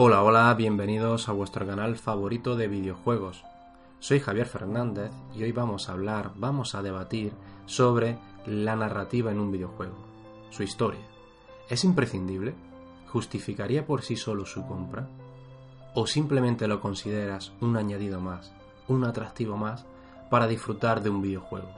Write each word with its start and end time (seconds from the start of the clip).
Hola, 0.00 0.22
hola, 0.22 0.54
bienvenidos 0.54 1.28
a 1.28 1.32
vuestro 1.32 1.66
canal 1.66 1.96
favorito 1.96 2.54
de 2.54 2.68
videojuegos. 2.68 3.42
Soy 3.98 4.20
Javier 4.20 4.46
Fernández 4.46 5.10
y 5.34 5.42
hoy 5.42 5.50
vamos 5.50 5.88
a 5.88 5.92
hablar, 5.94 6.30
vamos 6.36 6.76
a 6.76 6.82
debatir 6.82 7.32
sobre 7.66 8.16
la 8.46 8.76
narrativa 8.76 9.32
en 9.32 9.40
un 9.40 9.50
videojuego, 9.50 9.96
su 10.50 10.62
historia. 10.62 11.00
¿Es 11.68 11.82
imprescindible? 11.82 12.54
¿Justificaría 13.08 13.84
por 13.84 14.02
sí 14.02 14.14
solo 14.14 14.46
su 14.46 14.64
compra? 14.68 15.08
¿O 15.94 16.06
simplemente 16.06 16.68
lo 16.68 16.80
consideras 16.80 17.50
un 17.60 17.76
añadido 17.76 18.20
más, 18.20 18.52
un 18.86 19.02
atractivo 19.02 19.56
más 19.56 19.84
para 20.30 20.46
disfrutar 20.46 21.02
de 21.02 21.10
un 21.10 21.22
videojuego? 21.22 21.72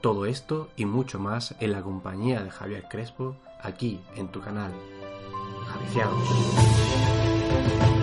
Todo 0.00 0.24
esto 0.24 0.70
y 0.76 0.86
mucho 0.86 1.18
más 1.18 1.56
en 1.60 1.72
la 1.72 1.82
compañía 1.82 2.42
de 2.42 2.50
Javier 2.50 2.86
Crespo, 2.88 3.36
aquí 3.60 4.00
en 4.14 4.28
tu 4.28 4.40
canal. 4.40 4.72
Javiciados. 5.66 6.28
Y 7.92 7.95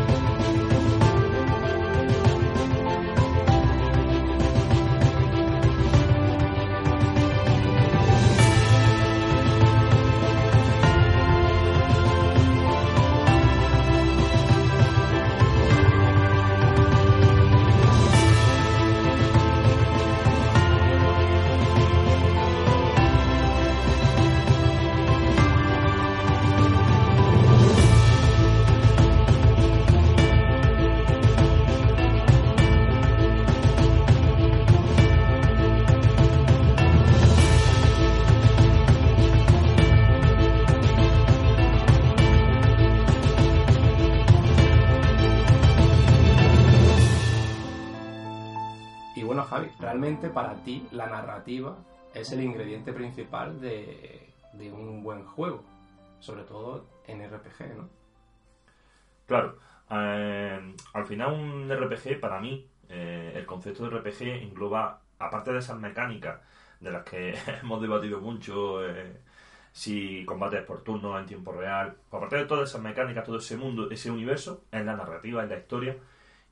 realmente 49.93 50.29
para 50.29 50.55
ti 50.63 50.87
la 50.91 51.05
narrativa 51.05 51.77
es 52.15 52.31
el 52.31 52.41
ingrediente 52.41 52.91
principal 52.93 53.61
de, 53.61 54.27
un 54.71 55.03
buen 55.03 55.23
juego, 55.23 55.63
sobre 56.19 56.41
todo 56.43 56.87
en 57.05 57.21
RPG, 57.21 57.77
¿no? 57.77 57.89
Claro, 59.27 59.59
eh, 59.91 60.75
al 60.93 61.05
final 61.05 61.33
un 61.33 61.69
RPG 61.69 62.19
para 62.19 62.39
mí, 62.39 62.67
eh, 62.89 63.33
el 63.35 63.45
concepto 63.45 63.87
de 63.87 63.99
RPG 63.99 64.43
engloba, 64.43 64.99
aparte 65.19 65.53
de 65.53 65.59
esas 65.59 65.77
mecánicas 65.77 66.41
de 66.79 66.89
las 66.89 67.03
que 67.03 67.35
hemos 67.61 67.79
debatido 67.79 68.19
mucho, 68.19 68.83
eh, 68.83 69.21
si 69.71 70.25
combates 70.25 70.63
por 70.63 70.81
turno 70.81 71.19
en 71.19 71.27
tiempo 71.27 71.51
real, 71.51 71.97
aparte 72.11 72.37
de 72.37 72.45
todas 72.45 72.67
esas 72.67 72.81
mecánicas, 72.81 73.25
todo 73.25 73.37
ese 73.37 73.57
mundo, 73.57 73.91
ese 73.91 74.09
universo, 74.09 74.63
es 74.71 74.83
la 74.83 74.95
narrativa, 74.95 75.43
es 75.43 75.49
la 75.49 75.57
historia. 75.57 75.97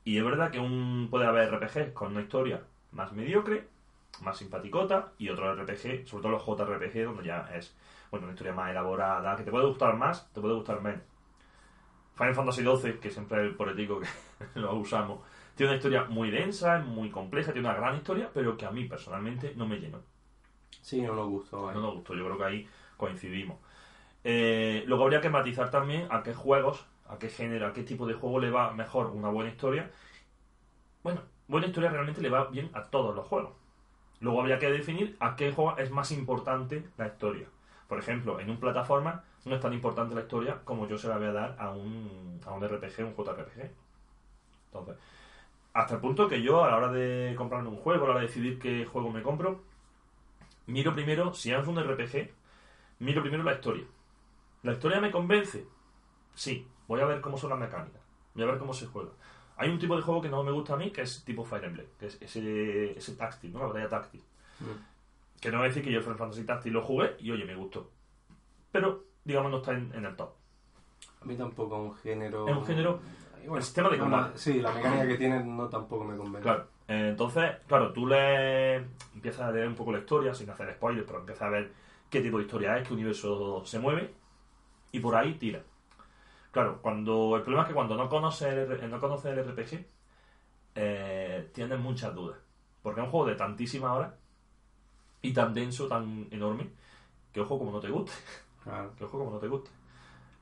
Y 0.04 0.18
es 0.18 0.24
verdad 0.24 0.52
que 0.52 0.60
un, 0.60 1.08
puede 1.12 1.26
haber 1.26 1.52
RPGs 1.52 1.92
con 1.94 2.12
una 2.12 2.22
historia 2.22 2.62
más 2.92 3.12
mediocre, 3.14 3.68
más 4.22 4.38
simpaticota, 4.38 5.14
y 5.18 5.30
otros 5.30 5.58
RPG, 5.58 6.08
sobre 6.08 6.24
todo 6.24 6.32
los 6.32 6.46
JRPG, 6.46 7.06
donde 7.06 7.24
ya 7.24 7.50
es 7.56 7.76
bueno, 8.10 8.26
una 8.26 8.34
historia 8.34 8.54
más 8.54 8.70
elaborada, 8.70 9.36
que 9.38 9.44
te 9.44 9.52
puede 9.52 9.66
gustar 9.66 9.96
más, 9.96 10.32
te 10.34 10.42
puede 10.42 10.54
gustar 10.54 10.82
menos. 10.82 11.02
Final 12.16 12.36
Fantasy 12.36 12.64
XII, 12.64 13.00
que 13.00 13.10
siempre 13.10 13.40
es 13.40 13.48
el 13.48 13.56
político 13.56 14.00
que 14.00 14.08
lo 14.60 14.76
usamos, 14.76 15.22
tiene 15.56 15.72
una 15.72 15.78
historia 15.78 16.04
muy 16.06 16.30
densa, 16.30 16.80
es 16.80 16.86
muy 16.86 17.10
compleja, 17.10 17.54
tiene 17.54 17.68
una 17.68 17.78
gran 17.78 17.96
historia, 17.96 18.30
pero 18.34 18.58
que 18.58 18.66
a 18.66 18.72
mí 18.72 18.86
personalmente 18.86 19.54
no 19.56 19.68
me 19.68 19.78
llenó. 19.78 20.02
Sí, 20.82 21.02
no 21.02 21.16
nos 21.16 21.30
gustó. 21.30 21.70
¿eh? 21.70 21.74
No 21.74 21.82
nos 21.82 21.96
gustó, 21.96 22.16
yo 22.16 22.26
creo 22.26 22.38
que 22.38 22.44
ahí 22.44 22.68
coincidimos. 22.98 23.60
Eh, 24.24 24.84
luego 24.88 25.04
habría 25.04 25.22
que 25.22 25.30
matizar 25.30 25.70
también 25.70 26.08
a 26.10 26.24
qué 26.24 26.34
juegos, 26.34 26.86
a 27.08 27.18
qué 27.18 27.30
género, 27.30 27.68
a 27.68 27.74
qué 27.74 27.84
tipo 27.84 28.08
de 28.08 28.14
juego 28.14 28.40
le 28.40 28.52
va 28.52 28.74
mejor 28.74 29.08
una 29.08 29.30
buena 29.30 29.50
historia. 29.50 29.92
Bueno, 31.04 31.22
buena 31.48 31.68
historia 31.68 31.90
realmente 31.90 32.22
le 32.22 32.30
va 32.30 32.46
bien 32.46 32.70
a 32.74 32.84
todos 32.84 33.16
los 33.16 33.28
juegos. 33.28 33.52
Luego 34.20 34.40
habría 34.40 34.60
que 34.60 34.72
definir 34.72 35.18
a 35.20 35.36
qué 35.36 35.52
juego 35.52 35.78
es 35.78 35.92
más 35.92 36.12
importante 36.12 36.88
la 36.98 37.08
historia. 37.08 37.48
Por 37.88 38.00
ejemplo, 38.00 38.40
en 38.40 38.50
un 38.50 38.58
plataforma 38.58 39.24
no 39.46 39.56
es 39.56 39.62
tan 39.62 39.74
importante 39.74 40.16
la 40.16 40.22
historia 40.22 40.60
como 40.64 40.88
yo 40.88 40.98
se 40.98 41.08
la 41.08 41.18
voy 41.18 41.28
a 41.28 41.32
dar 41.32 41.56
a 41.60 41.72
un, 41.72 42.40
a 42.46 42.52
un 42.52 42.64
RPG, 42.64 43.04
un 43.04 43.16
JRPG. 43.16 43.72
Entonces, 44.68 44.96
hasta 45.74 45.96
el 45.96 46.02
punto 46.02 46.28
que 46.28 46.42
yo 46.42 46.64
a 46.64 46.70
la 46.70 46.78
hora 46.78 46.92
de 46.92 47.34
comprarme 47.38 47.70
un 47.70 47.78
juego, 47.78 48.04
a 48.04 48.08
la 48.08 48.14
hora 48.14 48.22
de 48.22 48.28
decidir 48.28 48.60
qué 48.60 48.86
juego 48.86 49.10
me 49.10 49.22
compro, 49.22 49.62
miro 50.68 50.94
primero, 50.94 51.34
si 51.34 51.52
es 51.52 51.68
un 51.68 51.80
RPG, 51.80 52.30
miro 53.00 53.22
primero 53.22 53.44
la 53.44 53.54
historia. 53.54 53.86
¿La 54.64 54.74
historia 54.74 55.02
me 55.02 55.12
convence? 55.12 55.66
Sí, 56.36 56.68
voy 56.88 57.02
a 57.02 57.06
ver 57.06 57.22
cómo 57.22 57.38
son 57.38 57.50
las 57.50 57.60
mecánicas, 57.60 58.02
voy 58.36 58.44
a 58.44 58.48
ver 58.48 58.60
cómo 58.60 58.74
se 58.74 58.88
juega. 58.88 59.12
Hay 59.58 59.70
un 59.70 59.78
tipo 59.80 59.96
de 59.96 60.02
juego 60.02 60.22
que 60.22 60.30
no 60.30 60.44
me 60.44 60.52
gusta 60.52 60.74
a 60.74 60.78
mí, 60.78 60.92
que 60.92 61.02
es 61.02 61.24
tipo 61.24 61.44
Fire 61.46 61.64
Emblem, 61.66 61.86
que 62.00 62.08
es 62.08 62.22
ese, 62.22 62.98
ese 62.98 63.16
táctil, 63.16 63.54
¿no? 63.54 63.60
La 63.60 63.66
batalla 63.68 63.90
táctil. 63.90 64.22
Mm. 64.60 65.40
Que 65.40 65.52
no 65.52 65.58
voy 65.58 65.66
a 65.66 65.70
decir 65.70 65.84
que 65.84 65.92
yo 65.92 66.02
Final 66.02 66.18
Fantasy 66.18 66.44
Táctil 66.44 66.74
lo 66.74 66.82
jugué 66.84 67.16
y 67.20 67.32
oye, 67.32 67.46
me 67.46 67.56
gustó. 67.56 67.90
Pero, 68.72 69.04
digamos, 69.24 69.52
no 69.52 69.58
está 69.58 69.72
en, 69.74 69.92
en 69.96 70.06
el 70.06 70.16
top. 70.16 70.30
A 71.22 71.26
mí 71.26 71.36
tampoco 71.36 71.76
es 71.76 71.82
un 71.92 71.96
género... 71.98 72.48
Es 72.48 72.56
un 72.56 72.66
género- 72.66 73.00
bueno, 73.42 73.58
el 73.58 73.64
sistema 73.64 73.90
de 73.90 73.98
combate. 73.98 74.38
sí, 74.38 74.62
la 74.62 74.72
mecánica 74.72 75.08
que 75.08 75.16
tiene 75.18 75.44
no 75.44 75.68
tampoco 75.68 76.04
me 76.04 76.16
convence. 76.16 76.44
Claro. 76.44 76.68
eh, 76.88 77.08
entonces, 77.10 77.52
claro, 77.68 77.92
tú 77.92 78.06
le 78.06 78.76
empiezas 79.16 79.42
a 79.42 79.52
leer 79.52 79.68
un 79.68 79.74
poco 79.76 79.92
la 79.92 79.98
historia, 79.98 80.34
sin 80.36 80.48
hacer 80.52 80.72
spoilers, 80.76 81.08
pero 81.08 81.20
empiezas 81.20 81.44
a 81.44 81.50
ver 81.50 81.72
qué 82.12 82.22
tipo 82.22 82.38
de 82.38 82.44
historia 82.44 82.78
es, 82.78 82.88
qué 82.88 82.94
universo 82.94 83.66
se 83.66 83.80
mueve, 83.80 84.14
y 84.92 85.00
por 85.00 85.16
ahí 85.16 85.34
tira. 85.40 85.64
Claro, 86.52 86.82
cuando 86.82 87.38
el 87.38 87.44
problema 87.44 87.64
es 87.64 87.70
que 87.70 87.74
cuando 87.74 87.96
no 87.96 88.10
conoces 88.10 88.54
el, 88.54 88.90
no 88.90 89.00
conoces 89.00 89.32
el 89.32 89.44
RPG, 89.44 89.86
eh, 90.76 91.50
tienes 91.54 91.80
muchas 91.80 92.14
dudas. 92.14 92.38
Porque 92.84 93.00
es 93.00 93.06
un 93.06 93.12
juego 93.12 93.28
de 93.28 93.36
tantísimas 93.36 93.92
horas 93.92 94.14
y 95.22 95.34
tan 95.34 95.54
denso, 95.54 95.88
tan 95.88 96.28
enorme, 96.32 96.70
que 97.32 97.42
ojo 97.42 97.58
como 97.58 97.72
no 97.72 97.80
te 97.80 97.90
guste. 97.90 98.12
Claro. 98.64 98.96
que 98.96 99.06
ojo 99.06 99.18
como 99.18 99.32
no 99.32 99.40
te 99.40 99.48
guste. 99.48 99.72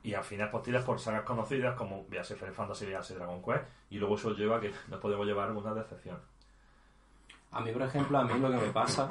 Y 0.02 0.14
al 0.14 0.24
final 0.24 0.50
pues 0.50 0.62
tiras 0.64 0.84
por 0.84 0.98
sagas 0.98 1.22
conocidas 1.22 1.74
como 1.74 2.04
Viase 2.04 2.34
Final 2.34 2.54
Fantasy, 2.54 2.86
Viase 2.86 3.14
Dragon 3.14 3.42
Quest, 3.42 3.64
y 3.90 3.98
luego 3.98 4.16
eso 4.16 4.34
lleva 4.34 4.56
a 4.56 4.60
que 4.60 4.72
nos 4.88 5.00
podemos 5.00 5.26
llevar 5.26 5.48
algunas 5.48 5.74
decepciones. 5.74 6.22
A 7.52 7.60
mí, 7.60 7.72
por 7.72 7.82
ejemplo, 7.82 8.18
a 8.18 8.24
mí 8.24 8.38
lo 8.38 8.50
que 8.50 8.56
me 8.56 8.72
pasa 8.72 9.08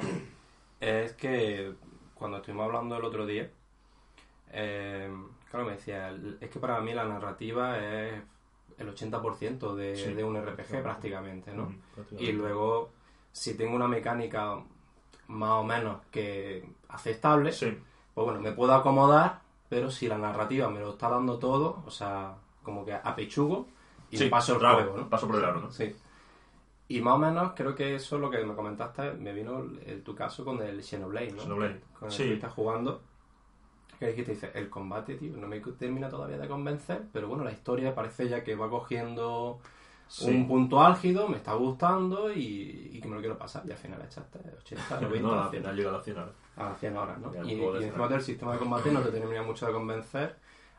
es 0.80 1.12
que 1.14 1.74
cuando 2.14 2.38
estuvimos 2.38 2.66
hablando 2.66 2.96
el 2.96 3.04
otro 3.04 3.26
día, 3.26 3.50
eh, 4.52 5.12
claro, 5.50 5.66
me 5.66 5.72
decía, 5.72 6.16
es 6.40 6.48
que 6.50 6.58
para 6.60 6.80
mí 6.80 6.94
la 6.94 7.04
narrativa 7.04 7.78
es 7.78 8.22
el 8.78 8.88
80% 8.94 9.74
de, 9.74 9.96
Sí. 9.96 10.14
de 10.14 10.24
un 10.24 10.36
RPG 10.36 10.82
prácticamente, 10.82 11.52
¿no? 11.52 11.64
Mm, 11.66 11.78
Y 12.18 12.32
luego, 12.32 12.90
si 13.32 13.54
tengo 13.56 13.74
una 13.76 13.88
mecánica 13.88 14.56
más 15.28 15.50
o 15.50 15.64
menos 15.64 15.98
que 16.10 16.64
aceptable, 16.88 17.52
Sí, 17.52 17.76
pues 18.14 18.24
bueno, 18.24 18.40
me 18.40 18.52
puedo 18.52 18.74
acomodar, 18.74 19.40
pero 19.68 19.90
si 19.90 20.08
la 20.08 20.18
narrativa 20.18 20.68
me 20.70 20.80
lo 20.80 20.90
está 20.90 21.08
dando 21.08 21.38
todo, 21.38 21.82
o 21.86 21.90
sea, 21.90 22.34
como 22.62 22.84
que 22.84 22.94
apechugo 22.94 23.66
y 24.10 24.16
sí, 24.18 24.28
paso 24.28 24.54
el 24.54 24.58
claro, 24.58 24.76
juego, 24.78 24.96
¿no? 24.98 25.08
Paso 25.08 25.26
por 25.26 25.36
el 25.36 25.44
aro, 25.44 25.60
¿no? 25.60 25.70
Sí. 25.70 25.94
Y 26.88 27.00
más 27.02 27.14
o 27.14 27.18
menos 27.18 27.52
creo 27.54 27.74
que 27.76 27.94
eso 27.94 28.16
es 28.16 28.22
lo 28.22 28.30
que 28.30 28.44
me 28.44 28.54
comentaste, 28.54 29.12
me 29.12 29.32
vino 29.32 29.60
el- 29.60 30.02
tu 30.02 30.14
caso 30.14 30.44
con 30.44 30.60
el 30.62 30.82
Xenoblade, 30.82 31.30
¿no? 31.32 31.42
Xenoblade, 31.42 31.80
Con 31.98 32.08
el 32.08 32.12
sí. 32.12 32.24
que 32.24 32.34
estás 32.34 32.52
jugando. 32.52 33.02
Que 34.00 34.06
dijiste, 34.08 34.32
dice, 34.32 34.50
el 34.54 34.68
combate, 34.70 35.14
tío, 35.16 35.36
no 35.36 35.46
me 35.46 35.60
termina 35.60 36.08
todavía 36.08 36.38
de 36.38 36.48
convencer, 36.48 37.02
pero 37.12 37.28
bueno, 37.28 37.44
la 37.44 37.52
historia 37.52 37.94
parece 37.94 38.28
ya 38.28 38.42
que 38.42 38.56
va 38.56 38.68
cogiendo 38.70 39.60
Sí. 40.08 40.28
un 40.28 40.48
punto 40.48 40.80
álgido, 40.80 41.28
me 41.28 41.36
está 41.36 41.52
gustando 41.54 42.32
y, 42.32 42.90
y 42.94 43.00
que 43.00 43.06
me 43.06 43.14
lo 43.14 43.20
quiero 43.20 43.38
pasar. 43.38 43.62
Y 43.64 43.70
al 43.70 43.76
final 43.76 44.02
echaste 44.02 44.40
80, 44.58 45.00
90, 45.02 45.20
no, 45.28 45.32
al 45.40 45.50
100, 45.50 45.62
final 45.62 45.76
llega 45.76 45.90
a 45.90 45.92
la 45.92 46.00
final. 46.00 46.32
a 46.56 46.64
las 46.64 46.80
100 46.80 46.96
horas, 46.96 47.18
¿no? 47.20 47.32
Y, 47.44 47.52
encima 47.62 48.08
del 48.08 48.20
sistema 48.22 48.52
de 48.54 48.58
combate 48.58 48.90
no 48.90 49.00
te 49.02 49.10
termina 49.12 49.42
mucho 49.44 49.66
de 49.66 49.72
convencer. 49.72 50.36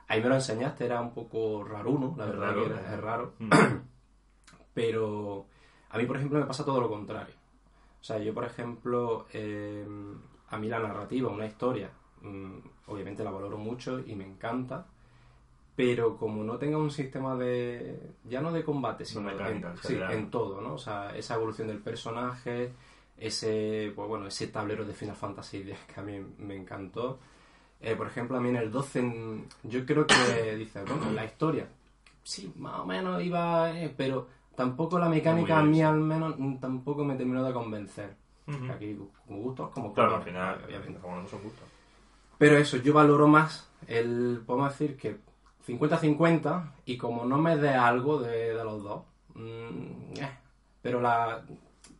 Ahí 0.10 0.22
me 0.22 0.28
lo 0.28 0.36
enseñaste, 0.36 0.84
era 0.86 1.00
un 1.00 1.14
poco 1.14 1.64
raruno, 1.64 2.14
la 2.18 2.26
verdad 2.26 2.48
raro, 2.50 2.64
que 2.66 2.70
era- 2.72 2.82
¿eh? 2.82 2.94
es 2.96 3.00
raro. 3.00 3.34
Mm. 3.40 3.50
Pero 4.74 5.46
a 5.90 5.98
mí, 5.98 6.06
por 6.06 6.18
ejemplo, 6.18 6.40
me 6.40 6.46
pasa 6.46 6.66
todo 6.66 6.80
lo 6.82 6.90
contrario. 6.90 7.36
O 8.00 8.04
sea, 8.04 8.18
yo, 8.18 8.34
por 8.34 8.46
ejemplo, 8.46 9.28
eh, 9.34 9.86
a 10.50 10.58
mí 10.58 10.68
la 10.68 10.80
narrativa, 10.80 11.30
una 11.30 11.46
historia, 11.46 11.90
mm, 12.22 12.58
obviamente 12.88 13.24
la 13.24 13.32
valoro 13.32 13.58
mucho 13.58 14.00
y 14.00 14.16
me 14.16 14.26
encanta, 14.26 14.86
pero 15.76 16.18
como 16.18 16.44
no 16.44 16.58
tenga 16.58 16.78
un 16.78 16.92
sistema 16.92 17.36
de, 17.36 18.00
ya 18.26 18.42
no 18.42 18.52
de 18.52 18.64
combate, 18.64 19.06
sino 19.06 19.22
mecánica, 19.22 19.68
en, 19.68 19.74
en 19.74 19.78
sí, 19.84 20.00
en 20.10 20.30
todo, 20.30 20.62
¿no? 20.62 20.74
O 20.74 20.78
sea, 20.78 21.16
esa 21.16 21.36
evolución 21.36 21.68
del 21.68 21.80
personaje, 21.80 22.72
ese, 23.18 23.92
pues 23.96 24.08
bueno, 24.08 24.28
ese 24.28 24.48
tablero 24.48 24.84
de 24.86 24.94
Final 24.94 25.16
Fantasy 25.16 25.64
que 25.94 26.00
a 26.00 26.04
mí 26.04 26.20
me 26.40 26.56
encantó. 26.56 27.20
Eh, 27.80 27.96
por 27.96 28.08
ejemplo, 28.08 28.38
a 28.38 28.42
mí 28.42 28.50
en 28.50 28.58
el 28.58 28.72
12, 28.72 29.02
mm, 29.02 29.44
yo 29.64 29.86
creo 29.86 30.06
que 30.06 30.56
dice, 30.58 30.84
bueno, 30.84 31.12
la 31.12 31.26
historia, 31.26 31.68
sí, 32.24 32.52
más 32.58 32.80
o 32.80 32.86
menos 32.86 33.24
iba, 33.24 33.72
eh, 33.72 33.94
pero 33.96 34.28
tampoco 34.56 35.00
la 35.00 35.10
mecánica 35.10 35.58
a 35.60 35.64
mí 35.64 35.82
al 35.82 36.00
menos 36.00 36.36
tampoco 36.60 37.04
me 37.04 37.16
terminó 37.16 37.44
de 37.44 37.54
convencer. 37.54 38.16
Aquí 38.70 38.98
gustos, 39.28 39.70
como 39.70 39.94
Claro, 39.94 40.18
al 40.18 40.24
final, 40.24 40.62
obviamente. 40.66 41.00
como 41.00 41.22
no 41.22 41.28
son 41.28 41.42
gustos. 41.42 41.64
Pero 42.42 42.58
eso, 42.58 42.78
yo 42.78 42.92
valoro 42.92 43.28
más 43.28 43.70
el, 43.86 44.42
podemos 44.44 44.72
decir 44.72 44.98
que 44.98 45.18
50-50 45.68 46.72
y 46.86 46.98
como 46.98 47.24
no 47.24 47.38
me 47.38 47.56
dé 47.56 47.70
algo 47.70 48.18
de, 48.18 48.56
de 48.56 48.64
los 48.64 48.82
dos, 48.82 49.04
mm, 49.36 50.14
eh. 50.18 50.32
pero 50.82 51.00
la, 51.02 51.46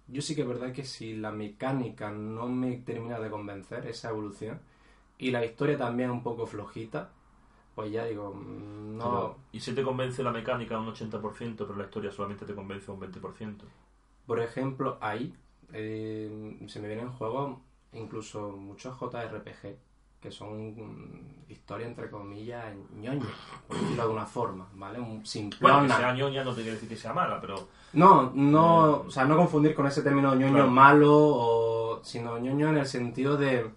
yo 0.08 0.20
sí 0.24 0.34
que 0.34 0.42
es 0.42 0.48
verdad 0.48 0.72
que 0.72 0.84
si 0.84 1.16
la 1.16 1.32
mecánica 1.32 2.10
no 2.10 2.48
me 2.48 2.78
termina 2.78 3.20
de 3.20 3.30
convencer, 3.30 3.86
esa 3.86 4.10
evolución, 4.10 4.60
y 5.20 5.30
la 5.30 5.46
historia 5.46 5.78
también 5.78 6.10
un 6.10 6.24
poco 6.24 6.48
flojita, 6.48 7.12
pues 7.76 7.92
ya 7.92 8.06
digo, 8.06 8.34
mm, 8.34 8.98
no... 8.98 9.04
Pero, 9.04 9.38
¿Y 9.52 9.60
si 9.60 9.76
te 9.76 9.84
convence 9.84 10.24
la 10.24 10.32
mecánica 10.32 10.80
un 10.80 10.88
80%, 10.88 11.56
pero 11.56 11.76
la 11.76 11.84
historia 11.84 12.12
solamente 12.12 12.48
te 12.48 12.56
convence 12.56 12.90
un 12.90 13.00
20%? 13.00 13.58
Por 14.26 14.40
ejemplo, 14.40 14.98
ahí 15.02 15.36
eh, 15.72 16.58
se 16.66 16.80
me 16.80 16.88
vienen 16.88 17.12
juegos, 17.12 17.60
incluso 17.94 18.50
muchos 18.58 19.00
JRPG, 19.00 19.91
que 20.22 20.32
son 20.32 20.70
mm, 20.72 21.52
historia 21.52 21.88
entre 21.88 22.10
comillas 22.10 22.64
ñoña, 22.96 23.26
por 23.68 23.78
decirlo 23.80 24.08
de 24.08 24.14
una 24.14 24.26
forma, 24.26 24.68
¿vale? 24.76 25.00
Un 25.00 25.08
Bueno, 25.08 25.22
que 25.24 25.28
simplona. 25.28 25.98
sea 25.98 26.14
ñoña 26.14 26.44
no 26.44 26.52
te 26.52 26.62
quiere 26.62 26.74
decir 26.74 26.88
que 26.90 26.96
sea 26.96 27.14
mala, 27.14 27.42
pero 27.42 27.56
No, 27.94 28.32
no, 28.36 28.88
Eh, 28.88 29.04
o 29.08 29.12
sea, 29.12 29.26
no 29.26 29.36
confundir 29.36 29.74
con 29.74 29.88
ese 29.88 30.02
término 30.04 30.34
ñoño 30.36 30.54
Claro. 30.54 30.70
malo, 30.72 31.12
o, 31.14 32.00
sino 32.04 32.38
ñoño 32.40 32.70
en 32.70 32.78
el 32.78 32.86
sentido 32.86 33.36
de, 33.36 33.70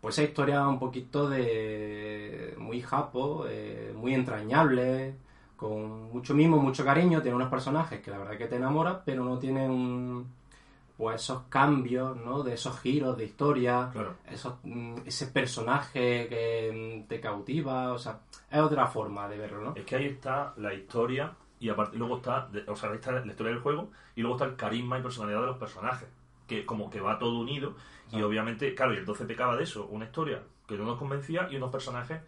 pues 0.00 0.18
esa 0.18 0.28
historia 0.28 0.68
un 0.68 0.78
poquito 0.78 1.28
de 1.28 2.54
muy 2.58 2.80
japo, 2.82 3.44
eh, 3.48 3.92
muy 3.96 4.14
entrañable, 4.14 5.14
con 5.56 6.12
mucho 6.12 6.34
mimo, 6.34 6.58
mucho 6.58 6.84
cariño, 6.84 7.22
tiene 7.22 7.36
unos 7.36 7.48
personajes 7.50 8.00
que 8.02 8.10
la 8.10 8.18
verdad 8.18 8.36
que 8.36 8.46
te 8.46 8.56
enamoras, 8.56 8.98
pero 9.06 9.24
no 9.24 9.38
tiene 9.38 9.66
un, 9.68 10.26
pues 10.96 11.22
esos 11.22 11.42
cambios, 11.48 12.16
¿no? 12.16 12.42
De 12.42 12.54
esos 12.54 12.78
giros 12.80 13.16
de 13.18 13.24
historia, 13.26 13.90
claro. 13.92 14.14
esos, 14.30 14.54
mm, 14.64 14.94
ese 15.04 15.26
personaje 15.28 16.26
que 16.28 17.02
mm, 17.04 17.08
te 17.08 17.20
cautiva, 17.20 17.92
o 17.92 17.98
sea, 17.98 18.20
es 18.50 18.60
otra 18.60 18.86
forma 18.86 19.28
de 19.28 19.38
verlo, 19.38 19.60
¿no? 19.62 19.72
Es 19.76 19.84
que 19.84 19.96
ahí 19.96 20.06
está 20.06 20.54
la 20.56 20.72
historia 20.74 21.32
y 21.60 21.68
aparte 21.68 21.96
luego 21.96 22.16
está, 22.16 22.48
o 22.68 22.76
sea, 22.76 22.90
ahí 22.90 22.96
está 22.96 23.12
la 23.12 23.26
historia 23.26 23.52
del 23.52 23.60
juego 23.62 23.90
y 24.14 24.20
luego 24.22 24.36
está 24.36 24.46
el 24.46 24.56
carisma 24.56 24.98
y 24.98 25.02
personalidad 25.02 25.40
de 25.40 25.46
los 25.46 25.58
personajes, 25.58 26.08
que 26.46 26.64
como 26.64 26.88
que 26.90 27.00
va 27.00 27.18
todo 27.18 27.38
unido 27.40 27.74
y 28.12 28.20
Ah. 28.20 28.26
obviamente, 28.26 28.74
claro, 28.74 28.94
y 28.94 28.98
el 28.98 29.04
12 29.04 29.24
pecaba 29.26 29.56
de 29.56 29.64
eso, 29.64 29.86
una 29.86 30.04
historia 30.06 30.42
que 30.66 30.76
no 30.76 30.84
nos 30.84 30.98
convencía 30.98 31.48
y 31.50 31.56
unos 31.56 31.70
personajes 31.70 32.20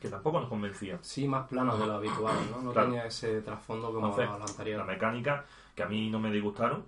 que 0.00 0.08
tampoco 0.08 0.38
nos 0.40 0.48
convencían. 0.48 0.98
Sí, 1.02 1.26
más 1.26 1.48
plano 1.48 1.76
de 1.78 1.86
lo 1.86 1.94
habitual, 1.94 2.34
¿no? 2.50 2.60
No 2.62 2.72
Claro. 2.72 2.88
tenía 2.88 3.06
ese 3.06 3.40
trasfondo 3.40 3.92
como 3.92 4.08
Entonces, 4.08 4.28
lo 4.38 4.44
anterior. 4.46 4.78
La 4.80 4.84
mecánica, 4.84 5.44
que 5.74 5.82
a 5.82 5.86
mí 5.86 6.10
no 6.10 6.20
me 6.20 6.30
disgustaron, 6.30 6.84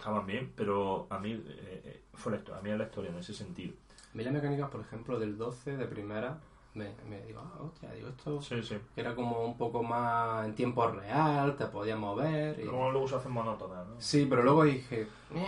estaban 0.00 0.26
bien, 0.26 0.50
pero 0.56 1.06
a 1.10 1.18
mí 1.18 1.32
eh, 1.32 1.82
eh, 1.84 2.02
fue 2.14 2.32
la 2.32 2.38
historia, 2.38 2.58
a 2.60 2.62
mí 2.62 2.70
es 2.70 2.78
la 2.78 2.84
historia 2.84 3.10
en 3.10 3.18
ese 3.18 3.34
sentido. 3.34 3.74
A 4.12 4.16
mí 4.16 4.24
la 4.24 4.30
mecánica, 4.32 4.68
por 4.68 4.80
ejemplo, 4.80 5.18
del 5.18 5.36
12 5.36 5.76
de 5.76 5.86
primera, 5.86 6.38
me, 6.74 6.88
me 7.08 7.20
digo, 7.26 7.40
ah, 7.44 7.62
hostia, 7.62 7.92
digo, 7.92 8.08
esto 8.08 8.40
Sí, 8.40 8.62
sí. 8.62 8.76
que 8.94 9.00
era 9.00 9.14
como 9.14 9.44
un 9.44 9.56
poco 9.58 9.82
más 9.82 10.46
en 10.46 10.54
tiempo 10.54 10.86
real, 10.88 11.54
te 11.56 11.66
podías 11.66 11.98
mover. 11.98 12.58
y- 12.58 12.64
Luego, 12.64 12.90
luego 12.92 13.08
se 13.08 13.16
hacen 13.16 13.32
monótonas, 13.32 13.86
¿no? 13.86 14.00
Sí, 14.00 14.26
pero 14.30 14.42
luego 14.42 14.64
dije, 14.64 15.06
"Eh, 15.34 15.46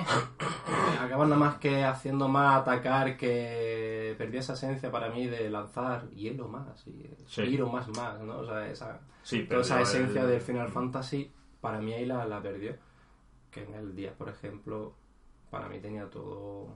acaban 1.01 1.31
nada 1.31 1.41
más 1.41 1.57
que 1.57 1.85
haciendo 1.85 2.29
más 2.29 2.61
atacar 2.61 3.17
que 3.17 4.15
perdí 4.19 4.37
esa 4.39 4.53
esencia 4.53 4.91
para 4.91 5.09
mí 5.11 5.27
de 5.27 5.49
lanzar 5.49 6.09
hielo 6.11 6.47
más 6.49 6.87
y 6.87 7.09
Sí. 7.27 7.47
giro 7.47 7.69
más 7.69 7.89
más, 7.89 8.21
¿no? 8.21 8.39
O 8.41 8.47
sea, 8.47 8.69
esa, 8.69 9.01
Sí, 9.23 9.45
toda 9.45 9.63
esa 9.63 9.77
el- 9.77 9.83
esencia 9.83 10.27
del 10.27 10.41
Final 10.41 10.69
Fantasy 10.69 11.31
para 11.61 11.81
mí 11.81 11.93
ahí 11.95 12.05
la, 12.05 12.27
la 12.27 12.41
perdió. 12.43 12.75
Que 13.53 13.63
en 13.63 13.75
el 13.75 13.95
10, 13.95 14.13
por 14.15 14.29
ejemplo, 14.29 14.95
para 15.51 15.69
mí 15.69 15.79
tenía 15.79 16.09
todo... 16.09 16.69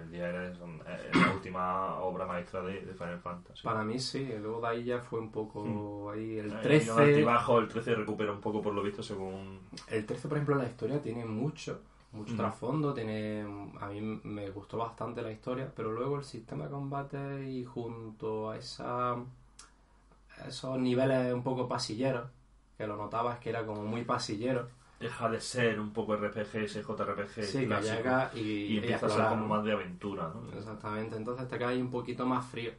El 0.00 0.10
día 0.12 0.28
era 0.28 0.48
la 0.50 1.32
última 1.34 1.98
obra 1.98 2.24
maestra 2.26 2.62
de, 2.62 2.80
de 2.80 2.94
Final 2.94 3.18
Fantasy. 3.18 3.62
Para 3.64 3.82
mí 3.82 3.98
sí, 3.98 4.24
luego 4.40 4.60
de 4.60 4.68
ahí 4.68 4.84
ya 4.84 5.00
fue 5.00 5.18
un 5.18 5.32
poco 5.32 6.10
ahí 6.12 6.38
el 6.38 6.52
Eh, 6.52 6.56
y 6.60 6.62
13... 6.62 6.92
un 6.92 7.00
altibajo, 7.00 7.58
el 7.58 7.66
13 7.68 7.94
recupera 7.96 8.30
un 8.32 8.40
poco 8.40 8.62
por 8.62 8.72
lo 8.72 8.82
visto 8.82 9.02
según... 9.02 9.58
El 9.88 10.06
13, 10.06 10.28
por 10.28 10.38
ejemplo, 10.38 10.54
la 10.54 10.66
historia 10.66 11.02
tiene 11.02 11.24
mucho, 11.24 11.80
mucho 12.12 12.34
Mm. 12.34 12.36
trasfondo, 12.36 12.94
tiene... 12.94 13.42
A 13.80 13.88
mí 13.88 14.00
me 14.22 14.48
gustó 14.50 14.78
bastante 14.78 15.20
la 15.22 15.32
historia, 15.32 15.72
pero 15.74 15.90
luego 15.90 16.18
el 16.18 16.24
sistema 16.24 16.64
de 16.66 16.70
combate 16.70 17.50
y 17.50 17.64
junto 17.64 18.50
a 18.50 18.56
esa... 18.56 19.14
a 19.14 20.46
esos 20.46 20.78
niveles 20.78 21.34
un 21.34 21.42
poco 21.42 21.66
pasilleros, 21.66 22.30
que 22.78 22.86
lo 22.86 22.96
notabas 22.96 23.40
que 23.40 23.50
era 23.50 23.66
como 23.66 23.82
muy 23.82 24.04
pasillero, 24.04 24.68
Deja 25.02 25.28
de 25.28 25.40
ser 25.40 25.78
un 25.80 25.92
poco 25.92 26.14
RPG, 26.16 26.56
ese 26.64 26.82
JRPG 26.82 27.42
sí, 27.42 27.66
que 27.66 27.80
llega 27.82 28.30
y, 28.34 28.40
y 28.40 28.74
y 28.74 28.76
empieza 28.78 29.06
a 29.06 29.10
ser 29.10 29.28
como 29.28 29.46
más 29.48 29.64
de 29.64 29.72
aventura, 29.72 30.30
¿no? 30.32 30.56
Exactamente, 30.56 31.16
entonces 31.16 31.48
te 31.48 31.58
cae 31.58 31.80
un 31.82 31.90
poquito 31.90 32.24
más 32.24 32.46
frío. 32.46 32.72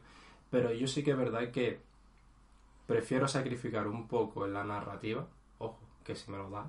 Pero 0.50 0.72
yo 0.72 0.86
sí 0.86 1.04
que 1.04 1.10
es 1.12 1.16
verdad 1.16 1.50
que 1.52 1.80
prefiero 2.86 3.26
sacrificar 3.28 3.86
un 3.88 4.06
poco 4.08 4.44
en 4.46 4.52
la 4.54 4.64
narrativa, 4.64 5.26
ojo, 5.58 5.78
que 6.04 6.14
si 6.14 6.30
me 6.30 6.36
lo 6.38 6.50
das, 6.50 6.66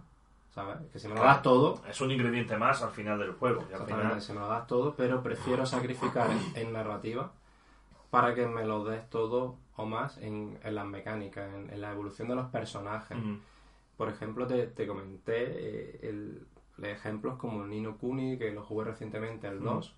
¿sabes? 0.53 0.77
Que 0.91 0.99
si 0.99 1.07
me 1.07 1.13
lo 1.15 1.21
Claro. 1.21 1.33
das 1.33 1.41
todo, 1.43 1.81
Es 1.89 2.01
un 2.01 2.11
ingrediente 2.11 2.57
más 2.57 2.81
al 2.81 2.91
final 2.91 3.19
del 3.19 3.33
juego. 3.33 3.63
Y 3.69 3.73
al 3.73 3.85
final, 3.85 4.21
si 4.21 4.33
me 4.33 4.39
lo 4.39 4.47
das 4.47 4.67
todo, 4.67 4.95
pero 4.95 5.21
prefiero 5.21 5.65
sacrificar 5.65 6.29
en, 6.31 6.67
en 6.67 6.73
narrativa 6.73 7.31
para 8.09 8.33
que 8.33 8.45
me 8.47 8.65
lo 8.65 8.83
des 8.85 9.09
todo 9.09 9.57
o 9.75 9.85
más 9.85 10.17
en, 10.19 10.57
en 10.63 10.75
las 10.75 10.85
mecánicas, 10.85 11.53
en, 11.53 11.69
en 11.69 11.81
la 11.81 11.91
evolución 11.91 12.29
de 12.29 12.35
los 12.35 12.47
personajes. 12.47 13.17
mm, 13.17 13.35
Por 13.97 14.09
ejemplo, 14.09 14.45
te, 14.47 14.67
te 14.67 14.85
comenté 14.87 15.45
eh, 15.47 15.99
el, 16.03 16.45
ejemplos 16.83 17.37
como 17.37 17.65
Nino 17.65 17.97
Kuni, 17.97 18.37
que 18.37 18.51
lo 18.51 18.63
jugué 18.63 18.85
recientemente, 18.85 19.49
Mm. 19.49 19.63
2, 19.63 19.95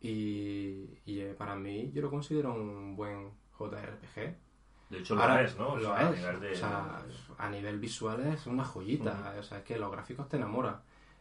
y, 0.00 0.98
y, 1.06 1.20
eh, 1.20 1.34
para 1.38 1.54
mí 1.54 1.90
yo 1.94 2.02
lo 2.02 2.10
considero 2.10 2.52
un 2.54 2.96
buen 2.96 3.30
JRPG. 3.58 4.36
de 4.90 4.98
hecho, 4.98 5.14
lo 5.14 5.22
Ahora, 5.22 5.42
es, 5.42 5.56
¿no? 5.56 5.68
O 5.72 5.76
lo 5.76 5.82
sea, 5.84 6.08
a 6.08 6.10
es. 6.10 6.18
nivel 6.18 6.40
de- 6.40 6.52
O 6.52 6.54
sea, 6.56 7.02
a 7.38 7.48
nivel 7.48 7.78
visual 7.78 8.26
es 8.26 8.46
una 8.46 8.64
joyita. 8.64 9.34
O 9.38 9.42
sea, 9.42 9.58
es 9.58 9.64
que 9.64 9.78
los 9.78 9.90
gráficos 9.90 10.28
te 10.28 10.36
enamoran. 10.36 10.80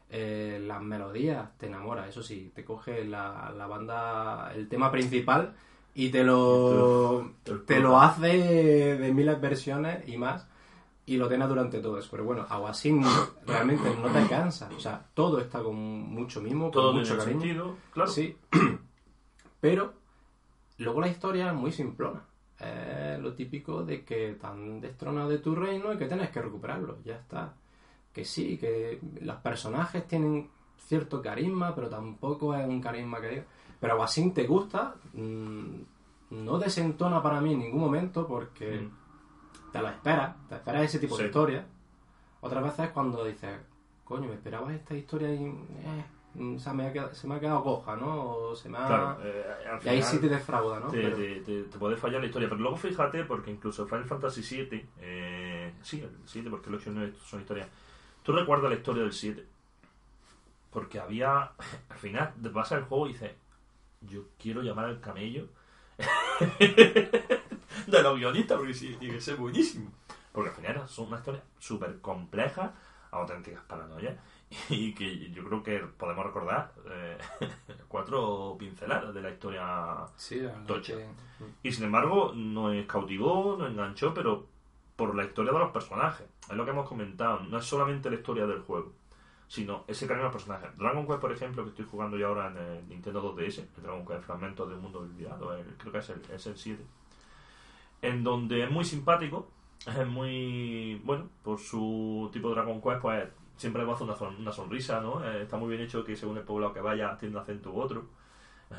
Eh, 0.09 0.61
las 0.65 0.81
melodías 0.81 1.57
te 1.57 1.67
enamoran. 1.67 2.09
Eso 2.09 2.21
sí, 2.21 2.51
te 2.53 2.65
coge 2.65 3.05
la, 3.05 3.53
la 3.55 3.67
banda, 3.67 4.51
el 4.53 4.67
tema 4.67 4.91
principal 4.91 5.53
y 5.95 6.09
te 6.09 6.23
lo, 6.25 7.31
Te 7.43 7.51
lo- 7.53 7.61
te 7.61 7.79
lo 7.79 7.97
hace 8.01 8.97
de 8.97 9.13
miles 9.13 9.39
versiones 9.39 10.05
y 10.09 10.17
más. 10.17 10.47
Y 11.05 11.17
lo 11.17 11.27
tienes 11.27 11.49
durante 11.49 11.79
todo 11.79 11.97
eso. 11.97 12.07
Pero 12.11 12.23
bueno, 12.25 12.45
algo 12.47 12.67
así 12.67 12.91
no- 12.93 13.09
realmente 13.47 13.89
no 14.01 14.07
te 14.09 14.27
cansa. 14.27 14.69
O 14.75 14.79
sea, 14.79 15.03
todo 15.13 15.39
está 15.39 15.61
con 15.63 15.75
mucho 15.75 16.41
mimo, 16.41 16.65
con 16.65 16.71
todo 16.71 16.93
mucho 16.93 17.17
cariño. 17.17 17.39
sentido, 17.41 17.75
claro. 17.91 18.09
Sí. 18.11 18.35
Pero 19.59 19.93
luego 20.77 21.01
la 21.01 21.07
historia 21.07 21.47
es 21.49 21.53
muy 21.53 21.71
simplona. 21.71 22.21
Es 22.59 23.19
lo 23.19 23.33
típico 23.33 23.83
de 23.83 24.03
que 24.05 24.33
te 24.39 24.45
han 24.47 24.79
destronado 24.81 25.29
de 25.29 25.39
tu 25.39 25.55
reino 25.55 25.93
y 25.93 25.97
que 25.97 26.05
tienes 26.05 26.29
que 26.29 26.41
recuperarlo. 26.41 26.99
Ya 27.03 27.15
está. 27.15 27.53
Que 28.13 28.23
sí, 28.25 28.57
que 28.57 28.99
los 29.21 29.37
personajes 29.37 30.07
tienen 30.07 30.49
cierto 30.77 31.21
carisma, 31.21 31.73
pero 31.73 31.89
tampoco 31.89 32.53
es 32.55 32.67
un 32.67 32.81
carisma 32.81 33.19
que. 33.21 33.43
Pero 33.79 33.93
aún 33.93 34.03
así 34.03 34.29
te 34.31 34.45
gusta. 34.45 34.95
mm, 35.13 35.75
No 36.31 36.57
desentona 36.59 37.21
para 37.21 37.41
mí 37.41 37.53
en 37.53 37.59
ningún 37.59 37.81
momento 37.81 38.25
porque 38.27 38.81
Mm. 38.81 38.91
Te 39.71 39.79
lo 39.81 39.87
esperas. 39.89 40.35
Te 40.47 40.55
esperas 40.55 40.83
ese 40.83 40.99
tipo 40.99 41.15
Sí. 41.15 41.23
de 41.23 41.27
historia. 41.29 41.65
Otras 42.41 42.63
veces 42.63 42.89
cuando 42.91 43.23
dices, 43.23 43.59
coño, 44.03 44.27
me 44.27 44.35
esperabas 44.35 44.73
esta 44.73 44.93
historia 44.95 45.33
y 45.33 45.43
eh, 45.45 46.05
mm, 46.35 46.57
se, 46.57 46.73
me 46.73 46.87
ha 46.87 46.93
quedado, 46.93 47.13
se 47.13 47.27
me 47.27 47.35
ha 47.35 47.39
quedado 47.39 47.63
coja, 47.63 47.95
¿no? 47.95 48.25
O 48.35 48.55
se 48.55 48.67
me 48.69 48.77
ha... 48.77 48.87
Claro, 48.87 49.17
eh, 49.23 49.45
al 49.71 49.85
y 49.85 49.89
ahí 49.89 50.01
sí 50.01 50.19
te 50.19 50.27
defrauda, 50.29 50.79
¿no? 50.79 50.87
te, 50.87 51.01
Pero- 51.01 51.15
te- 51.17 51.39
te- 51.41 51.63
te 51.63 51.77
puede 51.77 51.97
fallar 51.97 52.19
la 52.21 52.27
historia. 52.27 52.49
Pero 52.49 52.61
luego 52.61 52.77
fíjate, 52.77 53.23
porque 53.25 53.51
incluso 53.51 53.85
Final 53.85 54.05
Fantasy 54.05 54.41
VII, 54.65 54.89
eh, 54.99 55.73
sí, 55.81 56.01
el 56.01 56.17
7, 56.25 56.49
porque 56.49 56.69
el 56.69 56.75
8 56.75 56.83
y 56.85 56.89
el 56.89 56.95
9 56.95 57.13
son 57.23 57.41
historias, 57.41 57.67
Tú 58.23 58.31
recuerdas 58.33 58.69
la 58.71 58.77
historia 58.77 59.01
del 59.03 59.13
7. 59.13 59.45
Porque 60.71 60.99
había. 60.99 61.51
Al 61.89 61.97
final, 61.97 62.33
te 62.41 62.49
pasa 62.49 62.77
el 62.77 62.83
juego 62.85 63.07
y 63.07 63.13
dices. 63.13 63.31
Yo 64.01 64.23
quiero 64.39 64.61
llamar 64.63 64.85
al 64.85 64.99
camello. 64.99 65.47
de 67.87 68.03
los 68.03 68.17
guionistas, 68.17 68.57
porque 68.57 68.73
sí, 68.73 68.95
tiene 68.99 69.15
que 69.15 69.21
ser 69.21 69.35
buenísimo. 69.35 69.91
Porque 70.31 70.49
al 70.49 70.55
final 70.55 70.87
son 70.87 71.07
una 71.07 71.17
historia 71.17 71.43
súper 71.59 71.99
compleja, 71.99 72.73
auténticas 73.11 73.63
paranoias. 73.65 74.15
Y 74.69 74.93
que 74.93 75.29
yo 75.31 75.45
creo 75.45 75.63
que 75.63 75.79
podemos 75.79 76.25
recordar 76.25 76.73
eh, 76.89 77.17
cuatro 77.87 78.55
pinceladas 78.59 79.13
de 79.13 79.21
la 79.21 79.29
historia 79.29 80.07
Sí, 80.17 80.39
la 80.41 80.51
verdad 80.51 80.65
Tocha. 80.65 80.93
que- 80.97 81.07
y 81.63 81.71
sin 81.71 81.85
embargo, 81.85 82.33
nos 82.35 82.85
cautivó, 82.85 83.55
nos 83.57 83.69
enganchó, 83.71 84.13
pero 84.13 84.45
por 84.95 85.15
la 85.15 85.23
historia 85.23 85.51
de 85.53 85.59
los 85.59 85.71
personajes. 85.71 86.27
Es 86.49 86.55
lo 86.55 86.65
que 86.65 86.71
hemos 86.71 86.87
comentado. 86.87 87.39
No 87.41 87.57
es 87.59 87.65
solamente 87.65 88.09
la 88.09 88.17
historia 88.17 88.45
del 88.45 88.59
juego, 88.61 88.91
sino 89.47 89.83
ese 89.87 90.05
cariño 90.05 90.23
a 90.27 90.31
los 90.31 90.33
personajes. 90.33 90.77
Dragon 90.77 91.07
Quest, 91.07 91.19
por 91.19 91.31
ejemplo, 91.31 91.63
que 91.63 91.69
estoy 91.69 91.85
jugando 91.89 92.17
yo 92.17 92.27
ahora 92.27 92.47
en 92.47 92.57
el 92.57 92.89
Nintendo 92.89 93.21
2DS, 93.35 93.59
el 93.77 93.83
Dragon 93.83 94.05
Quest 94.05 94.23
Fragmentos 94.23 94.67
de 94.69 94.75
un 94.75 94.81
Mundo 94.81 94.99
Olvidado, 94.99 95.55
el- 95.55 95.65
creo 95.77 95.91
que 95.93 95.99
es 95.99 96.09
el, 96.09 96.21
es 96.31 96.45
el 96.45 96.57
7. 96.57 96.83
En 98.01 98.23
donde 98.23 98.63
es 98.63 98.71
muy 98.71 98.83
simpático, 98.85 99.47
es 99.87 100.07
muy. 100.07 100.99
Bueno, 101.03 101.27
por 101.43 101.59
su 101.59 102.29
tipo 102.33 102.49
de 102.49 102.55
Dragon 102.55 102.81
Quest, 102.81 103.01
pues 103.01 103.27
siempre 103.57 103.83
hace 103.89 104.03
una, 104.03 104.15
son- 104.15 104.35
una 104.39 104.51
sonrisa, 104.51 104.99
¿no? 105.01 105.23
Eh, 105.23 105.43
está 105.43 105.57
muy 105.57 105.69
bien 105.69 105.81
hecho 105.81 106.03
que 106.03 106.15
según 106.15 106.37
el 106.37 106.43
poblado 106.43 106.73
que 106.73 106.81
vaya 106.81 107.15
tiene 107.17 107.35
un 107.35 107.41
acento 107.41 107.71
u 107.71 107.79
otro 107.79 108.05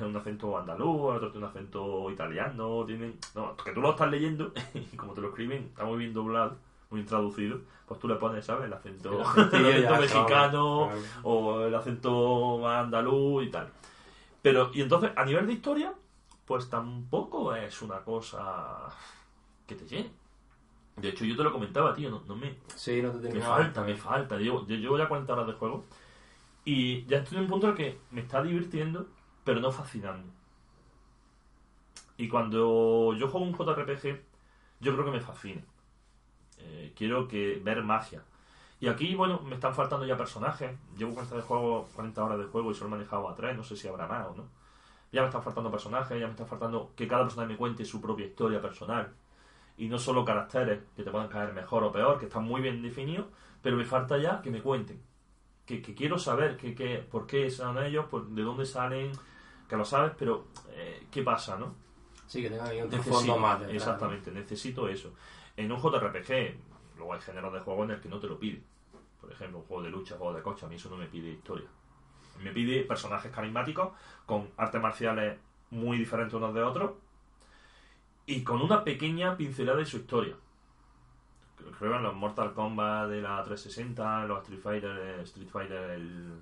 un 0.00 0.16
acento 0.16 0.56
andaluz, 0.56 1.16
otro 1.16 1.30
tiene 1.30 1.44
un 1.46 1.50
acento 1.50 2.10
italiano, 2.10 2.82
tienen... 2.86 3.18
No, 3.34 3.54
que 3.56 3.72
tú 3.72 3.82
lo 3.82 3.90
estás 3.90 4.10
leyendo 4.10 4.50
y 4.74 4.96
como 4.96 5.12
te 5.12 5.20
lo 5.20 5.28
escriben, 5.28 5.64
está 5.64 5.84
muy 5.84 5.98
bien 5.98 6.14
doblado, 6.14 6.56
muy 6.90 7.00
bien 7.00 7.06
traducido, 7.06 7.58
pues 7.86 8.00
tú 8.00 8.08
le 8.08 8.14
pones, 8.14 8.44
¿sabes? 8.44 8.64
El 8.64 8.72
acento, 8.72 9.10
El 9.12 9.16
el 9.20 9.26
acentillo 9.26 9.68
acento 9.68 9.82
ya, 9.82 10.00
mexicano 10.00 10.88
o 11.24 11.60
el 11.60 11.74
acento 11.74 12.66
andaluz 12.66 13.44
y 13.44 13.50
tal. 13.50 13.68
Pero, 14.40 14.70
y 14.72 14.80
entonces, 14.80 15.10
a 15.14 15.24
nivel 15.26 15.46
de 15.46 15.52
historia, 15.52 15.92
pues 16.46 16.68
tampoco 16.68 17.54
es 17.54 17.82
una 17.82 18.00
cosa 18.00 18.88
que 19.66 19.74
te 19.74 19.86
llene. 19.86 20.10
De 20.96 21.08
hecho, 21.08 21.24
yo 21.24 21.36
te 21.36 21.42
lo 21.42 21.52
comentaba, 21.52 21.94
tío, 21.94 22.10
no, 22.10 22.22
no 22.26 22.36
me, 22.36 22.54
Sí, 22.74 23.00
no 23.00 23.10
te 23.12 23.32
me 23.32 23.40
falta, 23.40 23.82
me 23.82 23.96
falta. 23.96 24.36
Llevo, 24.36 24.66
yo 24.66 24.76
llevo 24.76 24.98
ya 24.98 25.08
40 25.08 25.32
horas 25.32 25.46
de 25.46 25.52
juego 25.54 25.84
y 26.64 27.04
ya 27.06 27.18
estoy 27.18 27.38
en 27.38 27.44
un 27.44 27.50
punto 27.50 27.66
en 27.66 27.72
el 27.72 27.76
que 27.76 27.98
me 28.10 28.20
está 28.20 28.42
divirtiendo, 28.42 29.06
pero 29.44 29.60
no 29.60 29.72
fascinando. 29.72 30.30
Y 32.16 32.28
cuando 32.28 33.14
yo 33.14 33.28
juego 33.28 33.46
un 33.46 33.54
JRPG, 33.54 34.20
yo 34.80 34.92
creo 34.92 35.04
que 35.04 35.10
me 35.10 35.20
fascina. 35.20 35.62
Eh, 36.58 36.92
quiero 36.94 37.26
que 37.26 37.60
ver 37.64 37.82
magia. 37.82 38.22
Y 38.80 38.88
aquí, 38.88 39.14
bueno, 39.14 39.40
me 39.40 39.54
están 39.54 39.74
faltando 39.74 40.04
ya 40.06 40.16
personajes. 40.16 40.76
Llevo 40.96 41.14
40, 41.14 41.36
de 41.36 41.42
juego, 41.42 41.88
40 41.94 42.24
horas 42.24 42.38
de 42.38 42.44
juego 42.44 42.70
y 42.70 42.74
solo 42.74 42.88
he 42.88 42.90
manejado 42.90 43.28
a 43.28 43.34
3, 43.34 43.56
no 43.56 43.64
sé 43.64 43.76
si 43.76 43.88
habrá 43.88 44.06
más 44.06 44.26
o 44.28 44.34
no. 44.34 44.44
Ya 45.12 45.20
me 45.20 45.28
están 45.28 45.42
faltando 45.42 45.70
personajes, 45.70 46.18
ya 46.18 46.26
me 46.26 46.32
está 46.32 46.46
faltando 46.46 46.92
que 46.96 47.06
cada 47.06 47.22
personaje 47.22 47.52
me 47.52 47.58
cuente 47.58 47.84
su 47.84 48.00
propia 48.00 48.26
historia 48.26 48.60
personal. 48.60 49.12
Y 49.76 49.88
no 49.88 49.98
solo 49.98 50.24
caracteres 50.24 50.80
que 50.96 51.02
te 51.02 51.10
puedan 51.10 51.28
caer 51.28 51.52
mejor 51.52 51.84
o 51.84 51.92
peor, 51.92 52.18
que 52.18 52.26
están 52.26 52.44
muy 52.44 52.60
bien 52.60 52.82
definidos, 52.82 53.26
pero 53.60 53.76
me 53.76 53.84
falta 53.84 54.18
ya 54.18 54.40
que 54.40 54.50
me 54.50 54.62
cuenten. 54.62 55.00
Que, 55.66 55.80
que 55.80 55.94
quiero 55.94 56.18
saber 56.18 56.56
que, 56.56 56.74
que, 56.74 56.98
por 56.98 57.26
qué 57.26 57.50
son 57.50 57.82
ellos, 57.82 58.06
por, 58.06 58.26
de 58.26 58.42
dónde 58.42 58.64
salen, 58.64 59.12
que 59.68 59.76
lo 59.76 59.84
sabes, 59.84 60.12
pero 60.18 60.48
eh, 60.70 61.06
¿qué 61.10 61.22
pasa, 61.22 61.56
no? 61.56 61.74
Sí, 62.26 62.42
que 62.42 62.48
tenga 62.48 62.64
ahí 62.64 62.80
un 62.80 62.90
fondo 62.90 63.36
más 63.36 63.60
detrás, 63.60 63.76
Exactamente, 63.76 64.30
necesito 64.30 64.88
eso. 64.88 65.12
En 65.56 65.70
un 65.70 65.78
JRPG, 65.78 66.56
luego 66.96 67.12
hay 67.12 67.20
géneros 67.20 67.52
de 67.52 67.60
juego 67.60 67.84
en 67.84 67.90
el 67.92 68.00
que 68.00 68.08
no 68.08 68.18
te 68.18 68.26
lo 68.26 68.38
pide. 68.38 68.62
Por 69.20 69.30
ejemplo, 69.30 69.58
un 69.58 69.64
juego 69.64 69.82
de 69.82 69.90
lucha, 69.90 70.16
juego 70.16 70.32
de 70.32 70.42
coche, 70.42 70.66
a 70.66 70.68
mí 70.68 70.76
eso 70.76 70.88
no 70.88 70.96
me 70.96 71.06
pide 71.06 71.30
historia. 71.30 71.68
Me 72.42 72.52
pide 72.52 72.82
personajes 72.82 73.32
carismáticos, 73.32 73.92
con 74.26 74.48
artes 74.56 74.80
marciales 74.80 75.38
muy 75.70 75.98
diferentes 75.98 76.34
unos 76.34 76.54
de 76.54 76.62
otros, 76.62 76.92
y 78.26 78.42
con 78.42 78.60
una 78.60 78.84
pequeña 78.84 79.36
pincelada 79.36 79.78
de 79.78 79.86
su 79.86 79.98
historia. 79.98 80.34
Creo 81.78 81.96
en 81.96 82.02
los 82.02 82.14
Mortal 82.14 82.54
Kombat 82.54 83.08
de 83.08 83.22
la 83.22 83.42
360, 83.42 84.22
en 84.22 84.28
los 84.28 84.42
Street 84.42 84.60
Fighter, 84.60 85.20
Street 85.20 85.48
Fighter 85.48 85.90
el, 85.90 86.40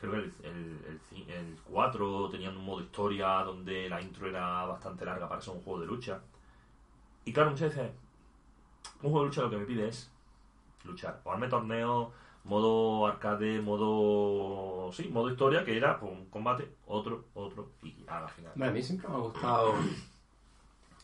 creo 0.00 0.12
que 0.12 0.18
el, 0.18 0.32
el, 0.44 1.30
el 1.30 1.56
4 1.70 2.28
tenían 2.30 2.56
un 2.56 2.64
modo 2.64 2.80
historia 2.80 3.28
donde 3.44 3.88
la 3.88 4.00
intro 4.00 4.28
era 4.28 4.64
bastante 4.64 5.04
larga 5.04 5.28
para 5.28 5.40
ser 5.40 5.54
un 5.54 5.62
juego 5.62 5.80
de 5.80 5.86
lucha. 5.86 6.20
Y 7.24 7.32
claro, 7.32 7.50
muchas 7.50 7.74
veces 7.74 7.92
un 9.02 9.10
juego 9.10 9.20
de 9.20 9.26
lucha 9.26 9.42
lo 9.42 9.50
que 9.50 9.56
me 9.56 9.66
pide 9.66 9.88
es 9.88 10.10
luchar. 10.84 11.20
O 11.24 11.32
arme 11.32 11.48
torneo, 11.48 12.12
modo 12.46 13.06
arcade, 13.06 13.60
modo... 13.60 14.90
Sí, 14.92 15.08
modo 15.08 15.30
historia, 15.30 15.64
que 15.64 15.76
era 15.76 15.98
pues, 15.98 16.12
un 16.12 16.26
combate, 16.26 16.70
otro, 16.86 17.24
otro, 17.34 17.70
y 17.82 17.94
a 18.06 18.20
la 18.20 18.28
final. 18.28 18.52
A 18.62 18.70
mí 18.70 18.82
siempre 18.82 19.08
me 19.08 19.14
ha 19.14 19.18
gustado 19.18 19.74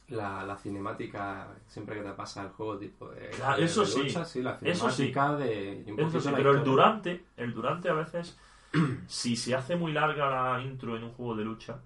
la, 0.08 0.44
la 0.44 0.56
cinemática, 0.56 1.48
siempre 1.68 1.96
que 1.96 2.02
te 2.02 2.12
pasa 2.12 2.42
el 2.42 2.50
juego, 2.50 2.76
tipo 2.78 3.08
de. 3.08 3.30
Claro, 3.30 3.58
de- 3.58 3.64
eso 3.64 3.80
de 3.80 3.86
sí. 3.86 4.02
lucha, 4.02 4.20
la 4.20 4.58
Eso 4.62 4.90
sí. 4.90 5.06
cinemática 5.12 5.36
de. 5.36 5.84
un 5.88 6.00
Eso 6.00 6.20
sí, 6.20 6.30
la 6.30 6.36
pero 6.36 6.50
el 6.52 6.64
durante, 6.64 7.24
el 7.36 7.54
durante 7.54 7.88
a 7.88 7.94
veces, 7.94 8.36
si 9.06 9.36
se 9.36 9.54
hace 9.54 9.76
muy 9.76 9.92
larga 9.92 10.28
la 10.54 10.62
intro 10.62 10.96
en 10.96 11.04
un 11.04 11.12
juego 11.12 11.34
de 11.34 11.44
lucha, 11.44 11.78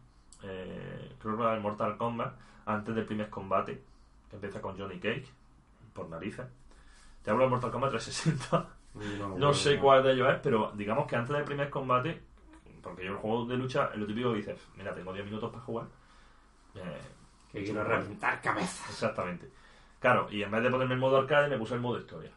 eh, 0.42 1.12
creo 1.20 1.36
que 1.36 1.42
la 1.44 1.52
del 1.52 1.60
Mortal 1.60 1.96
Kombat, 1.96 2.34
antes 2.66 2.94
del 2.94 3.06
primer 3.06 3.30
combate, 3.30 3.82
que 4.28 4.36
empieza 4.36 4.60
con 4.60 4.76
Johnny 4.78 4.98
Cage, 4.98 5.26
por 5.94 6.08
narices. 6.08 6.46
Te 7.22 7.30
hablo 7.30 7.44
del 7.44 7.50
Mortal 7.50 7.70
Kombat 7.70 7.90
360. 7.92 8.75
No, 8.96 9.38
No 9.38 9.52
sé 9.54 9.76
no. 9.76 9.82
cuál 9.82 10.02
de 10.02 10.12
ellos 10.12 10.28
es, 10.32 10.40
pero 10.42 10.72
digamos 10.74 11.06
que 11.06 11.16
antes 11.16 11.34
del 11.36 11.44
primer 11.44 11.70
combate, 11.70 12.22
porque 12.82 13.04
yo 13.04 13.12
el 13.12 13.18
juego 13.18 13.46
de 13.46 13.56
lucha, 13.56 13.90
es 13.92 13.98
lo 13.98 14.06
típico 14.06 14.30
que 14.32 14.38
dices, 14.38 14.58
mira, 14.76 14.94
tengo 14.94 15.12
10 15.12 15.24
minutos 15.24 15.50
para 15.50 15.64
jugar. 15.64 15.86
eh, 16.76 17.00
Que 17.52 17.64
quiero 17.64 17.84
reventar 17.84 18.40
cabezas. 18.40 18.90
Exactamente. 18.90 19.50
Claro, 20.00 20.28
y 20.30 20.42
en 20.42 20.50
vez 20.50 20.62
de 20.62 20.70
ponerme 20.70 20.94
el 20.94 21.00
modo 21.00 21.16
arcade, 21.18 21.48
me 21.48 21.58
puse 21.58 21.74
el 21.74 21.80
modo 21.80 21.98
historia. 21.98 22.32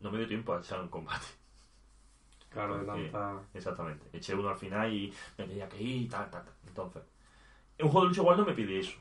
No 0.00 0.10
me 0.10 0.18
dio 0.18 0.26
tiempo 0.28 0.54
a 0.54 0.60
echar 0.60 0.80
un 0.80 0.88
combate. 0.88 1.26
Claro, 2.50 2.78
de 2.78 2.84
tanta. 2.86 3.40
Exactamente. 3.54 4.06
Eché 4.12 4.34
uno 4.34 4.48
al 4.48 4.56
final 4.56 4.92
y 4.92 5.12
me 5.38 5.44
tenía 5.46 5.68
que 5.68 5.80
ir 5.82 6.02
y 6.02 6.08
tal, 6.08 6.28
tal, 6.30 6.44
tal. 6.44 6.54
Entonces, 6.66 7.02
en 7.78 7.86
un 7.86 7.92
juego 7.92 8.04
de 8.06 8.08
lucha 8.10 8.22
igual 8.22 8.38
no 8.38 8.46
me 8.46 8.54
pide 8.54 8.80
eso. 8.80 8.98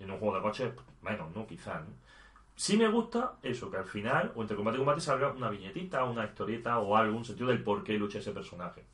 En 0.00 0.10
un 0.10 0.18
juego 0.18 0.36
de 0.36 0.42
coche, 0.42 0.72
bueno, 1.02 1.30
no, 1.34 1.46
quizás, 1.46 1.82
¿no? 1.82 1.94
Sí 2.56 2.76
me 2.76 2.88
gusta 2.88 3.34
eso, 3.42 3.70
que 3.70 3.78
al 3.78 3.84
final, 3.84 4.32
o 4.36 4.42
entre 4.42 4.56
combate 4.56 4.76
y 4.76 4.80
combate, 4.80 5.00
salga 5.00 5.32
una 5.32 5.50
viñetita, 5.50 6.04
una 6.04 6.24
historieta 6.24 6.78
o 6.78 6.96
algo, 6.96 7.16
un 7.16 7.24
sentido 7.24 7.48
del 7.48 7.62
por 7.62 7.82
qué 7.82 7.94
lucha 7.98 8.18
ese 8.20 8.30
personaje. 8.30 8.84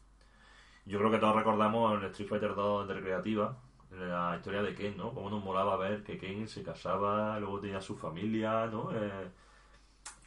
Yo 0.86 0.98
creo 0.98 1.10
que 1.10 1.18
todos 1.18 1.36
recordamos 1.36 2.00
en 2.00 2.06
Street 2.08 2.28
Fighter 2.28 2.54
2 2.54 2.88
de 2.88 2.94
Recreativa, 2.94 3.56
la 3.90 4.34
historia 4.36 4.62
de 4.62 4.74
Ken, 4.74 4.96
¿no? 4.96 5.12
Cómo 5.12 5.28
nos 5.28 5.44
molaba 5.44 5.76
ver 5.76 6.02
que 6.02 6.16
Ken 6.16 6.48
se 6.48 6.62
casaba, 6.62 7.38
luego 7.38 7.60
tenía 7.60 7.80
su 7.82 7.96
familia, 7.96 8.66
¿no? 8.66 8.90
Eh, 8.94 9.28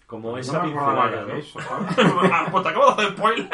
como 0.06 0.38
esa 0.38 0.60
No 0.60 0.68
me 0.68 0.74
acordaba 0.80 1.26
pincelada, 1.34 1.88
¿no? 2.22 2.30
Ah, 2.34 2.48
pues 2.52 2.64
te 2.64 2.70
acabo 2.70 2.86
de 2.86 2.92
hacer 2.92 3.18
spoiler. 3.18 3.50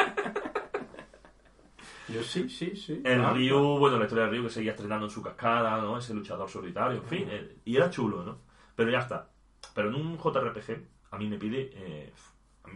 Yo 2.08 2.22
sí, 2.22 2.48
sí, 2.50 2.76
sí. 2.76 3.00
El 3.04 3.20
claro, 3.20 3.34
Ryu, 3.34 3.78
bueno, 3.78 3.96
la 3.96 4.04
historia 4.04 4.24
de 4.24 4.30
Ryu 4.32 4.42
que 4.42 4.50
seguía 4.50 4.72
estrenando 4.72 5.06
en 5.06 5.10
su 5.10 5.22
cascada, 5.22 5.78
¿no? 5.78 5.96
Ese 5.96 6.12
luchador 6.12 6.50
solitario, 6.50 6.98
en 6.98 7.04
fin. 7.04 7.28
eh, 7.30 7.56
y 7.64 7.76
era 7.76 7.88
chulo, 7.88 8.24
¿no? 8.24 8.38
Pero 8.74 8.90
ya 8.90 8.98
está. 8.98 9.29
Pero 9.74 9.88
en 9.88 9.94
un 9.94 10.18
JRPG, 10.18 10.84
a 11.10 11.18
mí 11.18 11.26
me 11.28 11.38
pide 11.38 11.70
eh, 11.74 12.12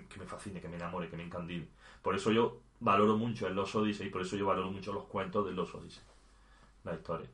que 0.09 0.19
me 0.19 0.27
fascine, 0.27 0.61
que 0.61 0.69
me 0.69 0.77
enamore, 0.77 1.09
que 1.09 1.17
me 1.17 1.25
encandile. 1.25 1.69
Por 2.03 2.15
eso 2.15 2.31
yo 2.31 2.61
valoro 2.81 3.17
mucho 3.17 3.47
el 3.47 3.55
Los 3.55 3.75
Odyssey, 3.75 4.11
por 4.11 4.23
eso 4.23 4.37
yo 4.37 4.47
valoro 4.47 4.71
mucho 4.71 4.93
los 4.93 5.05
cuentos 5.05 5.47
de 5.47 5.53
Los 5.53 5.75
Odyssey. 5.75 6.03
La 6.85 6.95
historia. 6.95 7.29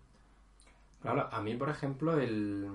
Claro, 1.03 1.29
a 1.31 1.41
mí, 1.41 1.57
por 1.57 1.69
ejemplo, 1.69 2.19
el. 2.19 2.69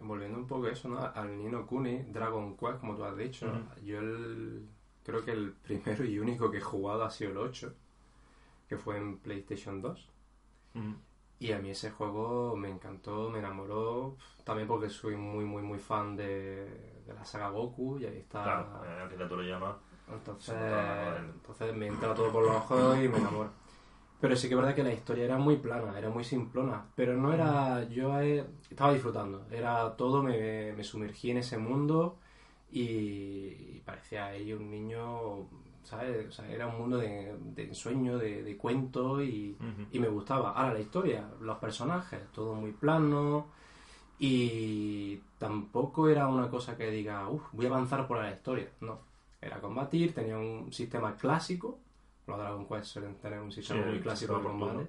Volviendo 0.00 0.38
un 0.38 0.46
poco 0.46 0.66
a 0.66 0.70
eso, 0.70 0.88
¿no? 0.88 0.98
Al 1.00 1.36
Nino 1.38 1.66
Kuni, 1.66 2.04
Dragon 2.04 2.56
Quest, 2.56 2.78
como 2.78 2.94
tú 2.94 3.04
has 3.04 3.16
dicho, 3.16 3.50
yo 3.84 3.98
el. 3.98 4.66
Creo 5.04 5.24
que 5.24 5.32
el 5.32 5.52
primero 5.52 6.04
y 6.04 6.18
único 6.18 6.50
que 6.50 6.58
he 6.58 6.62
jugado 6.62 7.04
ha 7.04 7.10
sido 7.10 7.30
el 7.30 7.38
8, 7.38 7.74
que 8.68 8.76
fue 8.76 8.98
en 8.98 9.18
PlayStation 9.18 9.80
2. 9.80 10.08
Mm. 10.74 10.92
Y 11.40 11.52
a 11.52 11.58
mí 11.60 11.70
ese 11.70 11.90
juego 11.90 12.56
me 12.56 12.68
encantó, 12.68 13.30
me 13.30 13.38
enamoró, 13.38 14.16
también 14.44 14.66
porque 14.66 14.88
soy 14.88 15.16
muy, 15.16 15.44
muy, 15.44 15.62
muy 15.62 15.78
fan 15.78 16.16
de, 16.16 16.64
de 17.06 17.14
la 17.14 17.24
saga 17.24 17.48
Goku 17.50 17.98
y 17.98 18.06
ahí 18.06 18.18
está. 18.18 18.42
Claro, 18.42 19.08
que 19.08 19.24
tú 19.24 19.36
lo 19.36 19.42
llamas. 19.42 19.76
Entonces, 20.12 20.54
entonces 21.18 21.74
me 21.76 21.86
entra 21.86 22.14
todo 22.14 22.32
por 22.32 22.44
los 22.44 22.56
ojos 22.56 22.96
y 22.98 23.08
me 23.08 23.18
enamoro. 23.18 23.50
Pero 24.20 24.34
sí 24.36 24.48
que 24.48 24.54
es 24.54 24.60
verdad 24.60 24.74
que 24.74 24.82
la 24.82 24.92
historia 24.92 25.24
era 25.26 25.38
muy 25.38 25.56
plana, 25.56 25.96
era 25.96 26.10
muy 26.10 26.24
simplona. 26.24 26.86
Pero 26.96 27.16
no 27.16 27.32
era. 27.32 27.84
Yo 27.88 28.18
estaba 28.18 28.92
disfrutando. 28.92 29.46
Era 29.50 29.96
todo, 29.96 30.22
me, 30.22 30.72
me 30.72 30.82
sumergí 30.84 31.30
en 31.30 31.38
ese 31.38 31.56
mundo 31.58 32.18
y, 32.70 32.80
y 33.76 33.82
parecía 33.84 34.26
ahí 34.26 34.52
un 34.52 34.70
niño. 34.70 35.48
¿Sabes? 35.88 36.28
O 36.28 36.32
sea, 36.32 36.46
era 36.50 36.66
un 36.66 36.76
mundo 36.78 36.98
de, 36.98 37.34
de 37.40 37.64
ensueño, 37.64 38.18
de, 38.18 38.42
de 38.42 38.56
cuento 38.58 39.22
y, 39.22 39.56
me 39.92 40.08
gustaba. 40.08 40.50
Ahora 40.52 40.74
la 40.74 40.80
historia, 40.80 41.26
los 41.40 41.56
personajes, 41.58 42.20
todo 42.32 42.54
muy 42.56 42.72
plano. 42.72 43.46
Y 44.18 45.16
tampoco 45.38 46.08
era 46.08 46.26
una 46.26 46.50
cosa 46.50 46.76
que 46.76 46.90
diga, 46.90 47.28
uff, 47.28 47.42
voy 47.52 47.66
a 47.66 47.68
avanzar 47.70 48.06
por 48.06 48.18
la 48.18 48.30
historia. 48.30 48.68
No. 48.80 48.98
era 49.40 49.60
combatir, 49.60 50.12
tenía 50.14 50.36
un 50.36 50.72
sistema 50.72 51.16
clásico, 51.16 51.78
los 52.26 52.36
Dragon 52.36 52.66
Quest 52.66 52.86
suelen 52.86 53.14
tener 53.14 53.40
un 53.40 53.52
sistema 53.52 53.82
Sí, 53.84 53.88
muy 53.88 54.00
clásico 54.00 54.36
de 54.36 54.42
combate. 54.42 54.86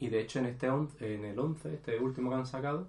Y 0.00 0.08
de 0.08 0.20
hecho 0.20 0.40
en 0.40 0.46
este 0.46 0.68
on- 0.68 0.90
en 1.00 1.24
el 1.24 1.38
11, 1.38 1.72
este 1.74 1.98
último 2.00 2.28
que 2.30 2.36
han 2.36 2.46
sacado, 2.46 2.88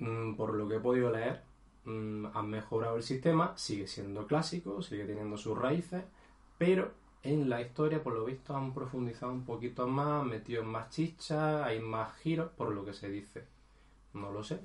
mm, 0.00 0.34
por 0.34 0.54
lo 0.54 0.68
que 0.68 0.76
he 0.76 0.80
podido 0.80 1.10
leer, 1.12 1.42
mm, 1.86 2.26
han 2.34 2.50
mejorado 2.50 2.96
el 2.96 3.02
sistema, 3.02 3.56
sigue 3.56 3.86
siendo 3.86 4.26
clásico, 4.26 4.82
sigue 4.82 5.04
teniendo 5.06 5.36
sus 5.38 5.56
raíces, 5.56 6.04
pero 6.58 6.92
en 7.22 7.48
la 7.48 7.60
historia, 7.60 8.02
por 8.02 8.14
lo 8.14 8.24
visto, 8.24 8.56
han 8.56 8.72
profundizado 8.74 9.32
un 9.32 9.44
poquito 9.44 9.86
más, 9.86 10.22
han 10.22 10.28
metido 10.28 10.62
más 10.62 10.90
chicha, 10.90 11.64
hay 11.64 11.80
más 11.80 12.14
giros, 12.18 12.50
por 12.56 12.72
lo 12.72 12.84
que 12.84 12.92
se 12.92 13.08
dice. 13.08 13.44
No 14.12 14.30
lo 14.30 14.42
sé. 14.44 14.60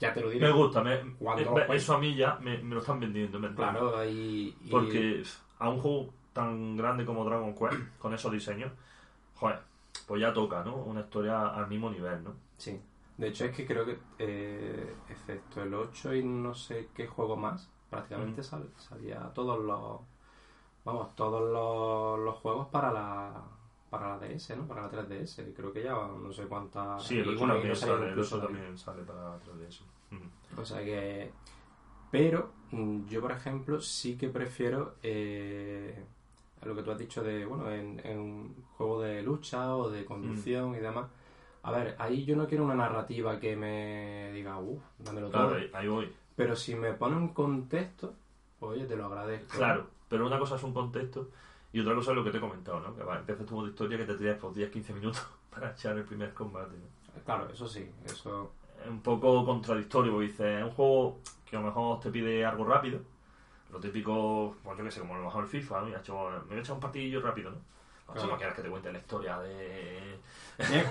Ya 0.00 0.12
te 0.12 0.20
lo 0.20 0.30
diré. 0.30 0.46
Me 0.46 0.52
gusta, 0.52 0.82
me, 0.82 1.14
Cuando 1.18 1.58
eso 1.72 1.94
a 1.94 1.98
mí 1.98 2.14
ya 2.14 2.36
me, 2.36 2.58
me 2.58 2.74
lo 2.74 2.80
están 2.80 3.00
vendiendo, 3.00 3.38
¿me? 3.38 3.54
Claro, 3.54 4.04
y- 4.04 4.54
Porque 4.70 5.22
a 5.58 5.68
un 5.70 5.80
juego 5.80 6.12
tan 6.32 6.76
grande 6.76 7.04
como 7.04 7.24
Dragon 7.24 7.54
Quest, 7.54 7.98
con 7.98 8.12
esos 8.14 8.30
diseños, 8.30 8.72
joder, 9.34 9.60
pues 10.06 10.20
ya 10.20 10.32
toca, 10.32 10.62
¿no? 10.64 10.76
Una 10.76 11.00
historia 11.00 11.48
al 11.48 11.68
mismo 11.68 11.90
nivel, 11.90 12.22
¿no? 12.24 12.34
Sí. 12.58 12.78
De 13.18 13.28
hecho, 13.28 13.46
es 13.46 13.56
que 13.56 13.66
creo 13.66 13.84
que, 13.86 13.98
eh, 14.18 14.94
excepto 15.08 15.62
el 15.62 15.72
8 15.74 16.14
y 16.14 16.22
no 16.22 16.54
sé 16.54 16.88
qué 16.94 17.06
juego 17.06 17.36
más, 17.36 17.70
prácticamente 17.88 18.42
sal- 18.42 18.70
salía 18.76 19.20
todos 19.34 19.58
los. 19.64 20.00
Vamos, 20.84 21.14
todos 21.16 21.50
los, 21.52 22.24
los 22.24 22.34
juegos 22.36 22.68
para 22.68 22.92
la. 22.92 23.42
Para 23.90 24.08
la 24.10 24.18
DS, 24.18 24.54
¿no? 24.56 24.66
Para 24.66 24.82
la 24.82 24.90
3DS. 24.90 25.52
Creo 25.54 25.72
que 25.72 25.82
ya 25.84 25.92
no 25.92 26.30
sé 26.32 26.44
cuántas. 26.46 27.04
Sí, 27.04 27.18
el 27.18 27.26
y 27.26 27.28
8 27.30 27.38
bueno, 27.38 27.54
también 27.54 27.76
sale, 27.76 27.92
el 28.04 28.08
incluso 28.10 28.36
8 28.36 28.42
todavía. 28.46 28.58
también 28.60 28.78
sale 28.78 29.02
para 29.04 29.38
3DS. 29.38 29.82
Ujú. 30.12 30.60
O 30.60 30.64
sea 30.64 30.84
que. 30.84 31.30
Pero 32.10 32.50
mm, 32.72 33.06
yo, 33.06 33.20
por 33.20 33.32
ejemplo, 33.32 33.80
sí 33.80 34.16
que 34.16 34.28
prefiero 34.28 34.94
eh, 35.02 36.04
lo 36.64 36.74
que 36.74 36.82
tú 36.82 36.90
has 36.90 36.98
dicho 36.98 37.22
de, 37.22 37.44
bueno, 37.46 37.70
en, 37.70 38.00
en 38.04 38.18
un 38.18 38.64
juego 38.76 39.00
de 39.02 39.22
lucha 39.22 39.74
o 39.76 39.88
de 39.90 40.04
conducción 40.04 40.74
y 40.74 40.78
demás. 40.78 41.06
A 41.66 41.72
ver, 41.72 41.96
ahí 41.98 42.24
yo 42.24 42.36
no 42.36 42.46
quiero 42.46 42.64
una 42.64 42.74
narrativa 42.76 43.40
que 43.40 43.56
me 43.56 44.30
diga, 44.32 44.58
uff, 44.58 44.80
dámelo 44.98 45.30
todo. 45.30 45.48
Claro, 45.50 45.66
ahí, 45.74 45.88
voy. 45.88 46.12
Pero 46.36 46.54
si 46.54 46.74
me 46.76 46.92
pone 46.92 47.16
un 47.16 47.28
contexto, 47.34 48.14
pues, 48.60 48.78
oye, 48.78 48.86
te 48.86 48.94
lo 48.96 49.06
agradezco. 49.06 49.56
Claro, 49.56 49.86
pero 50.08 50.26
una 50.26 50.38
cosa 50.38 50.56
es 50.56 50.62
un 50.62 50.72
contexto 50.72 51.30
y 51.72 51.80
otra 51.80 51.94
cosa 51.94 52.12
es 52.12 52.16
lo 52.16 52.22
que 52.24 52.30
te 52.30 52.38
he 52.38 52.40
comentado, 52.40 52.80
¿no? 52.80 52.94
Que 52.94 53.02
va, 53.02 53.18
empiezas 53.18 53.46
tu 53.46 53.54
modo 53.56 53.66
historia 53.68 53.98
que 53.98 54.04
te 54.04 54.14
tiras 54.14 54.38
por 54.38 54.52
10-15 54.52 54.94
minutos 54.94 55.26
para 55.50 55.72
echar 55.72 55.96
el 55.96 56.04
primer 56.04 56.32
combate. 56.34 56.76
¿no? 56.76 57.22
Claro, 57.24 57.48
eso 57.52 57.66
sí, 57.66 57.90
eso. 58.04 58.52
Es 58.82 58.88
un 58.88 59.00
poco 59.00 59.44
contradictorio, 59.44 60.12
porque 60.12 60.28
dices, 60.28 60.58
es 60.58 60.64
un 60.64 60.70
juego 60.70 61.18
que 61.50 61.56
a 61.56 61.60
lo 61.60 61.66
mejor 61.66 61.98
te 61.98 62.10
pide 62.10 62.44
algo 62.44 62.64
rápido. 62.64 63.00
Lo 63.72 63.80
típico, 63.80 64.54
pues 64.62 64.78
yo 64.78 64.84
que 64.84 64.90
sé, 64.92 65.00
como 65.00 65.14
a 65.14 65.18
lo 65.18 65.24
mejor 65.24 65.42
el 65.44 65.50
FIFA, 65.50 65.80
¿no? 65.80 65.88
Y 65.88 65.94
ha 65.94 65.98
hecho- 65.98 66.30
me 66.42 66.48
voy 66.50 66.56
a 66.58 66.60
echar 66.60 66.74
un 66.74 66.80
partidillo 66.80 67.20
rápido, 67.20 67.50
¿no? 67.50 67.56
O 68.06 68.12
sea, 68.12 68.22
Claro. 68.22 68.28
no 68.32 68.36
quieres 68.36 68.54
que 68.54 68.62
te 68.62 68.68
cuente 68.70 68.92
la 68.92 68.98
historia 68.98 69.38
de... 69.40 70.18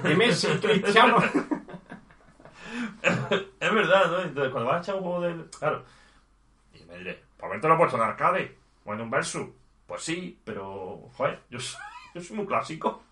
De 0.03 0.15
Messi, 0.15 0.47
Cristiano. 0.59 1.17
es 3.01 3.73
verdad, 3.73 4.11
¿no? 4.11 4.21
Entonces, 4.21 4.51
cuando 4.51 4.69
vas 4.69 4.75
a 4.77 4.81
echar 4.83 4.95
un 4.95 5.01
juego 5.01 5.21
de... 5.21 5.49
Claro. 5.59 5.83
Y 6.73 6.83
me 6.85 6.97
diré, 6.97 7.23
pues 7.37 7.47
haberte 7.49 7.67
lo 7.67 7.77
puesto 7.77 7.97
en 7.97 8.03
arcade 8.03 8.57
o 8.85 8.93
en 8.93 9.01
un 9.01 9.09
versus. 9.09 9.47
Pues 9.87 10.03
sí, 10.03 10.39
pero, 10.43 11.09
joder, 11.15 11.41
yo 11.49 11.59
soy, 11.59 11.79
yo 12.13 12.21
soy 12.21 12.35
muy 12.37 12.45
clásico. 12.45 13.03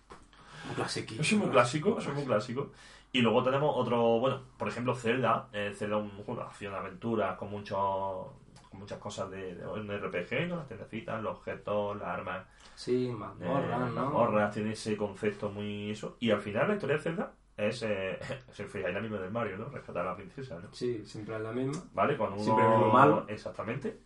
Un 0.68 0.74
clasiquito. 0.74 1.22
Yo 1.22 1.28
soy 1.28 1.38
muy 1.38 1.48
clásico, 1.50 2.00
soy 2.00 2.14
muy 2.14 2.24
clásico. 2.24 2.72
Y 3.12 3.20
luego 3.20 3.42
tenemos 3.44 3.72
otro, 3.76 4.18
bueno, 4.18 4.42
por 4.56 4.68
ejemplo, 4.68 4.94
Zelda. 4.94 5.48
Eh, 5.52 5.72
Zelda 5.76 5.96
un 5.98 6.10
juego 6.10 6.36
de 6.36 6.46
acción, 6.48 6.74
aventura, 6.74 7.36
con 7.36 7.50
muchos 7.50 8.26
muchas 8.74 8.98
cosas 8.98 9.30
de, 9.30 9.54
de 9.54 9.66
un 9.66 9.88
RPG, 9.88 10.48
¿no? 10.48 10.56
Las 10.56 10.68
tiendecitas, 10.68 11.22
los 11.22 11.36
objetos, 11.36 11.96
las 11.98 12.08
armas, 12.08 12.46
Sí, 12.74 13.06
eh, 13.08 13.12
mazmorras, 13.12 13.90
¿no? 13.92 14.02
mazmorras, 14.02 14.52
tiene 14.52 14.72
ese 14.72 14.96
concepto 14.96 15.50
muy 15.50 15.90
eso. 15.90 16.16
Y 16.20 16.30
al 16.30 16.40
final 16.40 16.68
la 16.68 16.74
historia 16.74 16.96
de 16.96 17.02
Zelda 17.02 17.32
es, 17.56 17.82
eh, 17.82 18.18
se 18.52 18.64
fijáis 18.66 18.94
la 18.94 19.00
misma 19.00 19.18
del 19.18 19.30
Mario, 19.30 19.56
¿no? 19.56 19.68
Rescatar 19.68 20.06
a 20.06 20.10
la 20.10 20.16
princesa, 20.16 20.58
¿no? 20.60 20.72
Sí, 20.72 21.04
siempre 21.04 21.36
es 21.36 21.40
la 21.40 21.52
misma. 21.52 21.82
¿Vale? 21.94 22.16
Con 22.16 22.32
uno... 22.32 22.42
Siempre 22.42 22.64
malo. 22.92 23.24
Exactamente. 23.28 23.98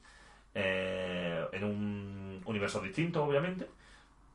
Eh, 0.54 1.46
en 1.52 1.64
un 1.64 2.42
universo 2.44 2.80
distinto, 2.80 3.24
obviamente. 3.24 3.68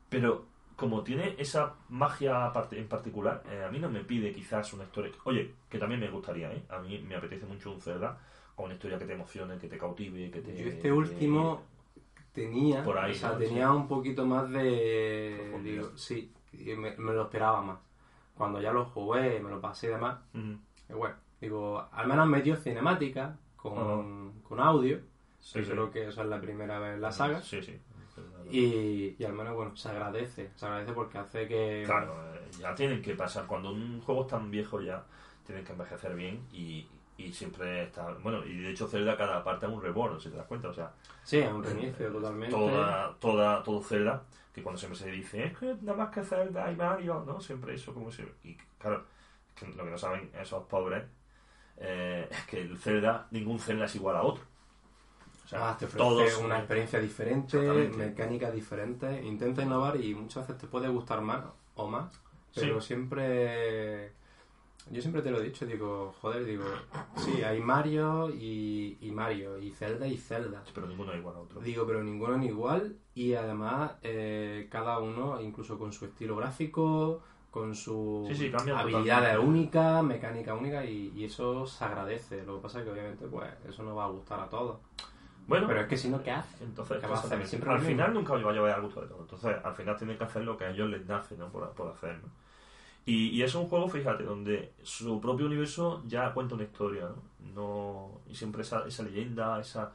Pero 0.08 0.46
como 0.76 1.02
tiene 1.04 1.36
esa 1.38 1.74
magia 1.88 2.52
en 2.72 2.88
particular, 2.88 3.42
eh, 3.48 3.64
a 3.64 3.70
mí 3.70 3.78
no 3.78 3.88
me 3.88 4.00
pide 4.00 4.32
quizás 4.32 4.72
una 4.72 4.84
historia... 4.84 5.12
Oye, 5.24 5.52
que 5.68 5.78
también 5.78 6.00
me 6.00 6.10
gustaría, 6.10 6.52
¿eh? 6.52 6.64
A 6.68 6.78
mí 6.80 6.98
me 6.98 7.14
apetece 7.14 7.46
mucho 7.46 7.70
un 7.72 7.80
Zelda 7.80 8.18
con 8.54 8.66
una 8.66 8.74
historia 8.74 8.98
que 8.98 9.04
te 9.04 9.12
emocione, 9.14 9.58
que 9.58 9.68
te 9.68 9.78
cautive, 9.78 10.30
que 10.30 10.40
te... 10.40 10.56
Yo 10.56 10.68
este 10.68 10.92
último 10.92 11.62
tenía, 12.32 12.82
Por 12.84 12.98
ahí, 12.98 13.12
o 13.12 13.14
sea, 13.14 13.30
¿no? 13.30 13.38
tenía 13.38 13.72
un 13.72 13.88
poquito 13.88 14.26
más 14.26 14.48
de... 14.50 15.60
Digo, 15.62 15.96
sí, 15.96 16.32
y 16.52 16.64
me, 16.74 16.96
me 16.96 17.12
lo 17.12 17.22
esperaba 17.22 17.60
más. 17.62 17.78
Cuando 18.36 18.60
ya 18.60 18.72
lo 18.72 18.84
jugué, 18.86 19.40
me 19.40 19.50
lo 19.50 19.60
pasé 19.60 19.86
y 19.88 19.90
demás, 19.90 20.18
Ujú. 20.34 20.58
que 20.86 20.94
bueno, 20.94 21.14
digo, 21.40 21.86
al 21.92 22.06
menos 22.08 22.26
me 22.28 22.42
dio 22.42 22.56
cinemática 22.56 23.36
con, 23.56 24.40
con 24.42 24.60
audio, 24.60 25.00
Sí, 25.40 25.62
sí. 25.62 25.70
creo 25.70 25.90
que 25.90 26.08
eso 26.08 26.22
es 26.22 26.28
la 26.28 26.40
primera 26.40 26.78
vez 26.78 26.94
en 26.94 27.00
la 27.02 27.12
saga, 27.12 27.42
Sí, 27.42 27.62
sí. 27.62 27.78
y, 28.50 29.14
y 29.18 29.24
al 29.24 29.32
menos, 29.34 29.54
bueno, 29.54 29.76
se 29.76 29.88
agradece, 29.88 30.50
se 30.56 30.66
agradece 30.66 30.92
porque 30.92 31.18
hace 31.18 31.46
que... 31.48 31.82
Claro, 31.84 32.14
eh, 32.34 32.40
ya 32.58 32.74
tienen 32.74 33.02
que 33.02 33.14
pasar. 33.14 33.46
Cuando 33.46 33.72
un 33.72 34.00
juego 34.00 34.22
es 34.22 34.28
tan 34.28 34.50
viejo 34.50 34.80
ya, 34.80 35.04
tienen 35.46 35.64
que 35.64 35.72
envejecer 35.72 36.14
bien 36.14 36.40
y, 36.52 36.86
y 37.16 37.32
siempre 37.32 37.84
está... 37.84 38.12
Bueno, 38.22 38.44
y 38.44 38.56
de 38.58 38.70
hecho 38.70 38.88
Zelda 38.88 39.16
cada 39.16 39.42
parte 39.44 39.66
es 39.66 39.72
un 39.72 39.80
reborn, 39.82 40.20
si 40.20 40.30
te 40.30 40.36
das 40.36 40.46
cuenta. 40.46 40.68
O 40.68 40.74
sea, 40.74 40.92
Sí, 41.22 41.38
es 41.38 41.50
un 41.52 41.62
reinicio 41.62 42.10
totalmente. 42.12 42.54
toda, 42.54 43.14
toda, 43.20 43.62
todo 43.62 43.80
Zelda, 43.82 44.22
que 44.52 44.62
cuando 44.62 44.78
siempre 44.78 44.98
se 44.98 45.10
dice, 45.10 45.44
es 45.46 45.58
que 45.58 45.76
nada 45.82 45.98
más 45.98 46.10
que 46.14 46.22
Zelda 46.24 46.70
y 46.70 46.76
Mario, 46.76 47.24
¿no? 47.26 47.40
Siempre 47.40 47.74
eso 47.74 47.94
como 47.94 48.10
si... 48.10 48.22
Y 48.42 48.56
claro, 48.78 49.04
es 49.48 49.62
que 49.62 49.66
lo 49.76 49.84
que 49.84 49.90
no 49.90 49.98
saben 49.98 50.30
esos 50.40 50.64
pobres 50.66 51.04
eh, 51.76 52.28
es 52.30 52.44
que 52.46 52.60
el 52.60 52.76
Zelda, 52.78 53.26
ningún 53.30 53.58
Zelda 53.58 53.84
es 53.86 53.94
igual 53.96 54.16
a 54.16 54.22
otro. 54.22 54.44
O 55.44 55.48
sea, 55.48 55.70
Ah, 55.70 55.76
te 55.78 55.84
ofrece 55.84 55.98
todos... 55.98 56.38
una 56.38 56.58
experiencia 56.58 56.98
diferente, 57.00 57.58
Exactamente. 57.58 57.96
mecánica 57.96 58.50
diferente, 58.50 59.22
intenta 59.24 59.62
innovar 59.62 60.00
y 60.00 60.14
muchas 60.14 60.46
veces 60.46 60.60
te 60.62 60.66
puede 60.68 60.88
gustar 60.88 61.20
más 61.20 61.44
o 61.76 61.86
más, 61.88 62.10
pero 62.54 62.80
Sí. 62.80 62.86
siempre... 62.88 64.12
Yo 64.90 65.00
siempre 65.00 65.22
te 65.22 65.30
lo 65.30 65.40
he 65.40 65.44
dicho, 65.44 65.64
digo, 65.64 66.14
joder, 66.20 66.44
digo, 66.44 66.64
sí, 67.16 67.42
hay 67.42 67.60
Mario 67.60 68.28
y, 68.30 68.98
y 69.00 69.10
Mario, 69.10 69.58
y 69.58 69.70
Zelda 69.70 70.06
y 70.06 70.16
Zelda. 70.16 70.62
Pero 70.74 70.86
ninguno 70.86 71.12
es 71.12 71.18
igual 71.18 71.36
a 71.36 71.38
otro. 71.40 71.60
Digo, 71.60 71.86
pero 71.86 72.02
ninguno 72.02 72.36
es 72.36 72.44
igual 72.44 72.96
y 73.14 73.34
además 73.34 73.92
eh, 74.02 74.68
cada 74.70 74.98
uno, 74.98 75.40
incluso 75.40 75.78
con 75.78 75.92
su 75.92 76.04
estilo 76.04 76.36
gráfico, 76.36 77.22
con 77.50 77.74
sus 77.74 78.28
Sí, 78.28 78.34
sí, 78.34 78.52
habilidades 78.74 79.38
únicas, 79.38 80.02
mecánica 80.02 80.54
única 80.54 80.84
y, 80.84 81.12
y 81.16 81.24
eso 81.24 81.66
se 81.66 81.84
agradece. 81.84 82.44
Lo 82.44 82.56
que 82.56 82.62
pasa 82.62 82.80
es 82.80 82.84
que 82.84 82.90
obviamente 82.90 83.26
pues 83.26 83.48
eso 83.66 83.82
no 83.84 83.94
va 83.94 84.04
a 84.04 84.08
gustar 84.08 84.40
a 84.40 84.48
todos. 84.48 84.78
Bueno, 85.46 85.66
Pero 85.66 85.80
es 85.80 85.86
que 85.88 85.96
si 85.96 86.08
no, 86.08 86.22
¿qué 86.22 86.30
hace? 86.30 86.64
Entonces, 86.64 86.98
¿Qué 87.00 87.06
va 87.06 87.16
a 87.16 87.20
hacer? 87.20 87.46
Siempre 87.46 87.70
al 87.70 87.80
final 87.80 88.14
nunca 88.14 88.32
va 88.34 88.50
a 88.50 88.52
llevar 88.52 88.70
al 88.72 88.82
gusto 88.82 89.02
de 89.02 89.08
todo. 89.08 89.20
Entonces, 89.22 89.56
al 89.62 89.74
final 89.74 89.96
tienen 89.96 90.16
que 90.16 90.24
hacer 90.24 90.42
lo 90.42 90.56
que 90.56 90.64
a 90.64 90.70
ellos 90.70 90.88
les 90.88 91.06
nace, 91.06 91.36
¿no? 91.36 91.48
Por, 91.50 91.68
por 91.72 91.92
hacer, 91.92 92.16
¿no? 92.22 92.28
Y, 93.06 93.28
y 93.30 93.42
es 93.42 93.54
un 93.54 93.66
juego, 93.68 93.88
fíjate, 93.88 94.24
donde 94.24 94.72
su 94.82 95.20
propio 95.20 95.46
universo 95.46 96.02
ya 96.06 96.32
cuenta 96.32 96.54
una 96.54 96.64
historia, 96.64 97.04
¿no? 97.08 97.22
no 97.54 98.20
y 98.28 98.34
siempre 98.34 98.62
esa, 98.62 98.86
esa 98.86 99.02
leyenda, 99.02 99.60
esa... 99.60 99.92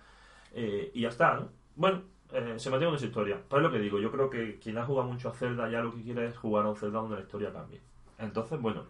eh, 0.54 0.92
y 0.94 1.02
ya 1.02 1.10
está, 1.10 1.36
¿no? 1.36 1.50
Bueno, 1.76 2.04
eh, 2.32 2.56
se 2.58 2.70
mantiene 2.70 2.92
en 2.92 2.98
esa 2.98 3.08
historia. 3.08 3.42
Pero 3.50 3.62
es 3.62 3.64
lo 3.64 3.72
que 3.72 3.80
digo, 3.80 4.00
yo 4.00 4.12
creo 4.12 4.30
que 4.30 4.60
quien 4.60 4.78
ha 4.78 4.86
jugado 4.86 5.08
mucho 5.10 5.30
a 5.30 5.34
Zelda 5.34 5.70
ya 5.70 5.82
lo 5.82 5.94
que 5.94 6.04
quiere 6.04 6.28
es 6.28 6.38
jugar 6.38 6.66
a 6.66 6.70
un 6.70 6.76
Zelda 6.76 7.00
donde 7.00 7.16
la 7.16 7.22
historia 7.22 7.52
cambie. 7.52 7.82
Entonces, 8.20 8.62
bueno, 8.62 8.84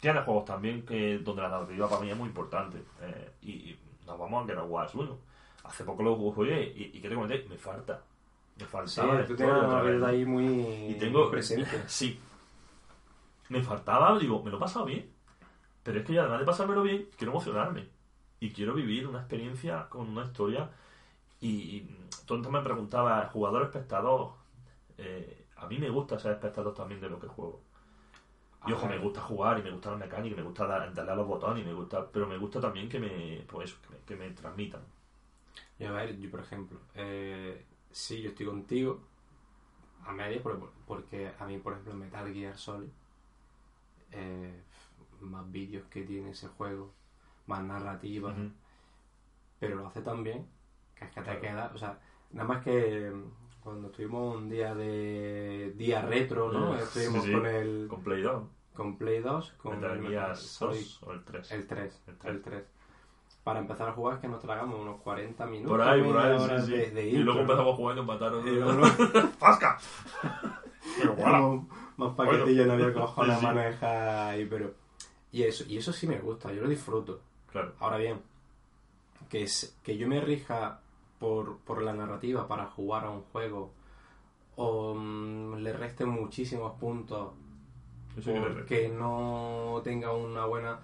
tiene 0.00 0.20
juegos 0.20 0.44
también 0.44 0.82
que 0.84 1.18
donde 1.18 1.42
la 1.42 1.48
narrativa 1.48 1.88
para 1.88 2.02
mí 2.02 2.10
es 2.10 2.16
muy 2.16 2.28
importante. 2.28 2.78
eh, 3.00 3.30
y, 3.42 3.50
y 3.52 3.78
nos 4.06 4.18
vamos 4.18 4.44
a 4.44 4.46
Get 4.46 4.58
Wars 4.68 4.94
1. 4.94 5.18
Hace 5.64 5.84
poco 5.84 6.02
lo 6.02 6.16
jugué 6.16 6.62
y, 6.76 6.90
y 6.94 7.00
¿qué 7.00 7.08
te 7.08 7.14
comenté? 7.14 7.46
Me 7.48 7.56
falta. 7.56 8.02
Me 8.58 8.66
falta. 8.66 8.90
Sí, 8.90 9.00
tú 9.34 9.42
una 9.44 10.08
ahí 10.08 10.26
muy, 10.26 10.90
Y 10.90 10.96
tengo. 10.98 11.30
presente. 11.30 11.82
Sí. 11.86 12.18
Me 13.48 13.62
faltaba, 13.62 14.18
digo, 14.18 14.42
me 14.42 14.50
lo 14.50 14.56
he 14.58 14.60
pasado 14.60 14.84
bien. 14.86 15.10
Pero 15.82 16.00
es 16.00 16.06
que 16.06 16.14
yo, 16.14 16.22
además 16.22 16.40
de 16.40 16.46
pasármelo 16.46 16.82
bien, 16.82 17.08
quiero 17.16 17.32
emocionarme. 17.32 17.88
Y 18.40 18.50
quiero 18.52 18.74
vivir 18.74 19.06
una 19.06 19.20
experiencia 19.20 19.88
con 19.88 20.08
una 20.08 20.24
historia. 20.24 20.70
Y, 21.40 21.86
tú 22.26 22.38
me 22.38 22.60
preguntabas, 22.62 23.30
jugador 23.32 23.64
espectador. 23.64 24.34
eh, 24.98 25.46
a 25.56 25.66
mí 25.66 25.78
me 25.78 25.90
gusta 25.90 26.18
ser 26.18 26.32
espectador 26.32 26.74
también 26.74 27.00
de 27.00 27.08
lo 27.10 27.20
que 27.20 27.28
juego. 27.28 27.62
Y 28.66 28.72
ojo, 28.72 28.86
me 28.86 28.98
gusta 28.98 29.20
jugar 29.20 29.58
y 29.58 29.62
me 29.62 29.70
gusta 29.70 29.90
la 29.90 29.96
mecánica, 29.96 30.34
y 30.34 30.38
me 30.38 30.42
gusta 30.44 30.66
dar- 30.66 30.92
darle 30.94 31.12
a 31.12 31.16
los 31.16 31.26
botones, 31.26 31.64
y 31.64 31.66
me 31.66 31.74
gusta, 31.74 32.06
pero 32.10 32.26
me 32.28 32.38
gusta 32.38 32.60
también 32.60 32.88
que 32.88 32.98
me, 33.00 33.44
pues 33.48 33.70
eso, 33.70 33.80
que 33.82 33.90
me, 33.90 34.00
que 34.04 34.16
me 34.16 34.30
transmitan. 34.34 34.82
Y 35.78 35.84
a 35.84 35.92
ver, 35.92 36.18
yo 36.18 36.30
por 36.30 36.40
ejemplo, 36.40 36.78
eh, 36.94 37.64
sí, 37.90 38.22
yo 38.22 38.30
estoy 38.30 38.46
contigo 38.46 39.00
a 40.04 40.12
medias 40.12 40.42
porque, 40.42 40.64
porque 40.86 41.32
a 41.38 41.46
mí, 41.46 41.58
por 41.58 41.72
ejemplo, 41.72 41.94
Metal 41.94 42.32
Gear 42.32 42.56
Solid, 42.56 42.88
eh, 44.12 44.62
más 45.20 45.50
vídeos 45.50 45.84
que 45.90 46.02
tiene 46.02 46.30
ese 46.30 46.48
juego, 46.48 46.92
más 47.46 47.62
narrativa, 47.62 48.30
Ujú. 48.30 48.50
pero 49.60 49.76
lo 49.76 49.86
hace 49.86 50.02
tan 50.02 50.22
bien 50.24 50.46
que 50.94 51.04
es 51.04 51.10
que 51.10 51.20
te 51.20 51.24
Claro. 51.24 51.40
queda, 51.40 51.72
o 51.74 51.78
sea, 51.78 51.98
Nada 52.32 52.48
más 52.48 52.64
que 52.64 53.12
cuando 53.62 53.88
estuvimos 53.88 54.34
un 54.36 54.48
día 54.48 54.74
de 54.74 55.74
día 55.76 56.00
retro, 56.00 56.50
¿no? 56.50 56.74
Sí, 56.78 56.82
Estuvimos 56.82 57.24
sí. 57.26 57.32
con 57.32 57.44
el 57.46 57.86
Con 57.90 58.02
Play 58.02 58.22
2. 58.22 58.42
con 58.74 58.96
Play 58.96 59.20
2, 59.20 59.52
con 59.58 59.74
Metal 59.78 59.98
el 59.98 60.08
Gear 60.08 60.34
Solid- 60.36 60.78
2 60.80 61.02
o 61.02 61.12
el 61.12 61.24
3. 61.24 61.52
el 61.52 61.66
3, 61.66 62.02
El 62.06 62.12
el 62.14 62.18
3. 62.18 62.42
3. 62.42 62.64
Para 63.44 63.58
empezar 63.58 63.88
a 63.90 63.92
jugar 63.92 64.14
es 64.14 64.20
que 64.22 64.28
nos 64.28 64.40
tragamos 64.40 64.80
unos 64.80 65.00
40 65.02 65.44
minutos. 65.44 65.72
Por 65.76 65.82
ahí, 65.86 66.02
por 66.02 66.16
ahí, 66.16 66.38
sí, 66.60 66.66
sí. 66.66 66.72
de- 66.72 66.90
de 66.92 67.06
y 67.08 67.16
luego 67.18 67.40
empezamos 67.40 67.74
a 67.74 67.76
jugar 67.76 67.96
y 67.96 67.98
nos 67.98 68.06
mataron. 68.06 68.48
Y 68.48 68.50
luego- 68.52 68.82
¡Fasca! 69.38 69.78
Pero 70.98 71.14
voilà. 71.14 71.62
Más 71.96 72.14
paquetillos, 72.14 72.66
no 72.66 72.72
había 72.74 72.92
cojones 72.92 73.34
Sí, 73.34 73.40
sí. 73.40 73.46
manejar 73.46 74.08
ahí, 74.30 74.44
pero... 74.46 74.74
Y 75.30 75.44
eso, 75.44 75.64
y 75.66 75.78
eso 75.78 75.92
sí 75.92 76.06
me 76.06 76.18
gusta, 76.18 76.52
yo 76.52 76.62
lo 76.62 76.68
disfruto. 76.68 77.20
Claro. 77.50 77.72
Ahora 77.80 77.96
bien, 77.96 78.20
que, 79.28 79.42
es, 79.44 79.78
que 79.82 79.96
yo 79.96 80.06
me 80.08 80.20
rija 80.20 80.80
por, 81.18 81.58
por 81.58 81.82
la 81.82 81.92
narrativa 81.92 82.46
para 82.48 82.66
jugar 82.66 83.04
a 83.04 83.10
un 83.10 83.22
juego 83.22 83.72
o 84.56 84.94
mm, 84.94 85.56
le 85.62 85.72
reste 85.72 86.04
muchísimos 86.04 86.78
puntos 86.78 87.32
Eso 88.16 88.32
porque 88.34 88.88
no 88.88 89.80
tenga 89.82 90.12
una 90.12 90.44
buena 90.44 90.80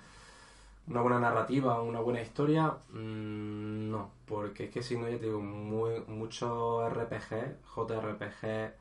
una 0.86 1.02
buena 1.02 1.20
narrativa, 1.20 1.82
una 1.82 2.00
buena 2.00 2.22
historia, 2.22 2.78
mm, 2.90 3.90
no, 3.90 4.10
porque 4.26 4.64
es 4.64 4.70
que 4.70 4.82
si 4.82 4.96
no, 4.96 5.06
ya 5.06 5.18
te 5.18 5.26
digo, 5.26 5.40
muy, 5.40 6.00
muchos 6.06 6.90
RPG, 6.90 7.58
JRPG 7.74 8.72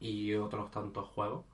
y 0.00 0.34
otros 0.34 0.70
tantos 0.70 1.08
juegos, 1.08 1.44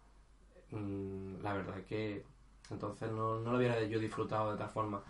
mm, 0.71 1.43
la 1.43 1.53
verdad 1.55 1.83
que 1.85 2.25
entonces 2.71 3.11
no, 3.11 3.39
no 3.41 3.53
lo 3.53 3.59
hubiera 3.59 3.83
yo 3.85 3.99
disfrutado 3.99 4.53
de 4.53 4.59
tal 4.59 4.71
forma. 4.71 5.03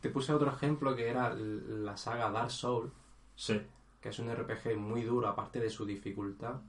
Te 0.00 0.10
puse 0.10 0.32
otro 0.32 0.50
ejemplo 0.50 0.94
que 0.94 1.08
era 1.08 1.34
la 1.34 1.96
saga 1.96 2.30
Dark 2.30 2.50
Souls, 2.50 2.92
Sí. 3.34 3.60
que 4.00 4.10
es 4.10 4.18
un 4.18 4.30
RPG 4.30 4.76
muy 4.76 5.02
duro, 5.02 5.28
aparte 5.28 5.60
de 5.60 5.70
su 5.70 5.84
dificultad, 5.84 6.60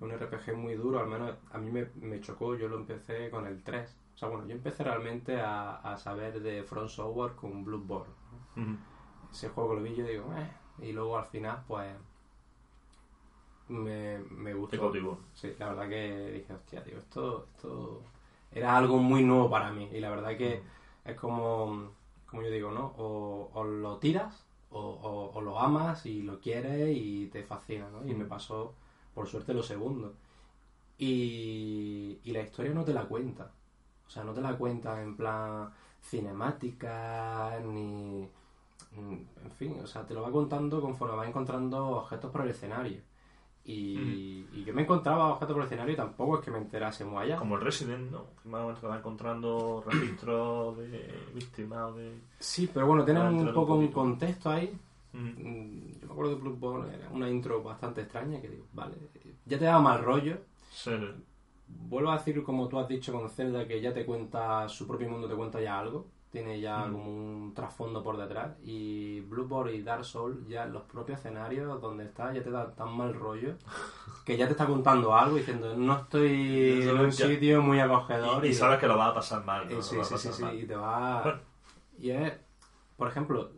un 0.00 0.10
RPG 0.12 0.54
muy 0.54 0.74
duro, 0.74 0.98
al 1.00 1.06
menos 1.06 1.34
a 1.50 1.56
mí 1.58 1.70
me, 1.70 1.86
me 1.94 2.20
chocó, 2.20 2.54
yo 2.56 2.68
lo 2.68 2.76
empecé 2.76 3.30
con 3.30 3.46
el 3.46 3.62
3. 3.62 3.96
O 4.14 4.18
sea, 4.18 4.28
bueno, 4.28 4.46
yo 4.46 4.52
empecé 4.54 4.84
realmente 4.84 5.40
a, 5.40 5.76
a 5.76 5.96
saber 5.96 6.42
de 6.42 6.62
Front 6.62 6.90
Software 6.90 7.34
con 7.34 7.64
Bloodborne. 7.64 8.12
Ujú. 8.56 8.76
Ese 9.30 9.48
juego 9.48 9.74
lo 9.74 9.82
vi 9.82 9.94
yo 9.94 10.04
digo, 10.04 10.30
eh, 10.36 10.50
y 10.86 10.92
luego 10.92 11.16
al 11.16 11.24
final, 11.24 11.64
pues, 11.66 11.90
me, 13.72 14.18
me 14.30 14.52
Te 14.52 14.60
gustó. 14.60 14.78
cautivó. 14.78 15.18
Sí, 15.34 15.52
la 15.58 15.68
verdad 15.68 15.88
que 15.88 16.30
dije, 16.32 16.52
hostia, 16.54 16.82
tío, 16.82 16.98
esto, 16.98 17.46
esto 17.56 18.02
era 18.50 18.76
algo 18.76 18.98
muy 18.98 19.22
nuevo 19.22 19.50
para 19.50 19.70
mí. 19.70 19.88
Y 19.92 20.00
la 20.00 20.10
verdad 20.10 20.36
que 20.36 20.62
es 21.04 21.16
como, 21.16 21.90
como 22.26 22.42
yo 22.42 22.50
digo, 22.50 22.70
¿no? 22.70 22.92
O, 22.96 23.50
o 23.52 23.64
lo 23.64 23.98
tiras, 23.98 24.44
o, 24.70 24.80
o- 24.80 25.32
o 25.36 25.40
lo 25.40 25.58
amas 25.60 26.06
y 26.06 26.22
lo 26.22 26.40
quieres 26.40 26.96
y 26.96 27.26
te 27.28 27.42
fascina, 27.42 27.88
¿no? 27.90 28.06
Y 28.06 28.14
me 28.14 28.24
pasó, 28.26 28.74
por 29.14 29.26
suerte, 29.28 29.54
lo 29.54 29.62
segundo. 29.62 30.14
Y, 30.98 32.18
y 32.24 32.32
la 32.32 32.42
historia 32.42 32.72
no 32.72 32.84
te 32.84 32.92
la 32.94 33.04
cuenta. 33.06 33.50
O 34.06 34.10
sea, 34.10 34.24
no 34.24 34.32
te 34.34 34.40
la 34.42 34.56
cuenta 34.56 35.02
en 35.02 35.16
plan 35.16 35.70
cinemática, 36.00 37.58
ni... 37.62 38.28
En 38.96 39.50
fin, 39.58 39.80
o 39.82 39.86
sea, 39.86 40.06
te 40.06 40.14
lo 40.14 40.22
va 40.22 40.30
contando 40.30 40.80
conforme 40.80 41.16
vas 41.16 41.28
encontrando 41.28 41.88
objetos 41.98 42.30
por 42.30 42.42
el 42.42 42.50
escenario. 42.50 43.00
Y, 43.64 44.44
y 44.52 44.64
yo 44.64 44.74
me 44.74 44.82
encontraba 44.82 45.28
objetos 45.34 45.54
por 45.54 45.62
el 45.62 45.66
escenario 45.66 45.94
y 45.94 45.96
tampoco 45.96 46.38
es 46.38 46.44
que 46.44 46.50
me 46.50 46.58
enterase 46.58 47.04
muy 47.04 47.22
allá. 47.22 47.36
Como 47.36 47.54
el 47.56 47.60
Resident, 47.62 48.10
¿no? 48.10 48.24
Que 48.42 48.48
más 48.48 48.62
o 48.62 48.66
menos 48.68 48.84
va 48.84 48.98
encontrando 48.98 49.84
registros 49.86 50.78
de 50.78 51.12
víctimas 51.34 51.94
de... 51.94 52.12
Sí, 52.40 52.68
pero 52.72 52.86
bueno, 52.86 53.04
tienen 53.04 53.22
un 53.22 53.52
poco 53.54 53.74
un 53.74 53.88
contexto 53.88 54.50
ahí. 54.50 54.76
Mm, 55.12 55.92
Yo 56.00 56.06
me 56.06 56.12
acuerdo 56.12 56.34
de 56.34 56.40
Bloodborne, 56.40 56.94
era 56.94 57.08
una 57.10 57.28
intro 57.30 57.62
bastante 57.62 58.00
extraña 58.00 58.40
que 58.40 58.48
digo, 58.48 58.64
vale, 58.72 58.94
ya 59.46 59.58
te 59.58 59.64
da 59.66 59.78
mal 59.78 60.02
rollo. 60.02 60.38
Sí. 60.70 60.90
Vuelvo 61.68 62.10
a 62.10 62.18
decir, 62.18 62.42
como 62.42 62.68
tú 62.68 62.78
has 62.78 62.88
dicho 62.88 63.12
con 63.12 63.28
Zelda, 63.30 63.66
que 63.68 63.80
ya 63.80 63.92
te 63.94 64.04
cuenta, 64.04 64.68
su 64.68 64.86
propio 64.86 65.08
mundo 65.08 65.28
te 65.28 65.34
cuenta 65.34 65.60
ya 65.60 65.78
algo. 65.78 66.06
Tiene 66.32 66.58
ya 66.60 66.86
Mm. 66.86 66.92
como 66.92 67.10
un 67.10 67.54
trasfondo 67.54 68.02
por 68.02 68.16
detrás. 68.16 68.56
Y 68.64 69.20
Bloodborne 69.20 69.74
y 69.74 69.82
Dark 69.82 70.04
Souls, 70.04 70.48
ya 70.48 70.64
en 70.64 70.72
los 70.72 70.82
propios 70.84 71.18
escenarios 71.18 71.78
donde 71.80 72.04
estás, 72.04 72.34
ya 72.34 72.42
te 72.42 72.50
da 72.50 72.74
tan 72.74 72.90
mal 72.96 73.12
rollo 73.14 73.54
que 74.24 74.36
ya 74.38 74.46
te 74.46 74.52
está 74.52 74.66
contando 74.66 75.14
algo 75.14 75.36
diciendo, 75.36 75.76
no 75.76 75.98
estoy 75.98 76.88
en 76.88 76.98
un 76.98 77.12
sitio 77.12 77.60
muy 77.60 77.78
acogedor. 77.80 78.44
Y, 78.46 78.48
y 78.48 78.54
sabes 78.54 78.78
que 78.80 78.86
lo 78.88 78.96
vas 78.96 79.10
a 79.10 79.14
pasar 79.14 79.44
mal, 79.44 79.68
¿no? 79.68 79.82
Sí, 79.82 79.96
sí, 80.02 80.16
sí, 80.16 80.32
sí, 80.32 80.42
mal. 80.42 80.58
y 80.58 80.66
te 80.66 80.74
va... 80.74 81.22
Bueno. 81.22 81.40
Y 81.98 82.10
es, 82.10 82.32
por 82.96 83.08
ejemplo, 83.08 83.52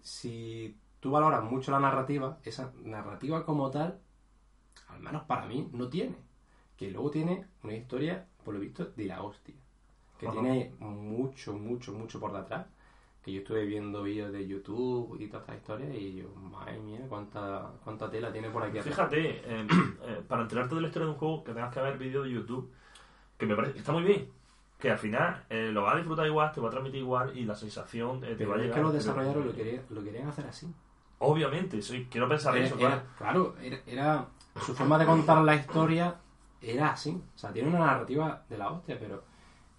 si 0.00 0.76
tú 1.00 1.10
valoras 1.10 1.42
mucho 1.44 1.70
la 1.70 1.80
narrativa, 1.80 2.38
esa 2.44 2.72
narrativa 2.82 3.44
como 3.44 3.70
tal, 3.70 3.98
al 4.88 5.00
menos 5.00 5.24
para 5.24 5.44
mí, 5.46 5.68
no 5.72 5.88
tiene. 5.88 6.16
Que 6.76 6.90
luego 6.90 7.10
tiene 7.10 7.46
una 7.62 7.74
historia, 7.74 8.26
por 8.42 8.54
lo 8.54 8.60
visto, 8.60 8.86
de 8.86 9.04
la 9.04 9.22
hostia. 9.22 9.54
Que 10.20 10.26
Ajá. 10.28 10.34
tiene 10.38 10.74
mucho, 10.80 11.54
mucho, 11.54 11.92
mucho 11.94 12.20
por 12.20 12.32
detrás. 12.32 12.66
Que 13.24 13.32
yo 13.32 13.40
estuve 13.40 13.64
viendo 13.66 14.02
vídeos 14.02 14.30
de 14.32 14.46
YouTube 14.46 15.16
y 15.20 15.26
toda 15.26 15.40
esta 15.40 15.54
historia 15.56 15.94
y 15.94 16.16
yo, 16.16 16.28
madre 16.34 16.78
mía, 16.78 17.00
cuánta, 17.08 17.70
cuánta 17.84 18.10
tela 18.10 18.30
tiene 18.32 18.48
por 18.50 18.62
aquí 18.62 18.78
atrás. 18.78 18.94
Fíjate, 18.94 19.28
eh, 19.44 19.66
eh, 20.02 20.22
para 20.28 20.42
enterarte 20.42 20.74
de 20.74 20.80
la 20.82 20.86
historia 20.88 21.06
de 21.06 21.12
un 21.14 21.18
juego 21.18 21.42
que 21.44 21.52
tengas 21.52 21.72
que 21.74 21.80
ver 21.80 21.98
vídeo 21.98 22.22
de 22.22 22.30
YouTube, 22.30 22.70
que 23.38 23.46
me 23.46 23.54
parece 23.56 23.72
que 23.74 23.78
está 23.80 23.92
muy 23.92 24.02
bien, 24.04 24.28
que 24.78 24.90
al 24.90 24.98
final 24.98 25.44
eh, 25.50 25.70
lo 25.72 25.82
vas 25.82 25.94
a 25.94 25.96
disfrutar 25.98 26.26
igual, 26.26 26.52
te 26.52 26.60
va 26.62 26.68
a 26.68 26.70
transmitir 26.70 27.00
igual 27.00 27.36
y 27.36 27.44
la 27.44 27.54
sensación 27.54 28.24
eh, 28.24 28.28
te 28.28 28.36
Pero 28.36 28.50
va 28.50 28.56
a 28.56 28.58
es 28.58 28.62
llegar. 28.64 28.76
que 28.78 28.82
los 28.84 28.92
desarrolladores 28.94 29.46
lo 29.46 29.52
querían, 29.54 29.82
lo 29.90 30.02
querían 30.02 30.28
hacer 30.28 30.46
así. 30.46 30.66
Obviamente, 31.18 31.82
sí, 31.82 32.08
quiero 32.10 32.26
pensar 32.28 32.56
Era- 32.56 32.66
eso, 32.66 32.76
era- 32.78 32.88
claro. 32.88 33.02
claro, 33.18 33.54
era, 33.62 33.80
era- 33.86 34.26
su 34.64 34.74
forma 34.74 34.96
de 34.98 35.04
contar 35.04 35.42
la 35.44 35.54
historia 35.56 36.14
era 36.62 36.92
así. 36.92 37.22
O 37.34 37.38
sea, 37.38 37.52
tiene 37.52 37.68
una 37.68 37.80
narrativa 37.80 38.42
de 38.48 38.56
la 38.56 38.70
hostia, 38.70 38.96
pero 38.98 39.22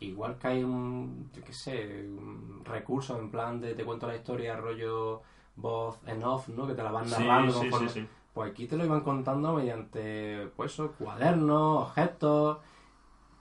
igual 0.01 0.37
que 0.37 0.47
hay 0.47 0.63
un, 0.63 1.29
yo 1.33 1.43
qué 1.43 1.53
sé, 1.53 2.03
un 2.07 2.61
recurso 2.65 3.17
en 3.17 3.29
plan 3.31 3.61
de 3.61 3.73
te 3.73 3.83
cuento 3.85 4.07
la 4.07 4.15
historia 4.15 4.55
rollo 4.57 5.21
voz 5.55 5.99
en 6.07 6.23
off, 6.23 6.49
¿no? 6.49 6.67
Que 6.67 6.73
te 6.73 6.83
la 6.83 6.91
van 6.91 7.09
narrando 7.09 7.53
sí, 7.53 7.69
conforme- 7.69 7.87
sí, 7.89 8.01
sí. 8.01 8.07
Pues 8.33 8.51
aquí 8.51 8.65
te 8.67 8.77
lo 8.77 8.85
iban 8.85 9.01
contando 9.01 9.53
mediante, 9.53 10.49
pues 10.55 10.71
eso, 10.73 10.93
cuadernos, 10.93 11.83
objetos. 11.89 12.59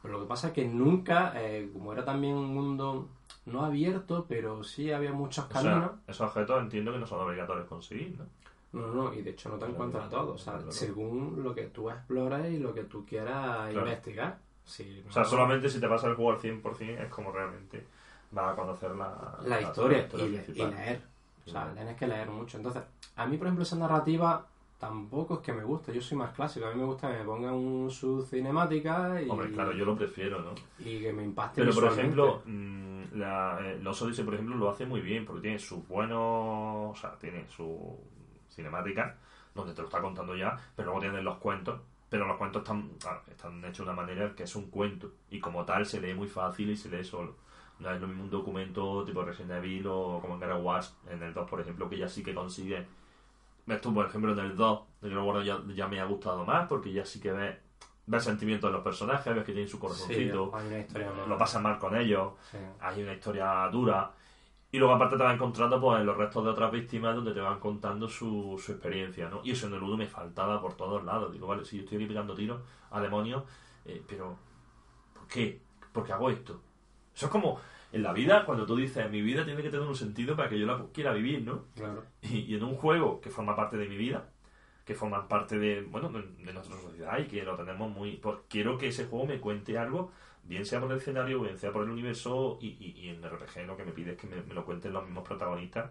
Pero 0.03 0.15
lo 0.15 0.21
que 0.21 0.27
pasa 0.29 0.49
es 0.49 0.53
que 0.55 0.67
nunca, 0.67 1.33
eh, 1.37 1.71
como 1.73 1.93
era 1.93 2.05
también 2.05 2.35
un 2.35 2.53
mundo 2.53 3.09
no 3.47 3.63
abierto, 3.65 4.27
pero 4.29 4.65
sí 4.65 4.91
había 4.91 5.13
muchos 5.13 5.45
O 5.45 5.49
caminos. 5.49 5.81
sea, 5.91 5.93
esos 6.09 6.27
objetos 6.29 6.61
entiendo 6.63 6.93
que 6.93 6.99
no 6.99 7.07
son 7.07 7.21
obligatorios 7.21 7.67
conseguir, 7.69 8.19
¿no? 8.19 8.27
No, 8.73 8.87
no, 8.89 9.15
y 9.15 9.23
de 9.23 9.31
hecho 9.31 9.49
no 9.49 9.57
te 9.59 9.67
encuentras 9.67 10.09
todo. 10.09 10.35
O 10.35 10.39
sea, 10.39 10.61
según 10.71 11.43
lo 11.43 11.55
que 11.55 11.65
tú 11.65 11.89
explores 11.91 12.53
y 12.53 12.59
lo 12.59 12.73
que 12.75 12.85
tú 12.85 13.05
quieras 13.07 13.71
Claro. 13.71 13.87
investigar. 13.87 14.39
Sí, 14.71 15.05
O 15.09 15.13
sea, 15.13 15.25
solamente 15.25 15.69
si 15.69 15.81
te 15.81 15.89
pasa 15.89 16.07
el 16.07 16.15
juego 16.15 16.31
al 16.31 16.39
100% 16.39 17.03
es 17.03 17.11
como 17.11 17.33
realmente 17.33 17.85
vas 18.31 18.53
a 18.53 18.55
conocer 18.55 18.93
la, 18.93 19.37
la 19.45 19.61
historia 19.61 19.99
y, 19.99 20.03
historia 20.03 20.69
leer. 20.69 21.03
O 21.45 21.51
sea, 21.51 21.73
tienes 21.75 21.97
que 21.97 22.07
leer 22.07 22.31
mucho. 22.31 22.57
Entonces, 22.57 22.83
a 23.17 23.27
mí, 23.27 23.37
por 23.37 23.49
ejemplo, 23.49 23.65
esa 23.65 23.75
narrativa 23.75 24.47
tampoco 24.79 25.35
es 25.35 25.41
que 25.41 25.53
me 25.53 25.65
guste. 25.65 25.93
Yo 25.93 26.01
soy 26.01 26.17
más 26.17 26.33
clásico. 26.33 26.67
A 26.67 26.71
mí 26.71 26.79
me 26.79 26.87
gusta 26.87 27.11
que 27.11 27.19
me 27.19 27.25
pongan 27.25 27.55
un 27.55 27.91
su 27.91 28.25
cinemática 28.25 29.21
y, 29.21 29.29
Hombre, 29.29 29.51
claro, 29.51 29.73
yo 29.73 29.85
lo 29.85 29.97
prefiero, 29.97 30.41
¿no? 30.41 30.55
y 30.79 31.01
que 31.01 31.13
me 31.13 31.25
impacte 31.25 31.63
Pero, 31.63 31.75
por 31.75 31.85
ejemplo, 31.87 32.43
mm, 32.45 33.03
la, 33.15 33.59
eh, 33.61 33.79
los 33.83 34.01
Odyssey, 34.03 34.25
por 34.25 34.35
ejemplo, 34.35 34.55
lo 34.55 34.71
hace 34.71 34.87
muy 34.87 35.01
bien 35.01 35.27
porque 35.27 35.43
tiene 35.43 35.59
sus 35.59 35.87
buenos... 35.89 36.93
O 36.93 36.95
sea, 36.95 37.17
tiene 37.19 37.45
su 37.49 37.99
cinemática 38.49 39.17
donde 39.53 39.75
te 39.75 39.83
lo 39.83 39.89
está 39.89 40.01
contando 40.01 40.37
ya, 40.37 40.57
pero 40.77 40.87
luego 40.87 41.01
tienen 41.01 41.25
los 41.25 41.39
cuentos. 41.39 41.81
Pero 42.11 42.27
los 42.27 42.37
cuentos 42.37 42.63
están, 42.63 42.91
están 43.31 43.65
hechos 43.65 43.87
de 43.87 43.93
una 43.93 44.03
manera 44.03 44.35
que 44.35 44.43
es 44.43 44.57
un 44.57 44.69
cuento. 44.69 45.13
Y 45.31 45.39
como 45.41 45.65
tal 45.65 45.87
se 45.87 46.01
lee 46.01 46.13
muy 46.13 46.27
fácil 46.29 46.69
y 46.71 46.77
se 46.77 46.91
lee 46.91 47.05
solo. 47.05 47.37
No 47.79 47.91
es 47.91 48.01
lo 48.01 48.07
mismo 48.09 48.25
un 48.25 48.31
documento 48.31 49.05
tipo 49.05 49.23
Resident 49.23 49.53
Evil 49.53 49.87
o 49.87 50.19
como 50.21 50.35
en 50.35 50.53
War, 50.63 50.83
en 51.09 51.23
el 51.23 51.33
2, 51.33 51.49
por 51.49 51.61
ejemplo, 51.61 51.89
que 51.89 51.97
ya 51.97 52.09
sí 52.09 52.23
que 52.23 52.35
consigue... 52.35 52.85
Ves 53.65 53.81
tú, 53.81 53.95
por 53.95 54.07
ejemplo, 54.07 54.33
en 54.33 54.39
el 54.41 54.57
2, 54.57 54.81
de 55.03 55.09
God 55.09 55.19
of 55.19 55.35
War 55.37 55.45
ya, 55.45 55.61
ya 55.75 55.87
me 55.87 56.01
ha 56.01 56.05
gustado 56.05 56.45
más 56.45 56.67
porque 56.67 56.93
ya 56.93 57.05
sí 57.05 57.21
que 57.21 57.31
ves, 57.31 57.57
ves 58.07 58.25
sentimientos 58.25 58.69
de 58.69 58.75
los 58.75 58.83
personajes, 58.83 59.33
ves 59.35 59.45
que 59.45 59.53
tienen 59.53 59.69
su 59.69 59.77
sí, 59.77 59.81
corazoncito 59.81 60.51
hay 60.55 60.67
una 60.67 60.79
historia 60.81 61.11
más. 61.13 61.29
lo 61.29 61.39
pasan 61.39 61.63
mal 61.63 61.79
con 61.79 61.97
ellos, 61.97 62.33
Sí. 62.51 62.59
hay 62.81 63.03
una 63.03 63.13
historia 63.15 63.69
dura. 63.71 64.11
Y 64.73 64.79
luego 64.79 64.95
aparte 64.95 65.17
te 65.17 65.23
vas 65.25 65.35
encontrando 65.35 65.81
pues, 65.81 66.01
en 66.01 66.07
los 66.07 66.17
restos 66.17 66.45
de 66.45 66.51
otras 66.51 66.71
víctimas 66.71 67.15
donde 67.15 67.33
te 67.33 67.41
van 67.41 67.59
contando 67.59 68.09
su, 68.09 68.61
su 68.65 68.73
experiencia, 68.73 69.29
¿no? 69.29 69.41
Y 69.43 69.51
eso 69.51 69.67
en 69.67 69.75
el 69.75 69.83
1 69.83 69.97
me 69.97 70.07
faltaba 70.07 70.61
por 70.61 70.75
todos 70.75 71.05
lados. 71.05 71.33
Digo, 71.33 71.49
vale, 71.49 71.65
si 71.65 71.77
yo 71.77 71.83
estoy 71.83 71.99
aquí 71.99 72.07
pegando 72.07 72.35
tiros 72.35 72.63
a 72.91 73.01
demonios, 73.01 73.43
eh, 73.85 74.03
pero 74.07 74.37
¿por 75.13 75.27
qué? 75.27 75.61
¿Por 75.93 76.05
qué 76.05 76.13
hago 76.13 76.31
esto? 76.31 76.61
Eso 77.15 77.27
es 77.27 77.33
como 77.33 77.61
en 77.93 78.05
la 78.05 78.13
vida, 78.13 78.45
cuando 78.47 78.65
tú 78.65 78.77
dices, 78.77 79.11
mi 79.11 79.21
vida 79.21 79.45
tiene 79.45 79.63
que 79.63 79.71
tener 79.71 79.87
un 79.87 79.97
sentido 79.97 80.37
para 80.37 80.49
que 80.49 80.59
yo 80.59 80.67
la 80.67 80.81
quiera 80.93 81.13
vivir, 81.13 81.43
¿no? 81.43 81.65
Claro. 81.75 82.05
Y, 82.23 82.39
y 82.39 82.55
en 82.55 82.63
un 82.63 82.77
juego 82.77 83.21
que 83.21 83.31
forma 83.31 83.57
parte 83.57 83.77
de 83.77 83.89
mi 83.89 83.97
vida, 83.97 84.29
que 84.85 84.95
forma 84.95 85.27
parte 85.27 85.59
de, 85.59 85.83
bueno, 85.83 86.09
de, 86.11 86.23
de 86.23 86.53
nuestra 86.53 86.77
sociedad 86.77 87.19
y 87.19 87.27
que 87.27 87.43
lo 87.43 87.57
tenemos 87.57 87.91
muy... 87.91 88.17
Pues 88.17 88.39
quiero 88.49 88.79
que 88.79 88.89
ese 88.89 89.07
juego 89.07 89.27
me 89.27 89.41
cuente 89.41 89.77
algo, 89.77 90.13
bien 90.45 90.65
sea 90.67 90.81
por 90.81 90.91
el 90.93 90.99
escenario, 90.99 91.41
bien 91.41 91.59
sea 91.59 91.73
por 91.73 91.83
el 91.85 91.91
universo 91.91 92.59
y, 92.61 92.69
y, 92.81 93.01
y 93.07 93.09
en 93.11 93.23
RPG 93.23 93.67
lo 93.67 93.77
que 93.77 93.85
me 93.85 93.93
pide 93.93 94.13
es 94.13 94.19
que 94.19 94.27
me, 94.27 94.43
me 94.43 94.55
lo 94.55 94.65
cuenten 94.65 94.93
los 94.93 95.05
mismos 95.05 95.27
protagonistas 95.27 95.91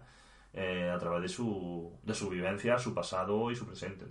eh, 0.52 0.90
a 0.94 0.98
través 0.98 1.22
de 1.22 1.28
su, 1.28 1.92
de 2.02 2.14
su 2.14 2.28
vivencia, 2.30 2.78
su 2.78 2.94
pasado 2.94 3.50
y 3.50 3.56
su 3.56 3.66
presente. 3.66 4.06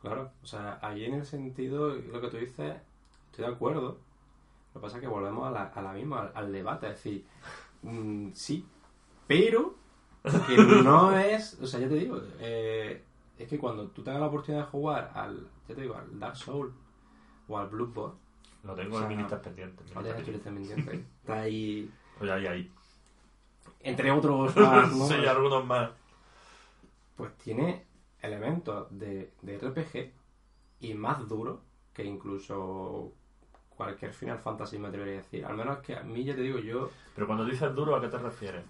Claro, 0.00 0.30
o 0.42 0.46
sea, 0.46 0.78
ahí 0.82 1.04
en 1.04 1.14
el 1.14 1.24
sentido, 1.26 1.88
lo 1.94 2.20
que 2.20 2.28
tú 2.28 2.36
dices, 2.36 2.76
estoy 3.30 3.44
de 3.46 3.50
acuerdo. 3.52 3.98
Lo 4.74 4.80
que 4.80 4.84
pasa 4.84 4.96
es 4.98 5.02
que 5.02 5.08
volvemos 5.08 5.46
a 5.46 5.50
la, 5.50 5.64
a 5.64 5.82
la 5.82 5.92
misma, 5.92 6.20
al, 6.22 6.32
al 6.34 6.52
debate, 6.52 6.88
es 6.88 6.94
decir, 6.94 7.26
mm, 7.82 8.30
sí, 8.32 8.66
pero 9.26 9.74
que 10.46 10.56
no 10.58 11.16
es, 11.18 11.58
o 11.60 11.66
sea, 11.66 11.80
ya 11.80 11.88
te 11.88 11.94
digo, 11.96 12.20
eh, 12.40 13.02
es 13.38 13.48
que 13.48 13.58
cuando 13.58 13.88
tú 13.88 14.02
tengas 14.02 14.20
la 14.20 14.28
oportunidad 14.28 14.64
de 14.64 14.70
jugar 14.70 15.12
al, 15.14 15.48
ya 15.68 15.74
te 15.74 15.82
digo, 15.82 15.94
al 15.96 16.18
Dark 16.18 16.36
Souls 16.36 16.74
o 17.48 17.58
al 17.58 17.68
Bloodborne, 17.68 18.16
Lo 18.66 18.74
tengo 18.74 18.96
O 18.96 18.98
sea, 18.98 19.08
en 19.08 19.16
pendiente. 19.16 19.82
está 21.20 21.40
ahí, 21.40 21.90
Pues 22.18 22.30
ahí, 22.30 22.46
ahí. 22.46 22.70
entre 23.80 24.10
otros 24.10 24.56
más, 24.56 24.92
¿no? 24.92 25.06
sí, 25.06 25.14
algunos 25.26 25.64
más. 25.64 25.90
pues 27.16 27.36
tiene 27.38 27.84
elementos 28.20 28.86
de, 28.90 29.32
de 29.42 29.58
RPG 29.58 30.12
y 30.80 30.94
más 30.94 31.26
duro 31.28 31.60
que 31.94 32.04
incluso 32.04 33.12
cualquier 33.76 34.12
Final 34.12 34.38
Fantasy 34.38 34.78
me 34.78 34.88
atrevería 34.88 35.14
a 35.14 35.22
decir. 35.22 35.44
Al 35.44 35.56
menos 35.56 35.78
que 35.78 35.96
a 35.96 36.02
mí, 36.02 36.24
ya 36.24 36.34
te 36.34 36.42
digo, 36.42 36.58
yo... 36.58 36.90
Pero 37.14 37.26
cuando 37.26 37.44
dices 37.44 37.74
duro, 37.74 37.94
¿a 37.96 38.00
qué 38.00 38.08
te 38.08 38.18
refieres? 38.18 38.64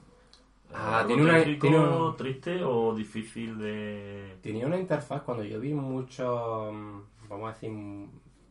Ah, 0.74 0.98
¿Algo 0.98 1.08
tiene 1.14 1.22
una- 1.22 1.44
tiene 1.60 1.78
un- 1.78 2.16
triste 2.16 2.62
o 2.64 2.94
difícil 2.94 3.58
de...? 3.58 4.36
Tenía 4.42 4.66
una 4.66 4.78
interfaz 4.78 5.22
cuando 5.22 5.44
yo 5.44 5.60
vi 5.60 5.72
muchos, 5.74 6.72
mm, 6.74 7.00
vamos 7.28 7.50
a 7.50 7.52
decir, 7.52 7.70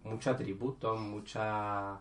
muchos 0.06 0.34
atributos, 0.34 1.00
muchas 1.00 2.00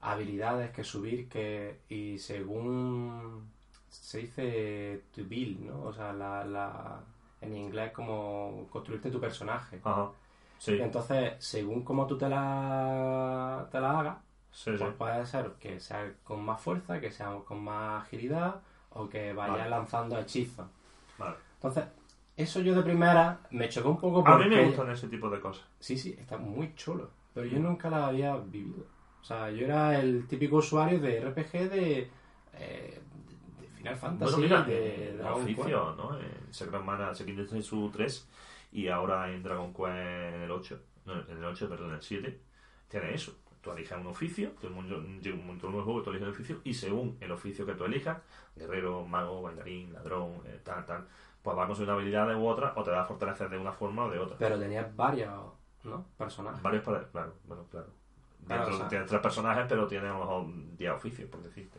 habilidades 0.00 0.70
que 0.70 0.84
subir 0.84 1.28
que 1.28 1.80
y 1.88 2.18
según 2.18 3.50
se 3.88 4.18
dice 4.18 5.04
to 5.14 5.22
build, 5.24 5.60
¿no? 5.60 5.82
O 5.84 5.92
sea, 5.92 6.12
la, 6.12 6.44
la, 6.44 7.00
en 7.40 7.56
inglés 7.56 7.92
como 7.92 8.66
construirte 8.70 9.10
tu 9.10 9.20
personaje. 9.20 9.80
Ajá. 9.84 10.10
Sí, 10.58 10.78
Entonces, 10.80 11.34
según 11.38 11.82
como 11.84 12.06
tú 12.06 12.16
te 12.18 12.28
la, 12.28 13.68
te 13.70 13.80
la 13.80 13.98
hagas, 14.00 14.16
sí, 14.50 14.76
sí. 14.78 14.78
pues 14.78 14.94
puede 14.94 15.26
ser 15.26 15.52
que 15.60 15.80
sea 15.80 16.12
con 16.24 16.44
más 16.44 16.60
fuerza, 16.60 17.00
que 17.00 17.10
sea 17.10 17.34
con 17.44 17.62
más 17.62 18.04
agilidad 18.04 18.62
o 18.90 19.08
que 19.08 19.32
vaya 19.34 19.52
Vale. 19.58 19.70
lanzando 19.70 20.18
hechizos. 20.18 20.66
Vale. 21.18 21.36
Entonces, 21.56 21.84
eso 22.36 22.60
yo 22.60 22.74
de 22.74 22.82
primera 22.82 23.40
me 23.50 23.68
chocó 23.68 23.90
un 23.90 23.98
poco 24.00 24.20
A 24.20 24.24
porque... 24.24 24.48
mí 24.48 24.56
me 24.56 24.64
gustan 24.66 24.90
ese 24.90 25.08
tipo 25.08 25.28
de 25.30 25.40
cosas. 25.40 25.66
Sí, 25.78 25.96
sí, 25.98 26.16
está 26.18 26.36
muy 26.38 26.74
chulo. 26.74 27.10
Pero 27.36 27.48
yo 27.48 27.58
nunca 27.58 27.90
la 27.90 28.06
había 28.06 28.34
vivido. 28.38 28.86
O 29.20 29.24
sea, 29.24 29.50
yo 29.50 29.66
era 29.66 30.00
el 30.00 30.26
típico 30.26 30.56
usuario 30.56 30.98
de 30.98 31.20
RPG 31.20 31.52
de, 31.68 32.10
eh, 32.54 33.00
de 33.60 33.66
Final 33.76 33.96
Fantasy, 33.96 34.32
Bueno, 34.32 34.38
mira, 34.38 34.62
de 34.62 35.10
en 35.10 35.18
Dragon 35.18 35.44
Quest. 35.44 35.58
oficio, 35.58 35.94
¿no? 35.98 36.18
En 36.18 36.54
Secret 36.54 36.82
Mana, 36.82 37.14
Secret 37.14 37.62
su 37.62 37.90
3 37.90 38.28
y 38.72 38.88
ahora 38.88 39.30
en 39.30 39.42
Dragon 39.42 39.74
Quest 39.74 39.86
en 40.34 40.42
el 40.44 40.50
8, 40.50 40.80
no, 41.04 41.12
en 41.28 41.36
el 41.36 41.44
8, 41.44 41.68
perdón, 41.68 41.90
en 41.90 41.96
el 41.96 42.02
7, 42.02 42.40
tiene 42.88 43.12
eso. 43.12 43.36
Tú 43.60 43.70
eliges 43.70 43.98
un 43.98 44.06
oficio, 44.06 44.52
el 44.62 44.70
mundo 44.70 45.04
llega 45.20 45.36
un 45.36 45.46
montón 45.46 45.72
de 45.72 45.82
juego, 45.82 46.00
tú 46.00 46.08
eliges 46.08 46.28
el 46.28 46.32
oficio 46.32 46.60
y 46.64 46.72
según 46.72 47.18
el 47.20 47.32
oficio 47.32 47.66
que 47.66 47.74
tú 47.74 47.84
elijas, 47.84 48.16
guerrero, 48.56 49.04
mago, 49.04 49.42
bailarín, 49.42 49.92
ladrón, 49.92 50.40
eh, 50.46 50.58
tal, 50.64 50.86
tal, 50.86 51.06
pues 51.42 51.54
va 51.54 51.64
a 51.64 51.66
conseguir 51.66 51.90
una 51.90 51.98
habilidad 51.98 52.34
u 52.34 52.46
otra 52.46 52.72
o 52.76 52.82
te 52.82 52.92
va 52.92 53.02
a 53.02 53.04
fortalecer 53.04 53.50
de 53.50 53.58
una 53.58 53.72
forma 53.72 54.04
o 54.06 54.10
de 54.10 54.20
otra. 54.20 54.38
Pero 54.38 54.58
tenías 54.58 54.96
varios, 54.96 55.30
¿no? 55.86 56.04
Personajes. 56.16 56.62
Varios 56.62 56.84
para... 56.84 57.04
Claro, 57.08 57.34
bueno, 57.44 57.64
claro. 57.70 57.86
Claro, 58.46 58.62
Dentro- 58.62 58.74
o 58.76 58.78
sea- 58.78 58.88
Tienes 58.88 59.08
tres 59.08 59.20
personajes, 59.20 59.66
pero 59.68 59.86
tienes 59.86 60.10
a 60.10 60.14
lo 60.14 60.20
mejor 60.20 60.46
10 60.76 60.92
oficios, 60.92 61.30
por 61.30 61.42
decirte. 61.42 61.78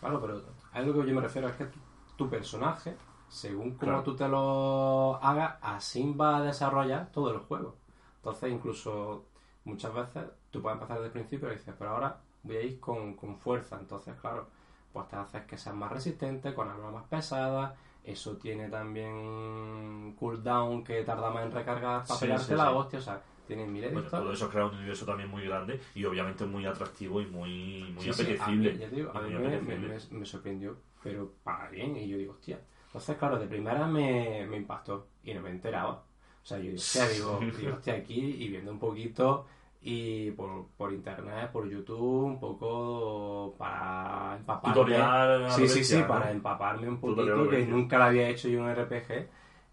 Claro, 0.00 0.20
pero 0.20 0.42
a 0.72 0.80
lo 0.80 0.92
que 1.02 1.08
yo 1.08 1.14
me 1.14 1.20
refiero 1.20 1.48
es 1.48 1.56
que 1.56 1.64
tu, 1.66 1.78
tu 2.16 2.28
personaje, 2.30 2.96
según 3.28 3.70
como 3.72 3.78
Claro. 3.78 4.02
tú 4.04 4.14
te 4.16 4.28
lo 4.28 5.16
hagas, 5.22 5.56
así 5.60 6.12
va 6.14 6.36
a 6.38 6.42
desarrollar 6.42 7.10
todo 7.10 7.32
el 7.32 7.38
juego. 7.38 7.76
Entonces, 8.16 8.52
incluso 8.52 9.24
muchas 9.64 9.92
veces 9.92 10.24
tú 10.50 10.62
puedes 10.62 10.76
empezar 10.76 10.96
desde 10.98 11.06
el 11.06 11.12
principio 11.12 11.48
y 11.50 11.56
dices, 11.56 11.74
pero 11.78 11.90
ahora 11.90 12.18
voy 12.44 12.56
a 12.56 12.62
ir 12.62 12.78
con, 12.80 13.14
con 13.14 13.36
fuerza. 13.38 13.76
Entonces, 13.80 14.14
claro, 14.20 14.46
pues 14.92 15.08
te 15.08 15.16
haces 15.16 15.44
que 15.46 15.58
seas 15.58 15.74
más 15.74 15.90
resistente, 15.90 16.54
con 16.54 16.68
armas 16.68 16.92
más 16.92 17.04
pesadas. 17.08 17.72
Eso 18.04 18.36
tiene 18.36 18.68
también 18.68 20.14
cooldown 20.18 20.82
que 20.84 21.02
tarda 21.04 21.30
más 21.30 21.44
en 21.44 21.52
recargar 21.52 22.06
para 22.06 22.18
Sí, 22.18 22.26
pegarte 22.26 22.56
la 22.56 22.70
sí. 22.70 22.76
hostia. 22.76 22.98
O 22.98 23.02
sea, 23.02 23.22
tiene 23.46 23.66
miles 23.66 23.90
de 23.90 23.94
Bueno, 23.94 24.06
historias. 24.06 24.24
todo 24.24 24.32
eso 24.34 24.48
crea 24.50 24.66
un 24.66 24.74
universo 24.76 25.04
también 25.06 25.28
muy 25.30 25.44
grande 25.44 25.80
y 25.94 26.04
obviamente 26.04 26.44
muy 26.46 26.64
atractivo 26.66 27.20
y 27.20 27.26
muy, 27.26 27.92
muy 27.94 28.08
apetecible. 28.08 28.70
a 28.70 28.72
mí, 28.74 28.78
ya 28.78 28.88
te 28.88 28.96
digo, 28.96 29.10
a 29.14 29.20
Y 29.20 29.24
mí 29.24 29.30
muy 29.30 29.42
me, 29.42 29.46
apetecible. 29.58 29.78
me- 29.88 29.94
me- 30.12 30.18
me 30.20 30.26
sorprendió, 30.26 30.76
pero 31.02 31.32
para 31.42 31.68
bien. 31.70 31.96
Y 31.96 32.08
yo 32.08 32.16
digo, 32.18 32.32
hostia. 32.32 32.60
Entonces, 32.86 33.16
claro, 33.18 33.38
de 33.38 33.46
primera 33.46 33.86
me, 33.86 34.46
me 34.48 34.56
impactó 34.56 35.08
y 35.22 35.34
no 35.34 35.42
me 35.42 35.50
enteraba. 35.50 36.04
O 36.42 36.46
sea, 36.46 36.58
yo 36.58 36.70
digo, 36.70 36.76
hostia, 36.82 37.08
digo, 37.08 37.40
digo, 37.58 37.74
hostia, 37.74 37.94
aquí 37.94 38.18
y 38.20 38.48
viendo 38.48 38.70
un 38.72 38.78
poquito 38.78 39.46
y 39.80 40.30
por, 40.32 40.66
por 40.76 40.92
internet, 40.92 41.50
por 41.52 41.68
YouTube, 41.68 42.24
un 42.24 42.40
poco 42.40 43.54
para 43.58 44.36
empaparme. 44.36 44.74
Tutorial. 44.74 45.50
Sí, 45.50 45.68
sí, 45.68 45.84
sí, 45.84 45.98
¿no? 45.98 46.06
para 46.08 46.30
empaparme 46.30 46.88
un 46.88 47.00
poquito, 47.00 47.48
que 47.48 47.64
nunca 47.66 47.98
lo 47.98 48.04
había 48.04 48.28
hecho 48.28 48.48
yo 48.48 48.60
un 48.62 48.74
RPG. 48.74 49.28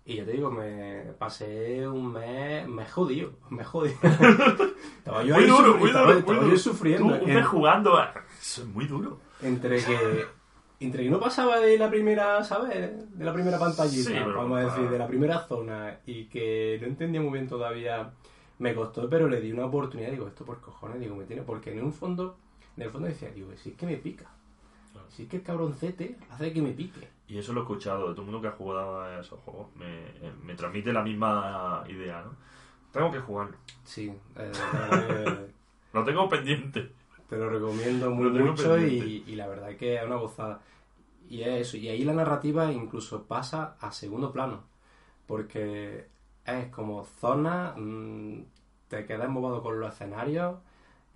Y 0.08 0.18
yo 0.18 0.26
te 0.26 0.34
digo, 0.34 0.52
me 0.52 1.02
pasé 1.18 1.88
un 1.88 2.14
mes, 2.14 2.68
me 2.68 2.86
jodido, 2.86 3.34
me 3.50 3.64
jodido. 3.64 3.96
estaba 5.00 5.24
yo 5.24 5.34
Muy 5.36 5.44
ahí 5.44 5.50
duro, 5.50 5.78
muy 5.78 5.90
duro, 5.92 6.12
estaba 6.20 6.42
muy 6.42 6.52
yo 6.52 6.58
sufriendo. 6.58 7.18
Tú, 7.18 7.24
un 7.24 7.30
En- 7.30 7.36
mes 7.38 7.46
jugando, 7.48 7.98
eso 8.40 8.62
es 8.62 8.68
muy 8.68 8.86
duro. 8.86 9.20
entre 9.42 9.84
que 9.84 10.26
entre 10.80 11.04
que 11.06 11.10
no 11.10 11.20
pasaba 11.20 11.60
de 11.60 11.78
la 11.80 11.90
primera, 11.90 12.44
¿sabes? 12.44 12.92
De 13.18 13.26
la 13.26 13.34
primera 13.34 13.58
pantallita, 13.58 14.10
Sí, 14.10 14.16
vamos 14.36 14.60
a 14.60 14.66
decir, 14.66 14.90
de 14.90 15.00
la 15.00 15.08
primera 15.08 15.40
zona 15.48 16.00
y 16.06 16.26
que 16.26 16.78
no 16.82 16.88
entendía 16.88 17.22
muy 17.22 17.32
bien 17.32 17.48
todavía, 17.48 18.12
me 18.60 18.74
costó, 18.74 19.10
pero 19.10 19.28
le 19.28 19.42
di 19.42 19.52
una 19.52 19.66
oportunidad, 19.66 20.12
digo, 20.12 20.28
esto 20.28 20.46
por 20.46 20.62
cojones, 20.62 21.00
digo, 21.00 21.16
me 21.16 21.26
tiene, 21.26 21.42
porque 21.44 21.72
en 21.78 21.84
un 21.84 21.94
fondo, 21.94 22.38
en 22.78 22.84
el 22.84 22.90
fondo 22.90 23.08
decía, 23.08 23.30
digo, 23.32 23.50
si 23.58 23.70
es 23.72 23.76
que 23.76 23.86
me 23.86 23.98
pica, 23.98 24.30
Claro. 24.94 25.08
si 25.10 25.24
es 25.24 25.30
que 25.30 25.38
el 25.38 25.44
cabroncete 25.44 26.18
hace 26.30 26.54
que 26.54 26.62
me 26.62 26.72
pique. 26.72 27.10
Y 27.28 27.38
eso 27.38 27.52
lo 27.54 27.62
he 27.62 27.64
escuchado 27.64 28.08
de 28.10 28.14
todo 28.14 28.22
el 28.22 28.32
mundo 28.32 28.42
que 28.42 28.48
ha 28.48 28.52
jugado 28.58 29.02
a 29.02 29.20
esos 29.20 29.40
juegos. 29.42 29.68
Me, 29.76 29.86
eh, 30.08 30.32
me 30.44 30.54
transmite 30.56 30.94
la 30.94 31.02
misma 31.04 31.84
idea, 31.90 32.22
¿no? 32.24 32.32
Tengo 32.94 33.12
que 33.12 33.20
jugarlo. 33.20 33.58
Sí, 33.84 34.14
eh, 34.38 34.52
que 34.54 35.48
Lo 35.94 36.04
tengo 36.06 36.30
pendiente. 36.30 36.92
te 37.28 37.36
lo 37.38 37.50
recomiendo 37.50 38.12
muy 38.12 38.30
Lo 38.30 38.46
mucho 38.46 38.78
y, 38.78 39.24
y 39.28 39.36
la 39.36 39.48
verdad 39.48 39.76
que 39.76 39.96
es 39.96 40.04
una 40.06 40.16
gozada. 40.16 40.62
Y 41.28 41.42
es 41.42 41.68
eso, 41.68 41.78
y 41.78 41.90
ahí 41.90 42.04
la 42.04 42.14
narrativa 42.14 42.72
incluso 42.72 43.24
pasa 43.24 43.76
a 43.82 43.92
segundo 43.92 44.32
plano, 44.32 44.64
porque 45.26 46.08
es 46.46 46.68
como 46.68 47.06
zona, 47.20 47.74
mm, 47.76 48.44
te 48.88 49.06
quedas 49.06 49.26
embobado 49.26 49.64
con 49.64 49.80
los 49.80 49.94
escenarios 49.94 50.58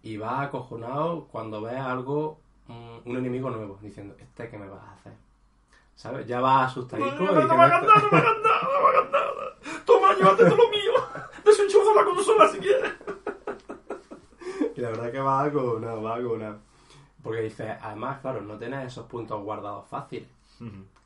y 0.02 0.18
vas 0.18 0.48
acojonado 0.48 1.26
cuando 1.32 1.62
ves 1.62 1.80
algo, 1.80 2.40
mm, 2.68 2.98
un 3.06 3.18
enemigo 3.18 3.50
nuevo, 3.50 3.78
diciendo, 3.82 4.16
¿este 4.20 4.50
qué 4.50 4.58
me 4.58 4.68
vas 4.68 4.82
a 4.82 4.94
hacer? 4.94 5.14
¿Sabes? 5.96 6.26
Ya 6.28 6.40
vas 6.40 6.72
asustadico 6.72 7.10
No, 7.10 7.32
no, 7.34 7.42
no 7.42 7.58
me 7.58 7.64
hagas 7.64 7.84
nada, 7.84 8.02
no 8.02 8.12
me 8.12 8.18
hagas 8.18 8.38
nada, 8.42 8.62
no 8.64 8.82
me 8.82 8.98
hagas 8.98 9.12
nada. 9.12 9.84
Toma, 9.86 10.14
llévate 10.16 10.46
todo 10.46 10.56
lo 10.56 10.70
mío. 10.70 10.94
Desenchufa 11.44 11.94
la 11.94 12.06
consola 12.06 12.48
si 12.48 12.60
quieres. 12.60 12.94
Y 14.76 14.82
la 14.82 14.92
verdad 14.92 15.12
que 15.12 15.20
va 15.20 15.44
acojonado, 15.44 16.02
va 16.02 16.16
acojonado. 16.16 16.60
Porque 17.22 17.42
dices, 17.42 17.76
además, 17.82 18.20
claro, 18.22 18.40
no 18.40 18.58
tienes 18.58 18.88
esos 18.88 19.08
puntos 19.08 19.44
guardados 19.44 19.86
fáciles. 19.88 20.30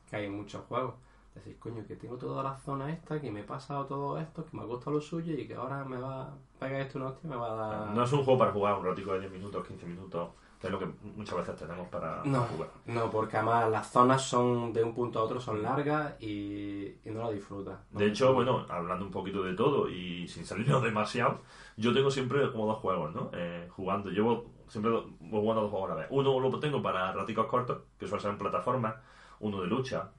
que 0.08 0.14
hay 0.16 0.26
en 0.26 0.36
muchos 0.36 0.64
juegos. 0.66 0.94
Decir, 1.34 1.58
coño, 1.58 1.84
que 1.86 1.96
tengo 1.96 2.16
toda 2.16 2.42
la 2.44 2.56
zona 2.56 2.92
esta, 2.92 3.20
que 3.20 3.30
me 3.30 3.40
he 3.40 3.44
pasado 3.44 3.86
todo 3.86 4.18
esto, 4.18 4.44
que 4.44 4.56
me 4.56 4.62
ha 4.62 4.66
costado 4.66 4.92
lo 4.92 5.00
suyo 5.00 5.34
y 5.34 5.48
que 5.48 5.54
ahora 5.54 5.84
me 5.84 5.96
va 5.96 6.22
a 6.22 6.34
pegar 6.60 6.82
esto 6.82 6.98
una 6.98 7.08
hostia 7.08 7.26
y 7.26 7.30
me 7.30 7.36
va 7.36 7.52
a 7.52 7.54
dar... 7.54 7.90
No 7.90 8.04
es 8.04 8.12
un 8.12 8.22
juego 8.24 8.38
para 8.38 8.52
jugar 8.52 8.78
un 8.78 8.84
ratico 8.84 9.12
de 9.14 9.20
10 9.20 9.32
minutos, 9.32 9.66
15 9.66 9.86
minutos, 9.86 10.30
que 10.60 10.68
es 10.68 10.72
lo 10.72 10.78
que 10.78 10.86
muchas 11.16 11.36
veces 11.36 11.56
tenemos 11.56 11.88
para 11.88 12.22
no, 12.24 12.42
jugar. 12.42 12.68
no, 12.86 13.10
porque 13.10 13.36
además 13.36 13.68
las 13.68 13.90
zonas 13.90 14.22
son 14.22 14.72
de 14.72 14.84
un 14.84 14.94
punto 14.94 15.18
a 15.18 15.22
otro, 15.24 15.40
son 15.40 15.60
largas 15.60 16.14
y, 16.22 16.84
y 17.04 17.10
no 17.10 17.24
lo 17.24 17.32
disfrutas. 17.32 17.80
No 17.90 17.98
De 17.98 18.06
hecho, 18.06 18.32
bueno, 18.32 18.64
hablando 18.68 19.04
un 19.04 19.10
poquito 19.10 19.42
de 19.42 19.54
todo 19.54 19.88
y 19.90 20.28
sin 20.28 20.46
salirnos 20.46 20.82
demasiado, 20.84 21.40
yo 21.76 21.92
tengo 21.92 22.12
siempre 22.12 22.50
como 22.52 22.66
dos 22.66 22.78
juegos, 22.78 23.12
¿no? 23.12 23.30
Eh, 23.32 23.68
jugando. 23.74 24.10
Llevo 24.10 24.54
siempre 24.68 24.90
voy 24.92 25.40
jugando 25.40 25.62
dos 25.62 25.70
juegos 25.70 25.90
a 25.90 25.94
la 25.94 26.00
vez. 26.00 26.08
Uno 26.10 26.38
lo 26.40 26.60
tengo 26.60 26.82
para 26.82 27.12
raticos 27.12 27.46
cortos, 27.46 27.82
que 27.98 28.06
suele 28.06 28.22
ser 28.22 28.30
en 28.32 28.38
plataformas. 28.38 28.94
Uno 29.40 29.60
de 29.60 29.66
lucha. 29.66 30.10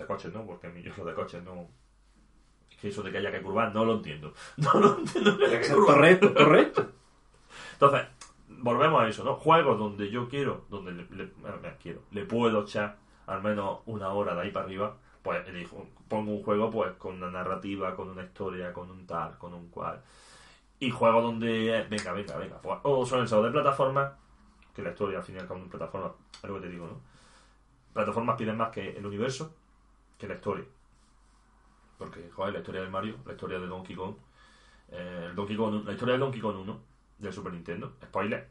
De 0.00 0.06
coches, 0.06 0.32
¿no? 0.32 0.46
Porque 0.46 0.66
a 0.66 0.70
mí 0.70 0.82
yo 0.82 0.92
lo 0.96 1.04
de 1.04 1.14
coches 1.14 1.42
no... 1.44 1.68
Es 2.70 2.76
que 2.78 2.88
eso 2.88 3.02
de 3.02 3.12
que 3.12 3.18
haya 3.18 3.30
que 3.30 3.42
curvar 3.42 3.74
no 3.74 3.84
lo 3.84 3.94
entiendo. 3.94 4.32
No 4.56 4.72
lo 4.80 4.98
entiendo 4.98 5.36
que 5.38 5.44
haya 5.46 5.60
que 5.60 5.68
curvar. 5.68 5.94
Correcto, 5.96 6.34
correcto. 6.34 6.86
Entonces, 7.74 8.02
volvemos 8.48 9.02
a 9.02 9.08
eso, 9.08 9.24
¿no? 9.24 9.36
Juegos 9.36 9.78
donde 9.78 10.10
yo 10.10 10.28
quiero, 10.28 10.64
donde 10.70 10.92
le, 10.92 11.06
le- 11.10 11.32
bueno, 11.40 11.58
me 11.62 11.76
quiero, 11.76 12.00
le 12.12 12.24
puedo 12.24 12.62
echar 12.62 12.96
al 13.26 13.42
menos 13.42 13.80
una 13.86 14.08
hora 14.10 14.34
de 14.34 14.40
ahí 14.42 14.50
para 14.50 14.64
arriba, 14.66 14.96
pues 15.22 15.46
elijo, 15.48 15.86
pongo 16.08 16.32
un 16.32 16.42
juego 16.42 16.70
pues 16.70 16.92
con 16.92 17.16
una 17.16 17.30
narrativa, 17.30 17.94
con 17.94 18.08
una 18.08 18.24
historia, 18.24 18.72
con 18.72 18.90
un 18.90 19.06
tal, 19.06 19.36
con 19.38 19.52
un 19.54 19.68
cual. 19.68 20.00
Y 20.78 20.90
juegos 20.90 21.22
donde, 21.22 21.78
eh, 21.78 21.86
venga, 21.90 22.12
venga, 22.12 22.36
venga, 22.38 22.58
pues, 22.62 22.78
o 22.84 23.04
suelen 23.04 23.28
ser 23.28 23.42
de 23.42 23.50
plataforma, 23.50 24.16
que 24.74 24.82
la 24.82 24.90
historia 24.90 25.18
al 25.18 25.24
final 25.24 25.46
con 25.46 25.60
una 25.60 25.70
plataforma, 25.70 26.12
es 26.42 26.48
lo 26.48 26.54
que 26.54 26.62
te 26.62 26.68
digo, 26.70 26.86
¿no? 26.86 27.00
plataformas 27.92 28.36
piden 28.36 28.56
más 28.56 28.70
que 28.70 28.96
el 28.96 29.04
universo 29.04 29.54
que 30.20 30.28
la 30.28 30.34
historia. 30.34 30.66
Porque, 31.98 32.30
joder, 32.30 32.52
la 32.52 32.60
historia 32.60 32.82
del 32.82 32.90
Mario, 32.90 33.16
la 33.26 33.32
historia 33.32 33.58
de 33.58 33.66
Donkey 33.66 33.96
Kong, 33.96 34.14
eh, 34.90 35.26
el 35.30 35.34
Donkey 35.34 35.56
Kong, 35.56 35.84
la 35.84 35.92
historia 35.92 36.14
de 36.14 36.20
Donkey 36.20 36.40
Kong 36.40 36.56
1 36.58 36.80
del 37.18 37.32
Super 37.32 37.52
Nintendo, 37.52 37.96
spoiler, 38.04 38.48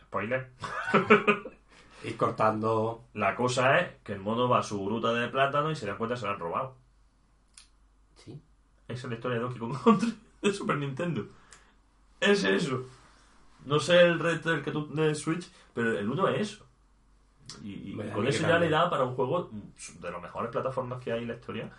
spoiler. 0.00 0.50
Ir 2.02 2.16
cortando. 2.16 3.04
La 3.12 3.36
cosa 3.36 3.78
es 3.78 3.96
que 4.02 4.12
el 4.14 4.20
mono 4.20 4.48
va 4.48 4.60
a 4.60 4.62
su 4.62 4.82
gruta 4.82 5.12
de 5.12 5.28
plátano 5.28 5.70
y 5.70 5.76
se 5.76 5.86
da 5.86 5.98
cuenta 5.98 6.14
que 6.14 6.20
se 6.20 6.26
lo 6.26 6.32
han 6.32 6.38
robado. 6.38 6.76
Sí. 8.16 8.40
Esa 8.88 9.06
es 9.06 9.10
la 9.10 9.14
historia 9.16 9.38
de 9.38 9.42
Donkey 9.42 9.58
Kong 9.58 9.76
Country 9.84 10.18
de 10.40 10.52
Super 10.52 10.78
Nintendo. 10.78 11.26
Es 12.18 12.44
eso. 12.44 12.86
No 13.66 13.78
sé 13.78 14.00
el 14.00 14.18
resto 14.18 14.50
del 14.50 14.62
que 14.62 14.70
tú 14.70 14.88
de 14.94 15.14
Switch, 15.14 15.50
pero 15.74 15.98
el 15.98 16.08
1 16.08 16.28
es 16.28 16.40
eso. 16.40 16.66
Y, 17.62 17.96
con 18.14 18.26
eso 18.26 18.46
ya 18.46 18.58
le 18.58 18.68
da 18.68 18.88
para 18.90 19.04
un 19.04 19.14
juego 19.14 19.50
de 20.00 20.10
las 20.10 20.22
mejores 20.22 20.50
plataformas 20.50 21.02
que 21.02 21.12
hay 21.12 21.22
en 21.22 21.28
la 21.28 21.34
historia. 21.34 21.70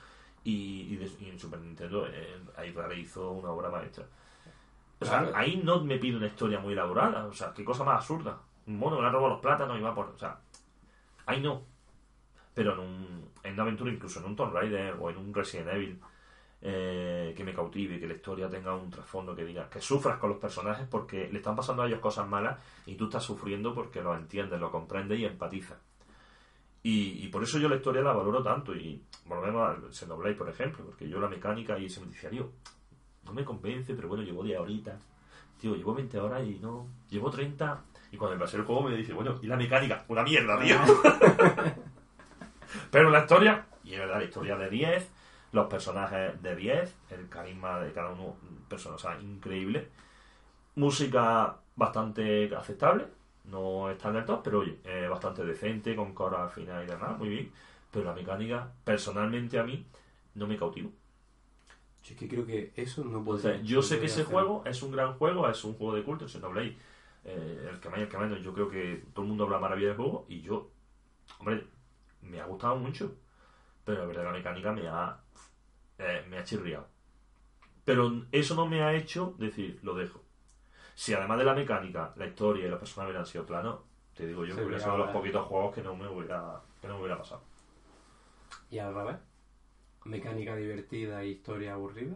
Y, 0.43 0.87
y 0.93 0.95
de- 0.97 1.11
y 1.25 1.29
en 1.29 1.39
Super 1.39 1.59
Nintendo 1.59 2.07
eh, 2.07 2.37
ahí 2.57 2.71
realizó 2.71 3.31
una 3.31 3.49
obra 3.51 3.69
maestra. 3.69 4.05
O 4.99 5.05
sea, 5.05 5.19
Claro. 5.19 5.35
ahí 5.37 5.61
no 5.63 5.83
me 5.83 5.97
pide 5.97 6.17
una 6.17 6.27
historia 6.27 6.59
muy 6.59 6.73
elaborada. 6.73 7.25
O 7.25 7.33
sea, 7.33 7.53
qué 7.53 7.63
cosa 7.63 7.83
más 7.83 7.95
absurda. 7.97 8.39
Un 8.67 8.77
mono 8.77 8.95
que 8.95 9.01
le 9.03 9.07
ha 9.07 9.11
robado 9.11 9.33
los 9.33 9.41
plátanos 9.41 9.77
y 9.77 9.81
va 9.81 9.93
por. 9.95 10.07
O 10.09 10.17
sea, 10.17 10.37
ahí 11.25 11.41
no. 11.41 11.61
Pero 12.53 12.73
en, 12.73 12.79
un, 12.79 13.29
en 13.43 13.53
una 13.53 13.63
aventura, 13.63 13.91
incluso 13.91 14.19
en 14.19 14.25
un 14.25 14.35
Tomb 14.35 14.53
Raider 14.53 14.95
o 14.99 15.09
en 15.09 15.17
un 15.17 15.33
Resident 15.33 15.69
Evil, 15.69 15.99
eh, 16.61 17.33
que 17.35 17.43
me 17.43 17.53
cautive, 17.53 17.99
que 17.99 18.07
la 18.07 18.13
historia 18.13 18.47
tenga 18.49 18.75
un 18.75 18.89
trasfondo 18.89 19.35
que 19.35 19.43
diga, 19.43 19.69
que 19.69 19.81
sufras 19.81 20.19
con 20.19 20.29
los 20.29 20.39
personajes 20.39 20.87
porque 20.87 21.27
le 21.31 21.39
están 21.39 21.55
pasando 21.55 21.81
a 21.81 21.87
ellos 21.87 21.99
cosas 21.99 22.27
malas 22.27 22.59
y 22.85 22.95
tú 22.95 23.05
estás 23.05 23.23
sufriendo 23.23 23.73
porque 23.73 24.01
lo 24.01 24.15
entiendes, 24.15 24.59
lo 24.59 24.69
comprendes 24.71 25.19
y 25.19 25.25
empatizas. 25.25 25.79
Y, 26.83 27.23
y 27.23 27.27
por 27.29 27.43
eso 27.43 27.59
yo 27.59 27.69
la 27.69 27.75
historia 27.75 28.01
la 28.01 28.13
valoro 28.13 28.43
tanto. 28.43 28.75
Y 28.75 29.01
volvemos 29.25 29.69
al 29.69 29.93
Xenoblade, 29.93 30.35
por 30.35 30.49
ejemplo, 30.49 30.85
porque 30.85 31.07
yo 31.07 31.19
la 31.19 31.27
mecánica 31.27 31.77
y 31.77 31.89
se 31.89 32.01
me 32.01 32.07
decía, 32.07 32.29
tío, 32.29 32.51
no 33.25 33.33
me 33.33 33.43
convence, 33.43 33.93
pero 33.93 34.07
bueno, 34.07 34.23
llevo 34.23 34.43
10 34.43 34.59
horitas. 34.59 35.01
Tío, 35.59 35.75
llevo 35.75 35.93
20 35.93 36.19
horas 36.19 36.43
y 36.43 36.59
no. 36.59 36.87
Llevo 37.09 37.29
30. 37.29 37.83
Y 38.11 38.17
cuando 38.17 38.39
pasé 38.39 38.57
el 38.57 38.63
juego 38.63 38.83
me 38.89 38.95
dice, 38.95 39.13
bueno, 39.13 39.39
¿y 39.41 39.47
la 39.47 39.57
mecánica? 39.57 40.03
Una 40.07 40.23
mierda, 40.23 40.59
tío. 40.59 40.77
pero 42.91 43.09
la 43.09 43.21
historia, 43.21 43.67
y 43.83 43.93
es 43.93 43.99
verdad, 43.99 44.17
la 44.17 44.23
historia 44.23 44.57
de 44.57 44.69
10, 44.69 45.11
los 45.51 45.67
personajes 45.67 46.41
de 46.41 46.55
10, 46.55 46.95
el 47.11 47.29
carisma 47.29 47.79
de 47.79 47.91
cada 47.91 48.11
uno, 48.11 48.35
persona, 48.69 48.95
o 48.95 48.99
sea, 48.99 49.19
increíble. 49.19 49.89
Música 50.75 51.57
bastante 51.75 52.53
aceptable, 52.55 53.07
no 53.45 53.89
está 53.89 54.11
del 54.11 54.25
top, 54.25 54.41
pero 54.43 54.59
oye, 54.59 54.79
eh, 54.85 55.07
bastante 55.09 55.43
decente, 55.43 55.95
con 55.95 56.13
coro 56.13 56.37
al 56.41 56.49
final 56.49 56.83
y 56.83 56.87
demás, 56.87 57.17
muy 57.17 57.29
bien. 57.29 57.51
Pero 57.91 58.05
la 58.05 58.13
mecánica, 58.13 58.71
personalmente 58.83 59.59
a 59.59 59.63
mí, 59.63 59.85
no 60.35 60.47
me 60.47 60.57
cautivó. 60.57 60.91
Yo 62.03 62.13
es 62.13 62.19
que 62.19 62.27
creo 62.27 62.45
que 62.45 62.71
eso 62.75 63.03
no 63.03 63.23
puede 63.23 63.39
Entonces, 63.41 63.67
yo 63.67 63.81
sé 63.81 63.99
que 63.99 64.07
ese 64.07 64.21
hacer. 64.21 64.33
juego 64.33 64.63
es 64.65 64.81
un 64.81 64.91
gran 64.91 65.13
juego, 65.17 65.47
es 65.49 65.63
un 65.63 65.75
juego 65.75 65.95
de 65.95 66.03
culto, 66.03 66.25
el 66.25 66.31
Xenoblade. 66.31 66.77
Eh, 67.23 67.67
el 67.71 67.79
que 67.79 67.89
más 67.89 67.99
y 67.99 68.01
el 68.03 68.09
que 68.09 68.17
menos, 68.17 68.41
yo 68.41 68.53
creo 68.53 68.69
que 68.69 69.03
todo 69.13 69.23
el 69.23 69.29
mundo 69.29 69.43
habla 69.43 69.59
maravilla 69.59 69.89
del 69.89 69.97
juego 69.97 70.25
y 70.27 70.41
yo, 70.41 70.69
hombre, 71.39 71.65
me 72.21 72.39
ha 72.39 72.45
gustado 72.45 72.75
mucho. 72.77 73.13
Pero 73.83 74.01
la 74.01 74.05
verdad 74.05 74.23
la 74.25 74.31
mecánica 74.31 74.71
me 74.71 74.87
ha, 74.87 75.19
eh, 75.97 76.25
me 76.29 76.37
ha 76.37 76.43
chirriado. 76.43 76.87
Pero 77.83 78.25
eso 78.31 78.55
no 78.55 78.67
me 78.67 78.83
ha 78.83 78.93
hecho 78.93 79.35
decir, 79.37 79.79
lo 79.83 79.95
dejo. 79.95 80.23
Si 80.93 81.13
además 81.13 81.39
de 81.39 81.45
la 81.45 81.55
mecánica, 81.55 82.13
la 82.15 82.27
historia 82.27 82.65
y 82.65 82.69
los 82.69 82.79
personajes 82.79 83.09
hubieran 83.09 83.25
sido 83.25 83.45
planos, 83.45 83.79
te 84.13 84.27
digo 84.27 84.45
yo 84.45 84.55
que 84.55 84.63
hubiera 84.63 84.79
sido 84.79 84.93
de 84.93 84.97
los 84.99 85.09
poquitos 85.09 85.47
juegos 85.47 85.73
que 85.73 85.81
no 85.81 85.95
me 85.95 86.07
hubiera, 86.07 86.61
que 86.79 86.87
no 86.87 86.95
me 86.95 86.99
hubiera 87.01 87.17
pasado. 87.17 87.41
Y 88.69 88.79
al 88.79 88.93
revés. 88.93 89.17
Mecánica 90.05 90.55
divertida 90.55 91.21
e 91.21 91.29
historia 91.29 91.73
aburrida. 91.73 92.15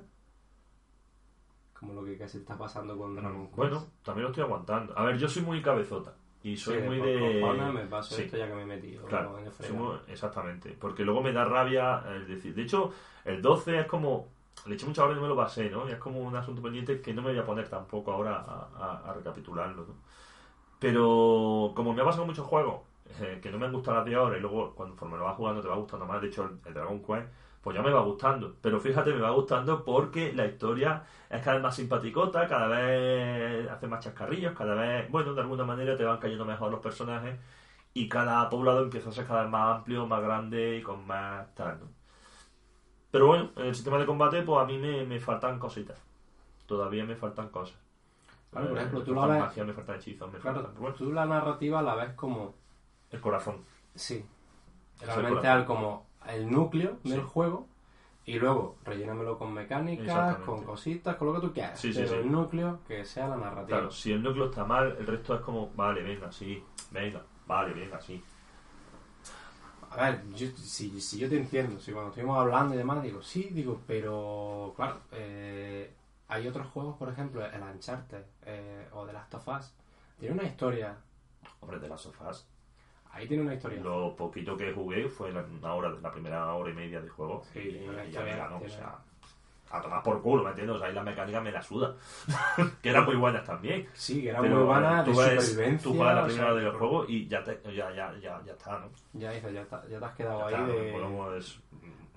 Como 1.73 1.93
lo 1.93 2.03
que 2.03 2.17
casi 2.17 2.39
está 2.39 2.57
pasando 2.57 2.97
con 2.97 3.15
Dragon 3.15 3.47
Quest. 3.47 3.57
Bueno, 3.57 3.87
también 4.03 4.23
lo 4.23 4.29
estoy 4.29 4.43
aguantando. 4.43 4.97
A 4.97 5.03
ver, 5.03 5.17
yo 5.17 5.27
soy 5.27 5.43
muy 5.43 5.61
cabezota. 5.61 6.15
Y 6.45 6.55
soy 6.57 6.75
Sí, 6.79 6.81
muy 6.83 6.97
de... 7.01 7.41
me 7.73 7.85
paso 7.87 8.13
Sí. 8.13 8.21
esto 8.21 8.37
ya 8.37 8.47
que 8.47 8.53
me 8.53 8.61
he 8.61 8.65
metido. 8.67 9.03
Claro, 9.07 9.35
muy- 9.73 9.97
exactamente. 10.07 10.77
Porque 10.79 11.03
luego 11.03 11.23
me 11.23 11.33
da 11.33 11.43
rabia 11.43 12.03
el 12.13 12.27
decir. 12.27 12.53
De 12.53 12.61
hecho, 12.61 12.93
el 13.23 13.41
12 13.41 13.79
es 13.79 13.87
como. 13.87 14.27
Le 14.67 14.75
eché 14.75 14.85
mucha 14.85 15.03
hora 15.03 15.13
y 15.13 15.15
no 15.15 15.23
me 15.23 15.27
lo 15.27 15.35
pasé, 15.35 15.69
¿no? 15.71 15.89
Y 15.89 15.91
es 15.91 15.97
como 15.97 16.19
un 16.19 16.35
asunto 16.35 16.61
pendiente 16.61 17.01
que 17.01 17.13
no 17.15 17.23
me 17.23 17.31
voy 17.31 17.39
a 17.39 17.45
poner 17.45 17.67
tampoco 17.67 18.11
ahora 18.11 18.35
a, 18.37 18.69
a- 18.77 19.09
a 19.09 19.13
recapitularlo, 19.13 19.85
¿no? 19.87 19.95
Pero 20.79 21.71
como 21.75 21.93
me 21.93 22.01
ha 22.01 22.05
pasado 22.05 22.25
muchos 22.25 22.45
juegos 22.45 22.81
eh, 23.21 23.39
que 23.41 23.49
no 23.49 23.57
me 23.57 23.65
han 23.65 23.73
gustado 23.73 23.97
las 23.97 24.05
10 24.05 24.17
horas 24.19 24.37
y 24.37 24.41
luego 24.41 24.73
cuando 24.75 24.95
conforme 24.95 25.17
lo 25.17 25.25
vas 25.25 25.35
jugando 25.37 25.61
te 25.61 25.67
va 25.67 25.75
gustando 25.75 26.05
más. 26.05 26.21
De 26.21 26.27
hecho, 26.27 26.43
el, 26.43 26.59
el 26.67 26.73
Dragon 26.73 26.99
Quest, 27.01 27.27
pues 27.65 27.75
ya 27.75 27.83
me 27.83 27.91
va 27.91 28.01
gustando. 28.03 28.55
Pero 28.61 28.79
fíjate, 28.79 29.11
me 29.13 29.21
va 29.21 29.31
gustando 29.31 29.83
porque 29.83 30.33
la 30.33 30.45
historia 30.47 31.03
es 31.29 31.41
cada 31.43 31.55
vez 31.57 31.63
más 31.63 31.75
simpaticota, 31.75 32.47
cada 32.47 32.67
vez 32.69 33.69
hace 33.69 33.87
más 33.87 34.05
chascarrillos, 34.05 34.53
cada 34.55 34.75
vez, 34.75 35.09
bueno, 35.11 35.33
de 35.33 35.41
alguna 35.41 35.65
manera 35.65 35.97
te 35.97 36.05
van 36.05 36.19
cayendo 36.19 36.45
mejor 36.45 36.71
los 36.71 36.81
personajes 36.81 37.39
y 37.93 38.07
cada 38.09 38.49
poblado 38.49 38.83
empieza 38.83 39.09
a 39.09 39.13
ser 39.13 39.25
cada 39.27 39.41
vez 39.43 39.51
más 39.51 39.77
amplio, 39.77 40.07
más 40.07 40.21
grande 40.23 40.77
y 40.77 40.83
con 40.83 41.07
más 41.07 41.53
tal, 41.55 41.79
¿no? 41.81 41.87
Pero 43.11 43.27
bueno, 43.27 43.51
en 43.55 43.67
el 43.67 43.75
sistema 43.75 43.97
de 43.97 44.05
combate, 44.05 44.41
pues 44.43 44.61
a 44.61 44.65
mí 44.65 44.77
me, 44.77 45.05
me 45.05 45.19
faltan 45.19 45.57
cositas. 45.59 45.99
Todavía 46.67 47.05
me 47.05 47.15
faltan 47.15 47.49
cosas. 47.49 47.77
Claro, 48.51 48.69
por 48.69 48.77
Eh, 48.77 48.81
ejemplo, 48.81 48.99
me 48.99 49.05
tú 49.05 49.13
la 49.15 49.25
ves- 49.27 49.39
magia, 49.39 49.63
me 49.63 49.73
faltan 49.73 49.95
hechizos, 49.97 50.31
me 50.31 50.39
Claro, 50.39 50.61
faltan... 50.63 50.81
Bueno, 50.81 50.95
tú 50.95 51.11
la 51.13 51.25
narrativa 51.25 51.81
la 51.81 51.95
ves 51.95 52.13
como. 52.13 52.55
el 53.11 53.21
corazón. 53.21 53.63
Sí. 53.95 54.25
Realmente 55.05 55.47
al 55.47 55.65
como 55.65 56.05
el 56.29 56.49
núcleo 56.49 56.99
del 57.03 57.21
juego. 57.21 57.67
Y 58.27 58.39
luego 58.39 58.77
rellénamelo 58.83 59.37
con 59.37 59.53
mecánicas, 59.53 60.37
con 60.37 60.63
cositas, 60.63 61.15
con 61.15 61.27
lo 61.27 61.35
que 61.35 61.47
tú 61.47 61.53
quieras. 61.53 61.79
Sí, 61.79 61.91
pero 61.93 62.07
sí. 62.07 62.15
el 62.15 62.31
núcleo 62.31 62.79
que 62.87 63.05
sea 63.05 63.27
la 63.27 63.37
narrativa. 63.37 63.77
Claro, 63.77 63.91
si 63.91 64.13
el 64.13 64.23
núcleo 64.23 64.45
está 64.45 64.65
mal, 64.65 64.95
el 64.97 65.05
resto 65.05 65.35
es 65.35 65.41
como, 65.41 65.69
vale, 65.75 66.01
venga, 66.01 66.31
sí, 66.31 66.63
venga, 66.89 67.21
vale, 67.45 67.73
venga, 67.73 68.01
sí. 68.01 68.23
A 69.91 70.09
ver, 70.09 70.23
yo, 70.33 70.47
si, 70.57 70.99
si 70.99 71.19
yo 71.19 71.29
te 71.29 71.37
entiendo, 71.37 71.79
si 71.79 71.91
cuando 71.91 72.09
estuvimos 72.09 72.39
hablando 72.39 72.73
y 72.73 72.77
demás, 72.77 73.03
digo, 73.03 73.21
sí, 73.21 73.49
digo, 73.51 73.79
pero 73.85 74.73
claro, 74.75 75.01
eh, 75.11 75.93
hay 76.27 76.47
otros 76.47 76.65
juegos, 76.69 76.97
por 76.97 77.09
ejemplo, 77.09 77.45
el 77.45 77.61
Uncharted 77.61 78.23
eh, 78.47 78.87
o 78.91 79.05
The 79.05 79.13
Last 79.13 79.35
of 79.35 79.47
Us, 79.47 79.71
tiene 80.19 80.33
una 80.33 80.45
historia, 80.45 80.97
Hombre, 81.61 81.79
de 81.79 81.89
las 81.89 82.01
sofás. 82.01 82.47
Ahí 83.15 83.27
tiene 83.27 83.43
una 83.43 83.53
historia. 83.55 83.81
Lo 83.81 84.15
poquito 84.15 84.55
que 84.57 84.71
jugué 84.73 85.07
fue 85.09 85.31
la, 85.31 85.41
una 85.43 85.73
hora, 85.73 85.89
la 86.01 86.11
primera 86.11 86.53
hora 86.53 86.69
y 86.69 86.73
media 86.73 87.01
de 87.01 87.09
juego. 87.09 87.43
Sí, 87.53 87.59
y, 87.59 87.69
tiene 87.71 87.89
una 87.89 88.05
historia, 88.05 88.35
ganó, 88.37 88.55
o 88.57 88.59
tiene- 88.59 88.73
sea, 88.75 88.95
a 89.71 89.81
tomar 89.81 90.03
por 90.03 90.21
culo, 90.21 90.43
¿me 90.43 90.49
entiendes? 90.51 90.75
O 90.75 90.79
sea, 90.79 90.87
ahí 90.89 90.93
la 90.93 91.03
mecánica 91.03 91.41
me 91.41 91.51
la 91.51 91.61
suda. 91.61 91.95
que 92.81 92.89
eran 92.89 93.03
muy 93.05 93.15
buenas 93.15 93.43
también. 93.43 93.87
Sí, 93.93 94.21
que 94.21 94.29
era 94.29 94.39
Pero 94.41 94.55
muy 94.57 94.63
buena 94.65 95.03
de 95.03 95.11
supervivencia. 95.13 95.83
Tú 95.83 95.95
juegas 95.97 96.15
la 96.15 96.21
o 96.21 96.25
primera 96.25 96.45
sea, 96.45 96.53
hora 96.53 96.63
del 96.63 96.71
juego 96.73 97.05
y 97.07 97.27
ya, 97.27 97.43
te, 97.43 97.59
ya, 97.73 97.91
ya, 97.91 98.13
ya, 98.21 98.41
ya 98.45 98.51
está, 98.53 98.79
¿no? 98.79 98.89
Ya, 99.13 99.31
dices, 99.31 99.53
ya, 99.53 99.61
está- 99.63 99.87
ya 99.89 99.99
te 99.99 100.05
has 100.05 100.15
quedado 100.15 100.39
Ya 100.41 100.45
ahí 100.57 100.63
está, 100.63 100.67
de... 100.67 101.37
es... 101.39 101.59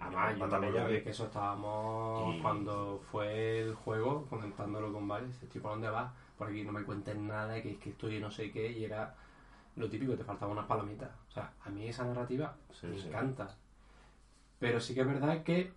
Además, 0.00 0.30
yo 0.30 0.34
me 0.34 0.40
mátame 0.46 0.66
acuerdo 0.68 0.88
ya. 0.88 0.94
de 0.94 1.02
que 1.02 1.10
eso 1.10 1.24
estábamos 1.24 2.36
Y- 2.36 2.40
cuando 2.40 3.00
fue 3.10 3.60
el 3.62 3.74
juego, 3.74 4.26
comentándolo 4.30 4.92
con 4.92 5.08
varios, 5.08 5.36
"Tío, 5.52 5.60
¿por 5.62 5.72
dónde 5.72 5.90
vas? 5.90 6.12
Por 6.36 6.48
aquí 6.48 6.62
no 6.62 6.70
me 6.70 6.84
cuentes 6.84 7.16
nada, 7.16 7.60
que 7.60 7.72
es 7.72 7.78
que 7.78 7.90
estoy 7.90 8.20
no 8.20 8.30
sé 8.30 8.52
qué, 8.52 8.70
y 8.70 8.84
era 8.84 9.14
lo 9.78 9.88
típico, 9.88 10.14
te 10.14 10.24
faltaban 10.24 10.52
unas 10.56 10.66
palomitas. 10.66 11.10
O 11.28 11.30
sea, 11.30 11.52
a 11.64 11.70
mí 11.70 11.88
esa 11.88 12.04
narrativa 12.04 12.54
Sí, 12.72 12.86
me 12.88 12.98
sí. 12.98 13.08
encanta. 13.08 13.56
Pero 14.58 14.80
sí 14.80 14.94
que 14.94 15.02
es 15.02 15.06
verdad 15.06 15.42
que, 15.42 15.72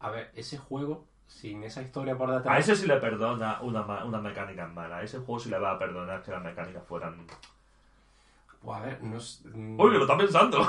a 0.00 0.10
ver, 0.10 0.30
ese 0.34 0.56
juego, 0.58 1.06
sin 1.26 1.64
esa 1.64 1.82
historia 1.82 2.16
por 2.16 2.30
detrás... 2.30 2.54
A 2.54 2.58
ese 2.58 2.76
sí 2.76 2.86
le 2.86 2.96
perdona 2.96 3.60
una, 3.62 4.04
una 4.04 4.20
mecánica 4.20 4.66
mala. 4.66 4.98
A 4.98 5.02
ese 5.02 5.18
juego 5.18 5.40
sí 5.40 5.50
le 5.50 5.58
va 5.58 5.72
a 5.72 5.78
perdonar 5.78 6.22
que 6.22 6.30
las 6.30 6.42
mecánicas 6.44 6.84
fueran... 6.84 7.26
Pues 8.62 8.78
a 8.78 8.82
ver, 8.82 9.02
no 9.02 9.16
es... 9.18 9.42
mm, 9.44 9.78
¡Uy, 9.80 9.90
que 9.92 9.98
lo 9.98 10.04
está 10.04 10.16
pensando! 10.16 10.58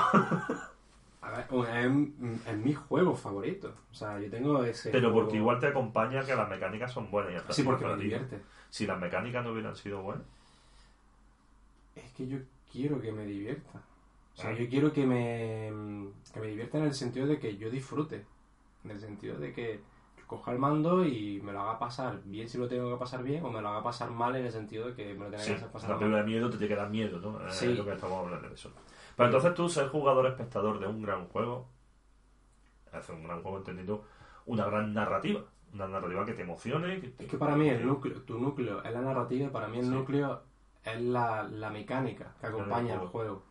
A 1.22 1.30
ver, 1.30 1.46
es, 1.50 2.46
es 2.46 2.56
mi 2.58 2.72
juego 2.72 3.16
favorito. 3.16 3.74
O 3.90 3.94
sea, 3.94 4.20
yo 4.20 4.30
tengo 4.30 4.62
ese 4.62 4.90
Pero 4.90 5.10
juego- 5.10 5.24
porque 5.24 5.38
igual 5.38 5.58
te 5.58 5.66
acompaña 5.66 6.24
que 6.24 6.36
las 6.36 6.48
mecánicas 6.48 6.92
son 6.92 7.10
buenas. 7.10 7.42
Y 7.48 7.52
Sí, 7.52 7.62
porque 7.64 7.84
me 7.84 7.96
divierte. 7.96 8.40
Si 8.70 8.86
las 8.86 8.98
mecánicas 9.00 9.42
no 9.44 9.50
hubieran 9.50 9.74
sido 9.74 10.02
buenas... 10.02 10.24
Es 11.96 12.12
que 12.12 12.26
yo 12.28 12.38
quiero 12.70 13.00
que 13.00 13.10
me 13.10 13.24
divierta. 13.26 13.82
O 14.34 14.36
sea, 14.40 14.50
Ah. 14.50 14.54
yo 14.54 14.68
quiero 14.68 14.92
que 14.92 15.04
me, 15.06 15.72
que 16.32 16.40
me 16.40 16.46
divierta 16.46 16.78
en 16.78 16.84
el 16.84 16.94
sentido 16.94 17.26
de 17.26 17.38
que 17.40 17.56
yo 17.56 17.70
disfrute. 17.70 18.24
En 18.84 18.90
el 18.92 19.00
sentido 19.00 19.36
de 19.38 19.52
que 19.52 19.80
coja 20.28 20.52
el 20.52 20.58
mando 20.58 21.04
y 21.04 21.40
me 21.42 21.52
lo 21.52 21.60
haga 21.60 21.78
pasar 21.78 22.20
bien 22.24 22.48
si 22.48 22.58
lo 22.58 22.66
tengo 22.68 22.90
que 22.90 22.96
pasar 22.98 23.22
bien 23.22 23.44
o 23.44 23.50
me 23.50 23.60
lo 23.62 23.68
haga 23.68 23.82
pasar 23.82 24.10
mal 24.10 24.34
en 24.36 24.44
el 24.46 24.50
sentido 24.52 24.88
de 24.88 24.94
que 24.94 25.14
me 25.14 25.24
lo 25.24 25.30
tenga 25.30 25.38
Sí, 25.38 25.50
que 25.50 25.56
hacer 25.56 25.68
pasar 25.70 25.90
la 25.90 25.98
película 25.98 26.18
de 26.22 26.26
miedo 26.28 26.50
te 26.50 26.58
tiene 26.58 26.68
que 26.74 26.80
dar 26.80 26.90
miedo, 26.90 27.20
¿no? 27.20 27.40
Eh, 27.40 27.50
Sí. 27.50 27.66
Es 27.70 27.78
lo 27.78 27.84
que 27.84 27.92
estamos 27.92 28.24
hablando 28.24 28.48
de 28.48 28.54
eso. 28.54 28.70
Pero 29.16 29.26
entonces 29.28 29.54
tú 29.54 29.68
ser 29.68 29.88
jugador 29.88 30.26
espectador 30.26 30.78
de 30.80 30.86
un 30.88 31.00
gran 31.02 31.26
juego, 31.28 31.68
hacer 32.92 33.14
un 33.14 33.24
gran 33.24 33.40
juego 33.42 33.58
entendiendo 33.58 34.04
una 34.46 34.66
gran 34.66 34.92
narrativa. 34.92 35.42
Una 35.72 35.86
narrativa 35.88 36.24
que 36.24 36.32
te 36.34 36.42
emocione. 36.42 37.00
Que 37.00 37.08
te- 37.08 37.24
Es 37.24 37.30
que 37.30 37.36
para 37.38 37.54
mí 37.56 37.68
el 37.68 37.86
núcleo, 37.86 38.20
tu 38.22 38.38
núcleo 38.38 38.82
es 38.82 38.92
la 38.92 39.00
narrativa 39.02 39.46
y 39.46 39.50
para 39.50 39.68
mí 39.68 39.78
el 39.78 39.84
Sí. 39.84 39.90
núcleo 39.90 40.42
es 40.86 41.00
la, 41.02 41.42
la 41.44 41.70
mecánica 41.70 42.34
que 42.40 42.46
acompaña 42.46 42.94
al 42.94 43.06
juego. 43.08 43.42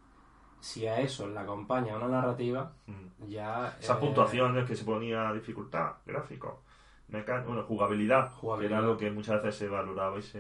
si 0.60 0.88
a 0.88 1.00
eso 1.00 1.28
le 1.28 1.40
acompaña 1.40 1.96
una 1.96 2.08
narrativa, 2.08 2.72
Mm. 2.88 3.28
ya... 3.28 3.78
Esas 3.80 3.98
eh, 3.98 4.00
puntuaciones 4.00 4.66
que 4.68 4.76
se 4.76 4.84
ponía 4.84 5.32
dificultad, 5.34 5.94
gráfico, 6.06 6.62
mecánico, 7.10 7.50
bueno, 7.50 7.64
jugabilidad, 7.64 8.32
Jugabilidad. 8.34 8.70
que 8.80 8.84
era 8.84 8.88
lo 8.88 8.98
que 8.98 9.12
muchas 9.12 9.44
veces 9.44 9.56
se 9.60 9.68
valoraba 9.68 10.18
y 10.18 10.22
se... 10.24 10.40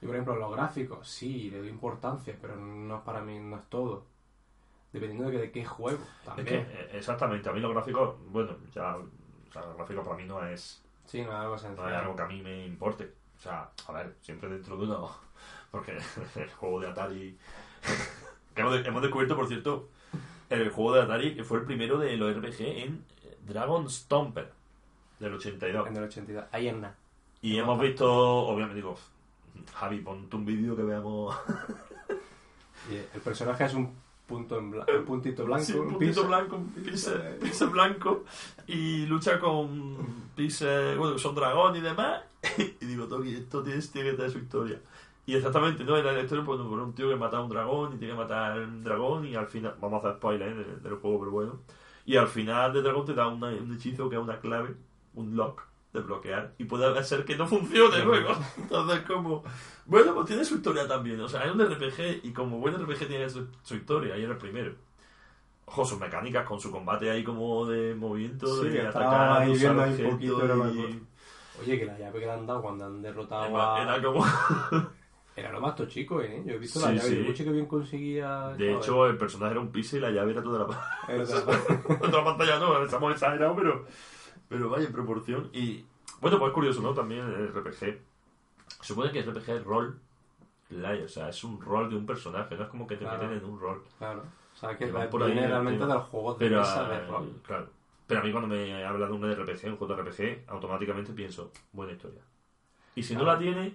Yo, 0.00 0.06
por 0.08 0.14
ejemplo, 0.16 0.36
los 0.36 0.52
gráficos, 0.52 1.08
sí, 1.08 1.50
le 1.50 1.58
doy 1.58 1.68
importancia, 1.68 2.36
pero 2.40 2.56
no 2.56 2.96
es 2.98 3.02
para 3.02 3.20
mí, 3.22 3.38
no 3.40 3.56
es 3.56 3.64
todo. 3.68 4.04
Dependiendo 4.92 5.26
de, 5.26 5.32
que- 5.32 5.38
de 5.42 5.50
qué 5.50 5.64
juego, 5.64 5.98
Es 6.20 6.24
también. 6.24 6.46
que, 6.46 6.56
eh, 6.56 6.90
exactamente, 6.94 7.48
a 7.48 7.52
mí 7.52 7.60
los 7.60 7.72
gráficos, 7.72 8.16
bueno, 8.30 8.56
ya, 8.74 8.96
o 8.96 9.06
sea, 9.52 9.62
los 9.66 9.76
gráficos 9.76 10.04
para 10.06 10.16
mí 10.18 10.24
no 10.26 10.44
es, 10.44 10.84
Sí, 11.04 11.22
no 11.22 11.28
es 11.30 11.34
algo 11.34 11.52
no 11.52 11.58
sencillo. 11.58 11.88
es 11.88 11.94
algo 11.94 12.16
que 12.16 12.22
a 12.22 12.26
mí 12.26 12.42
me 12.42 12.66
importe. 12.66 13.14
O 13.36 13.40
sea, 13.40 13.70
a 13.86 13.92
ver, 13.92 14.16
siempre 14.20 14.48
dentro 14.50 14.76
de 14.76 14.84
uno, 14.84 15.10
porque 15.70 15.98
el 16.36 16.50
juego 16.50 16.80
de 16.80 16.88
Atari, 16.88 17.36
que 18.54 18.60
hemos, 18.60 18.72
de- 18.74 18.88
hemos 18.88 19.02
descubierto, 19.02 19.36
por 19.36 19.48
cierto, 19.48 19.88
el 20.50 20.70
juego 20.70 20.94
de 20.94 21.02
Atari 21.02 21.34
que 21.34 21.44
fue 21.44 21.58
el 21.58 21.64
primero 21.64 21.98
de 21.98 22.16
los 22.16 22.34
RPG 22.36 22.60
en 22.60 23.04
Dragon 23.46 23.88
Stomper, 23.88 24.50
del 25.20 25.34
82. 25.34 25.88
En 25.88 25.96
el 25.96 26.04
82. 26.04 26.44
Ahí 26.52 26.68
en 26.68 26.80
nada. 26.82 26.94
Y 27.42 27.58
¿Cómo 27.60 27.72
hemos 27.72 27.82
visto, 27.84 28.12
obviamente, 28.12 28.76
digo, 28.76 28.96
Javi, 29.74 30.00
ponte 30.00 30.34
un 30.36 30.44
vídeo 30.44 30.74
que 30.76 30.82
veamos. 30.82 31.36
Y 32.90 32.94
el 32.96 33.20
personaje 33.22 33.64
es 33.64 33.74
un 33.74 33.92
punto 34.26 34.58
en 34.58 34.72
bla- 34.72 34.86
un 34.98 35.04
puntito 35.04 35.44
blanco, 35.44 35.64
Sí, 35.64 35.72
un 35.72 35.86
un 35.86 35.92
puntito 35.94 36.24
blanco, 36.26 36.56
un 36.56 36.68
pixel, 36.72 37.36
pixel 37.40 37.68
blanco, 37.68 38.24
y 38.66 39.06
lucha 39.06 39.38
con 39.40 39.96
pixel, 40.36 40.96
bueno, 40.98 41.18
son 41.18 41.34
dragón 41.34 41.76
y 41.76 41.80
demás. 41.80 42.22
Y 42.80 42.84
digo, 42.86 43.06
Toki, 43.06 43.34
esto 43.34 43.62
tiene, 43.62 43.80
tiene 43.82 44.10
que 44.10 44.16
tener 44.16 44.30
su 44.30 44.38
historia. 44.38 44.80
Y 45.28 45.34
exactamente, 45.36 45.84
¿no? 45.84 45.94
Era 45.96 46.12
la 46.12 46.22
historia 46.22 46.42
pues, 46.44 46.58
por 46.60 46.78
un 46.80 46.94
tío 46.94 47.08
que 47.08 47.16
mata 47.16 47.36
a 47.36 47.42
un 47.42 47.50
dragón 47.50 47.92
y 47.94 47.98
tiene 47.98 48.14
que 48.14 48.18
matar 48.20 48.52
a 48.52 48.64
un 48.64 48.82
dragón 48.82 49.26
y 49.26 49.34
al 49.34 49.46
final, 49.46 49.74
vamos 49.78 50.02
a 50.02 50.08
hacer 50.08 50.18
spoiler 50.18 50.48
¿eh? 50.48 50.54
del, 50.54 50.82
del 50.82 50.94
juego, 50.96 51.18
pero 51.20 51.30
bueno. 51.32 51.60
Y 52.06 52.16
al 52.16 52.28
final 52.28 52.72
del 52.72 52.82
dragón 52.82 53.04
te 53.04 53.12
da 53.14 53.28
una- 53.28 53.48
un 53.48 53.74
hechizo 53.74 54.08
que 54.08 54.16
es 54.16 54.22
una 54.22 54.40
clave, 54.40 54.74
un 55.14 55.36
lock 55.36 55.62
de 55.92 56.00
bloquear 56.00 56.54
y 56.58 56.64
puede 56.64 57.04
ser 57.04 57.26
que 57.26 57.36
no 57.36 57.46
funcione 57.46 58.02
luego. 58.04 58.30
Entonces, 58.56 59.00
como, 59.02 59.42
bueno, 59.84 60.14
pues 60.14 60.26
tiene 60.28 60.44
su 60.46 60.56
historia 60.56 60.88
también. 60.88 61.20
O 61.20 61.28
sea, 61.28 61.44
es 61.44 61.52
un 61.52 61.60
RPG 61.60 62.20
y 62.24 62.32
como 62.32 62.58
buen 62.58 62.74
RPG 62.76 63.06
tiene 63.08 63.28
su, 63.28 63.48
su 63.62 63.74
historia 63.76 64.16
y 64.16 64.22
era 64.22 64.32
el 64.32 64.38
primero. 64.38 64.74
Ojo, 65.66 65.84
sus 65.84 66.00
mecánicas 66.00 66.46
con 66.46 66.58
su 66.58 66.70
combate 66.70 67.10
ahí 67.10 67.22
como 67.22 67.66
de 67.66 67.94
movimiento, 67.94 68.46
Sí, 68.46 68.70
de 68.70 68.78
estaba 68.86 69.04
atacar, 69.04 69.42
ahí 69.42 69.50
usar 69.52 69.76
viendo 69.76 69.82
ahí 69.82 70.04
un 70.06 70.10
poquito, 70.12 70.34
y-. 70.74 71.02
Oye, 71.62 71.78
que 71.78 71.84
la 71.86 71.98
llave 71.98 72.20
que 72.20 72.26
le 72.26 72.32
han 72.32 72.46
dado 72.46 72.62
cuando 72.62 72.86
han 72.86 73.02
derrotado 73.02 73.46
Era, 73.48 73.74
a... 73.74 73.82
era 73.82 74.02
como... 74.02 74.24
Era 75.38 75.52
lo 75.52 75.60
más 75.60 75.74
tochico, 75.76 76.20
¿eh? 76.20 76.42
Yo 76.44 76.54
he 76.54 76.58
visto 76.58 76.80
Sí, 76.80 76.86
la 76.86 76.92
llave 76.94 77.08
sí. 77.08 77.20
y 77.20 77.22
mucho 77.28 77.44
que 77.44 77.50
bien 77.52 77.66
conseguía... 77.66 78.48
De 78.56 78.74
hecho, 78.74 79.06
el 79.06 79.16
personaje 79.16 79.52
era 79.52 79.60
un 79.60 79.70
pixel 79.70 79.98
y 80.00 80.02
la 80.02 80.10
llave 80.10 80.32
era 80.32 80.42
toda 80.42 80.66
la, 80.66 81.14
Era 81.14 81.22
otra- 81.24 81.96
otra 82.06 82.24
pantalla. 82.24 82.58
No, 82.58 82.82
estamos 82.84 83.12
exagerados, 83.12 83.56
pero, 83.56 83.86
pero 84.48 84.68
vaya 84.70 84.86
en 84.86 84.92
proporción. 84.92 85.50
Y 85.52 85.84
bueno, 86.20 86.38
pues 86.38 86.48
es 86.50 86.54
curioso, 86.54 86.82
¿no? 86.82 86.92
También 86.94 87.20
el 87.20 87.48
RPG. 87.54 87.98
Supone 88.80 89.10
que 89.12 89.20
el 89.20 89.30
RPG 89.32 89.50
es 89.50 89.64
rol 89.64 89.98
play, 90.68 91.02
o 91.02 91.08
sea, 91.08 91.28
es 91.30 91.42
un 91.44 91.60
rol 91.60 91.88
de 91.88 91.96
un 91.96 92.04
personaje, 92.04 92.54
no 92.56 92.64
es 92.64 92.68
como 92.68 92.86
que 92.86 92.96
te 92.96 93.04
Claro. 93.04 93.22
meten 93.22 93.38
en 93.38 93.44
un 93.44 93.58
rol. 93.58 93.82
Claro. 93.98 94.22
O 94.54 94.56
sea, 94.58 94.76
que 94.76 94.86
viene 94.86 95.46
realmente 95.46 95.86
del 95.86 95.98
juego 95.98 96.34
de 96.34 96.38
Pero, 96.40 96.58
mesa 96.60 96.88
de 96.88 96.96
eh, 96.96 97.06
rol. 97.06 97.40
claro. 97.46 97.70
Pero 98.06 98.20
a 98.20 98.22
mí 98.24 98.32
cuando 98.32 98.48
me 98.48 98.84
habla 98.84 99.06
de 99.06 99.12
un 99.12 99.22
RPG, 99.32 99.66
un 99.70 99.76
juego 99.76 99.94
de 99.94 100.02
RPG, 100.02 100.44
automáticamente 100.50 101.12
pienso, 101.12 101.52
buena 101.72 101.92
historia. 101.92 102.20
Y 102.94 103.02
si 103.02 103.14
no 103.14 103.24
la 103.24 103.38
tiene, 103.38 103.72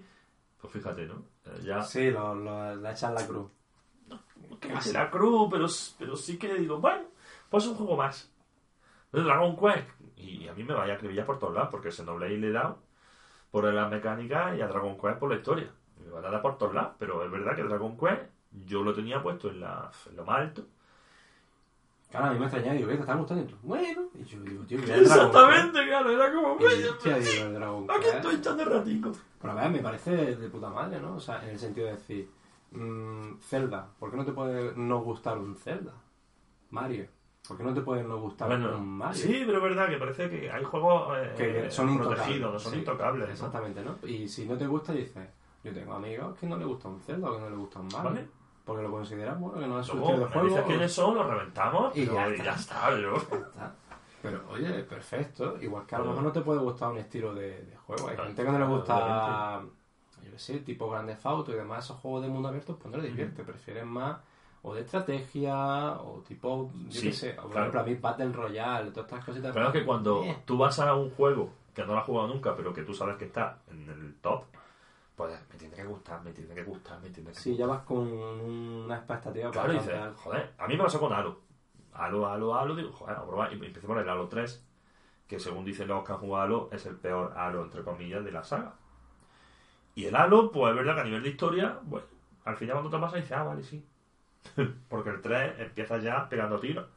pues 0.62 0.74
fíjate, 0.74 1.06
¿no? 1.06 1.24
Ya 1.64 1.82
Sí, 1.84 2.10
lo, 2.12 2.36
lo, 2.36 2.76
la 2.76 2.92
echan 2.92 3.14
la 3.14 3.26
cruz. 3.26 3.52
que 4.60 4.68
me 4.70 4.76
hace 4.76 4.94
la 4.94 5.10
cruz, 5.10 5.50
pero, 5.52 5.68
pero 5.98 6.16
sí 6.16 6.38
que 6.38 6.54
digo, 6.56 6.80
bueno, 6.80 7.06
pues 7.50 7.66
es 7.66 7.72
un 7.72 7.78
juego 7.78 7.98
más. 7.98 8.32
Dragon 9.12 9.56
Quest. 9.56 9.90
Y 10.18 10.48
a 10.48 10.54
mí 10.54 10.64
me 10.64 10.74
vaya 10.74 10.96
a 10.96 11.26
por 11.26 11.38
todos 11.40 11.54
lados, 11.54 11.70
porque 11.70 11.92
Xenoblade 11.92 12.38
le 12.38 12.48
he 12.48 12.52
dado 12.52 12.80
por 13.52 13.72
las 13.72 13.92
mecánicas 13.92 14.58
y 14.58 14.62
a 14.62 14.68
Dragon 14.68 14.98
Quest 14.98 15.20
por 15.20 15.30
la 15.30 15.36
historia. 15.38 15.72
Me 16.04 16.10
van 16.10 16.26
a 16.26 16.32
dar 16.32 16.42
por 16.42 16.58
todos 16.58 16.74
lados, 16.74 16.94
pero 16.98 17.24
es 17.24 17.32
verdad 17.32 17.56
que 17.56 17.64
Dragon 17.64 17.98
Quest 17.98 18.24
yo 18.66 18.84
lo 18.84 18.94
tenía 18.94 19.22
puesto 19.22 19.50
en, 19.50 19.60
la, 19.60 19.92
en 20.10 20.16
lo 20.16 20.26
más 20.26 20.40
alto. 20.40 20.66
Claro, 22.14 22.28
a 22.28 22.34
mí 22.34 22.38
me 22.38 22.46
extrañaba, 22.46 22.76
digo, 22.76 22.90
¿qué 22.90 22.96
te 22.96 23.02
está 23.02 23.16
gustando? 23.16 23.44
Y 23.44 23.48
tú, 23.48 23.56
bueno. 23.64 24.04
Y 24.14 24.24
yo 24.24 24.40
digo, 24.42 24.64
tío, 24.66 24.80
que 24.80 24.86
era 24.86 24.98
Dragon 25.02 25.26
Exactamente, 25.26 25.88
claro, 25.88 26.12
era 26.12 26.32
como. 26.32 26.58
Y, 26.60 26.84
hostia, 26.84 27.18
digo, 27.18 27.46
el 27.46 27.90
aquí 27.90 28.08
estoy 28.14 28.36
echando 28.36 28.66
ratico. 28.66 29.12
Pero 29.42 29.54
a 29.54 29.56
ver, 29.56 29.72
me 29.72 29.80
parece 29.80 30.12
de, 30.36 30.50
puta 30.50 30.70
madre, 30.70 31.00
¿no? 31.02 31.16
O 31.16 31.20
sea, 31.20 31.44
en 31.44 31.50
el 31.50 31.60
sentido 31.60 31.88
de 31.88 31.94
decir, 31.94 32.30
mm, 32.70 33.40
Zelda, 33.40 33.90
¿por 33.98 34.12
qué 34.12 34.18
no 34.18 34.26
te 34.26 34.32
puede 34.32 34.76
no 34.76 35.02
gustar 35.02 35.40
un 35.40 35.56
Zelda? 35.56 35.92
Mario, 36.70 37.08
¿por 37.48 37.58
qué 37.58 37.64
no 37.64 37.74
te 37.74 37.82
puede 37.82 38.04
no 38.04 38.20
gustar 38.20 38.48
Bueno, 38.48 38.78
un 38.78 38.90
Mario? 38.90 39.20
sí, 39.20 39.42
pero 39.48 39.58
es 39.58 39.64
verdad 39.64 39.90
que 39.90 39.98
parece 39.98 40.30
que 40.30 40.52
hay 40.52 40.64
juegos 40.64 41.18
eh, 41.18 41.34
que 41.36 41.72
son 41.72 41.98
protegidos, 41.98 42.62
son 42.62 42.74
sí, 42.74 42.78
intocables. 42.78 43.28
¿no? 43.28 43.34
Exactamente, 43.34 43.84
¿no? 43.84 43.98
Y 44.08 44.28
si 44.28 44.46
no 44.46 44.56
te 44.56 44.68
gusta, 44.68 44.94
dices, 44.94 45.30
yo 45.64 45.74
tengo 45.74 45.96
amigos 45.96 46.38
que 46.38 46.46
no 46.46 46.58
le 46.58 46.66
gusta 46.66 46.90
un 46.90 47.02
Zelda 47.02 47.32
o 47.32 47.34
que 47.38 47.42
no 47.42 47.50
le 47.50 47.56
gusta 47.56 47.80
un 47.80 47.88
Mario. 47.88 48.04
Vale. 48.04 48.43
Porque 48.66 48.82
lo 48.84 48.92
consideran 48.92 49.40
bueno, 49.42 49.60
que 49.60 49.68
no 49.68 49.80
es 49.80 49.94
Luego, 49.94 50.20
de 50.20 50.26
juego. 50.26 50.48
dices 50.48 50.64
quiénes 50.66 50.94
son, 50.94 51.16
los 51.16 51.28
reventamos 51.28 51.96
Y 51.98 52.02
pero 52.06 52.14
ya 52.14 52.28
está. 52.28 52.44
ya 52.44 52.54
está. 52.54 52.92
yo- 53.00 53.14
Ya 53.30 53.38
está. 53.38 53.76
Pero 54.22 54.42
oye, 54.52 54.84
perfecto. 54.84 55.58
Igual 55.62 55.86
que 55.86 55.96
a 55.96 56.00
lo 56.00 56.06
mejor 56.06 56.24
no 56.24 56.32
te 56.32 56.40
puede 56.42 56.60
gustar 56.62 56.90
un 56.92 56.98
estilo 56.98 57.34
de, 57.36 57.62
de 57.66 57.76
juego. 57.76 58.08
Hay 58.08 58.16
Claro, 58.16 58.30
gente 58.30 58.44
que 58.46 58.52
no 58.52 58.60
le 58.60 58.66
gusta, 58.66 59.62
yo 60.24 60.32
qué 60.32 60.40
sé, 60.40 60.60
tipo 60.60 60.90
Grande 60.90 61.18
Auto 61.24 61.52
y 61.52 61.56
demás, 61.56 61.84
esos 61.84 62.00
juegos 62.00 62.22
de 62.22 62.30
mundo 62.30 62.48
abierto, 62.48 62.78
pues 62.78 62.90
no 62.96 63.02
le 63.02 63.10
divierte. 63.10 63.44
Prefieren 63.44 63.88
más 63.90 64.18
o 64.62 64.74
de 64.74 64.80
estrategia 64.82 65.92
o 66.00 66.24
tipo, 66.26 66.72
yo 66.88 66.92
Sí, 67.02 67.08
qué 67.08 67.14
sé, 67.14 67.32
o 67.38 67.42
por 67.42 67.52
claro. 67.52 67.60
ejemplo 67.68 67.82
a 67.82 67.84
mí 67.84 67.96
Battle 67.96 68.32
Royale, 68.32 68.92
todas 68.92 69.12
estas 69.12 69.26
cositas. 69.26 69.52
Pero 69.54 69.68
es 69.68 69.74
que 69.74 69.86
cuando 69.86 70.24
Eh. 70.24 70.38
tú 70.46 70.58
vas 70.58 70.80
a 70.80 70.96
un 70.96 71.10
juego 71.12 71.50
que 71.76 71.82
no 71.86 71.92
lo 71.94 72.00
has 72.00 72.06
jugado 72.06 72.30
nunca, 72.30 72.56
pero 72.56 72.74
que 72.74 72.84
tú 72.84 72.94
sabes 72.94 73.18
que 73.18 73.26
está 73.26 73.58
en 73.70 73.90
el 73.90 74.16
top, 74.22 74.46
que 75.84 75.88
gustar, 75.90 76.22
me 76.24 76.32
tiene 76.32 76.54
que 76.56 76.64
gustar, 76.64 77.00
me 77.02 77.10
tiene 77.10 77.30
que 77.32 77.36
Sí, 77.40 77.56
ya 77.56 77.68
vas 77.68 77.84
con 77.84 78.08
una 78.08 78.96
expectativa 78.96 79.52
Claro, 79.52 79.74
bastante 79.74 80.00
dices, 80.00 80.22
joder, 80.22 80.54
a 80.58 80.68
mí 80.68 80.76
me 80.78 80.84
pasó 80.84 81.00
con 81.00 81.14
Halo. 81.14 81.40
Halo, 81.94 82.28
Halo, 82.28 82.56
Halo, 82.56 82.76
digo, 82.76 82.92
joder, 82.92 83.16
a 83.16 83.26
probar. 83.26 83.54
Y 83.54 83.66
empecé 83.66 83.86
por 83.86 83.98
el 84.00 84.10
Halo 84.10 84.28
3, 84.28 84.66
que 85.28 85.40
según 85.40 85.64
dicen 85.64 85.88
los 85.88 86.04
que 86.04 86.12
han 86.12 86.18
jugado 86.18 86.44
Halo, 86.44 86.70
es 86.72 86.86
el 86.88 86.96
peor 86.96 87.34
Halo, 87.38 87.64
entre 87.64 87.84
comillas, 87.84 88.24
de 88.26 88.32
la 88.32 88.44
saga. 88.44 88.74
Y 89.96 90.06
el 90.06 90.16
Halo, 90.16 90.52
pues 90.52 90.72
es 90.72 90.76
verdad 90.76 90.96
que 90.96 91.02
a 91.02 91.04
nivel 91.06 91.22
de 91.24 91.30
historia, 91.30 91.78
bueno, 91.84 92.08
al 92.46 92.56
final 92.58 92.76
cuando 92.78 92.90
te 92.90 93.00
pasa 93.02 93.18
dices, 93.18 93.32
ah, 93.34 93.44
vale, 93.44 93.64
sí. 93.64 93.86
Porque 94.90 95.10
el 95.12 95.22
3 95.22 95.60
empieza 95.60 96.00
ya 96.00 96.28
pegando 96.28 96.60
tiros. 96.60 96.88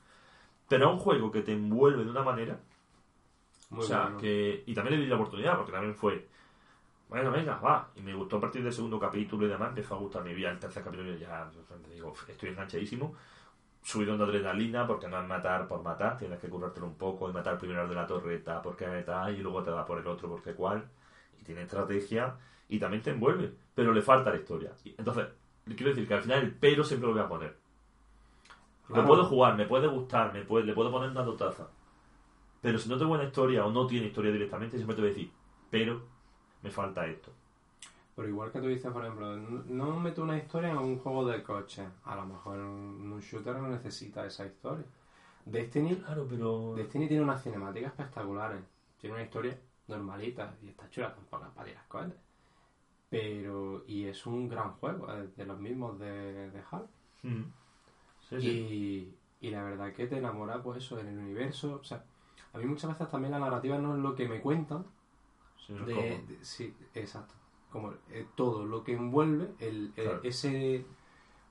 Pero 0.68 0.86
es 0.88 0.92
un 0.94 0.98
juego 0.98 1.30
que 1.30 1.42
te 1.42 1.52
envuelve 1.52 2.04
de 2.04 2.10
una 2.10 2.22
manera 2.24 2.58
Muy 3.70 3.84
o 3.84 3.86
sea, 3.86 4.02
bueno. 4.04 4.18
que. 4.18 4.64
Y 4.66 4.74
también 4.74 4.96
le 4.98 5.04
di 5.04 5.08
la 5.08 5.16
oportunidad, 5.16 5.56
porque 5.56 5.72
también 5.72 5.94
fue. 5.94 6.26
Bueno, 7.08 7.30
venga, 7.30 7.56
va. 7.58 7.90
Y 7.94 8.00
me 8.02 8.14
gustó 8.14 8.36
a 8.36 8.40
partir 8.40 8.62
del 8.62 8.72
segundo 8.72 8.98
capítulo 8.98 9.46
y 9.46 9.48
demás. 9.48 9.68
Empezó 9.68 9.94
a 9.94 9.98
gustar 9.98 10.24
mi 10.24 10.34
vida. 10.34 10.50
El 10.50 10.58
tercer 10.58 10.82
capítulo 10.82 11.12
y 11.12 11.18
ya, 11.18 11.48
digo, 11.92 12.14
estoy 12.28 12.50
enganchadísimo. 12.50 13.14
Subido 13.82 14.18
de 14.18 14.24
adrenalina, 14.24 14.86
porque 14.86 15.06
no 15.06 15.20
es 15.20 15.28
matar 15.28 15.68
por 15.68 15.82
matar. 15.82 16.16
Tienes 16.18 16.40
que 16.40 16.48
curártelo 16.48 16.86
un 16.86 16.96
poco 16.96 17.30
y 17.30 17.32
matar 17.32 17.58
primero 17.58 17.82
al 17.82 17.88
de 17.88 17.94
la 17.94 18.06
torreta, 18.06 18.60
porque 18.60 18.84
tal, 19.06 19.38
y 19.38 19.42
luego 19.42 19.62
te 19.62 19.70
va 19.70 19.86
por 19.86 19.98
el 19.98 20.06
otro, 20.06 20.28
porque 20.28 20.54
cuál. 20.54 20.84
Y 21.40 21.44
tiene 21.44 21.62
estrategia 21.62 22.34
y 22.68 22.80
también 22.80 23.02
te 23.02 23.10
envuelve. 23.10 23.52
Pero 23.74 23.92
le 23.92 24.02
falta 24.02 24.30
la 24.30 24.36
historia. 24.36 24.72
Entonces, 24.84 25.26
quiero 25.64 25.90
decir 25.90 26.08
que 26.08 26.14
al 26.14 26.22
final 26.22 26.40
el 26.40 26.54
pero 26.54 26.82
siempre 26.82 27.06
lo 27.06 27.14
voy 27.14 27.22
a 27.22 27.28
poner. 27.28 27.56
Lo 28.88 29.04
puedo 29.04 29.24
jugar, 29.24 29.56
me 29.56 29.66
puede 29.66 29.86
gustar, 29.88 30.32
me 30.32 30.42
puede, 30.42 30.64
le 30.64 30.72
puedo 30.72 30.90
poner 30.90 31.10
una 31.10 31.36
taza. 31.36 31.68
Pero 32.60 32.78
si 32.78 32.88
no 32.88 32.96
tengo 32.96 33.10
buena 33.10 33.24
historia 33.24 33.64
o 33.64 33.70
no 33.70 33.86
tiene 33.86 34.06
historia 34.06 34.32
directamente, 34.32 34.76
siempre 34.76 34.96
te 34.96 35.02
voy 35.02 35.10
a 35.10 35.14
decir, 35.14 35.30
pero 35.70 36.15
me 36.62 36.70
falta 36.70 37.06
esto. 37.06 37.30
Pero 38.14 38.28
igual 38.28 38.50
que 38.50 38.60
tú 38.60 38.68
dices, 38.68 38.90
por 38.90 39.04
ejemplo, 39.04 39.36
no 39.36 39.62
no 39.66 40.00
meto 40.00 40.22
una 40.22 40.38
historia 40.38 40.70
en 40.70 40.78
un 40.78 40.98
juego 40.98 41.26
de 41.26 41.42
coche. 41.42 41.86
A 42.04 42.16
lo 42.16 42.24
mejor 42.24 42.56
en 42.56 42.64
un 42.64 43.20
shooter 43.20 43.56
no 43.56 43.68
necesita 43.68 44.24
esa 44.24 44.46
historia. 44.46 44.86
Destiny, 45.44 45.96
Claro, 45.96 46.26
pero... 46.28 46.74
Destiny 46.74 47.08
tiene 47.08 47.22
unas 47.22 47.42
cinemáticas 47.42 47.90
espectaculares. 47.92 48.62
Tiene 48.98 49.16
una 49.16 49.24
historia 49.24 49.58
normalita 49.88 50.54
y 50.62 50.68
está 50.68 50.88
chula 50.90 51.14
tampoco 51.14 51.50
para 51.54 51.68
tirar 51.68 51.84
cohetes. 51.88 52.18
Pero, 53.08 53.84
y 53.86 54.04
es 54.04 54.26
un 54.26 54.48
gran 54.48 54.72
juego, 54.72 55.12
eh, 55.12 55.28
de 55.36 55.46
los 55.46 55.58
mismos 55.60 55.98
de, 55.98 56.50
de 56.50 56.62
Halo. 56.70 56.88
Mm. 57.22 57.42
Sí, 58.28 58.40
sí. 58.40 59.16
Y, 59.40 59.50
la 59.50 59.62
verdad 59.62 59.92
que 59.92 60.08
te 60.08 60.18
enamora, 60.18 60.60
pues 60.60 60.78
eso, 60.78 60.98
en 60.98 61.06
el 61.06 61.18
universo. 61.18 61.78
O 61.80 61.84
sea, 61.84 62.02
a 62.52 62.58
mí 62.58 62.64
muchas 62.64 62.90
veces 62.90 63.08
también 63.08 63.30
la 63.30 63.38
narrativa 63.38 63.78
no 63.78 63.94
es 63.94 64.02
lo 64.02 64.16
que 64.16 64.26
me 64.26 64.40
cuentan, 64.40 64.84
de, 65.68 65.94
de- 65.94 66.44
sí, 66.44 66.74
exacto. 66.94 67.34
Como 67.70 67.92
eh, 68.10 68.26
todo 68.36 68.64
lo 68.64 68.84
que 68.84 68.94
envuelve 68.94 69.50
el, 69.60 69.92
Claro. 69.94 70.20
ese... 70.22 70.84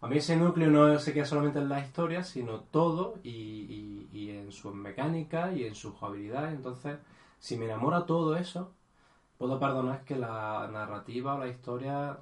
A 0.02 0.08
mí 0.08 0.18
ese 0.18 0.36
núcleo 0.36 0.70
no 0.70 1.00
se 1.00 1.14
queda 1.14 1.26
solamente 1.26 1.60
en 1.60 1.70
la 1.70 1.80
historia, 1.80 2.24
sino 2.24 2.60
todo 2.62 3.16
y, 3.24 3.30
y, 3.32 4.10
y 4.14 4.30
en 4.32 4.52
su 4.52 4.74
mecánica 4.74 5.52
y 5.52 5.64
en 5.66 5.74
su 5.76 5.94
jugabilidad. 5.94 6.54
Entonces, 6.54 7.00
si 7.40 7.58
me 7.58 7.66
enamora 7.66 8.06
todo 8.06 8.36
eso, 8.36 8.72
puedo 9.38 9.60
perdonar 9.60 10.04
que 10.06 10.16
la 10.16 10.70
narrativa 10.72 11.36
o 11.36 11.40
la 11.40 11.48
historia 11.48 12.20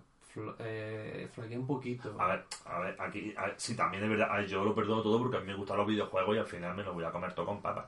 eh, 0.59 1.29
un 1.57 1.67
poquito. 1.67 2.15
A 2.19 2.27
ver, 2.27 2.45
a 2.65 2.79
ver, 2.79 3.01
aquí, 3.01 3.33
a 3.37 3.47
ver, 3.47 3.55
sí, 3.57 3.75
también 3.75 4.03
es 4.03 4.09
verdad, 4.09 4.45
yo 4.45 4.63
lo 4.63 4.73
perdono 4.73 5.01
todo 5.01 5.19
porque 5.19 5.37
a 5.37 5.39
mí 5.41 5.47
me 5.47 5.55
gustan 5.55 5.77
los 5.77 5.87
videojuegos 5.87 6.35
y 6.35 6.39
al 6.39 6.45
final 6.45 6.75
me 6.75 6.83
los 6.83 6.93
voy 6.93 7.03
a 7.03 7.11
comer 7.11 7.33
todo 7.33 7.45
con 7.45 7.61
papas. 7.61 7.85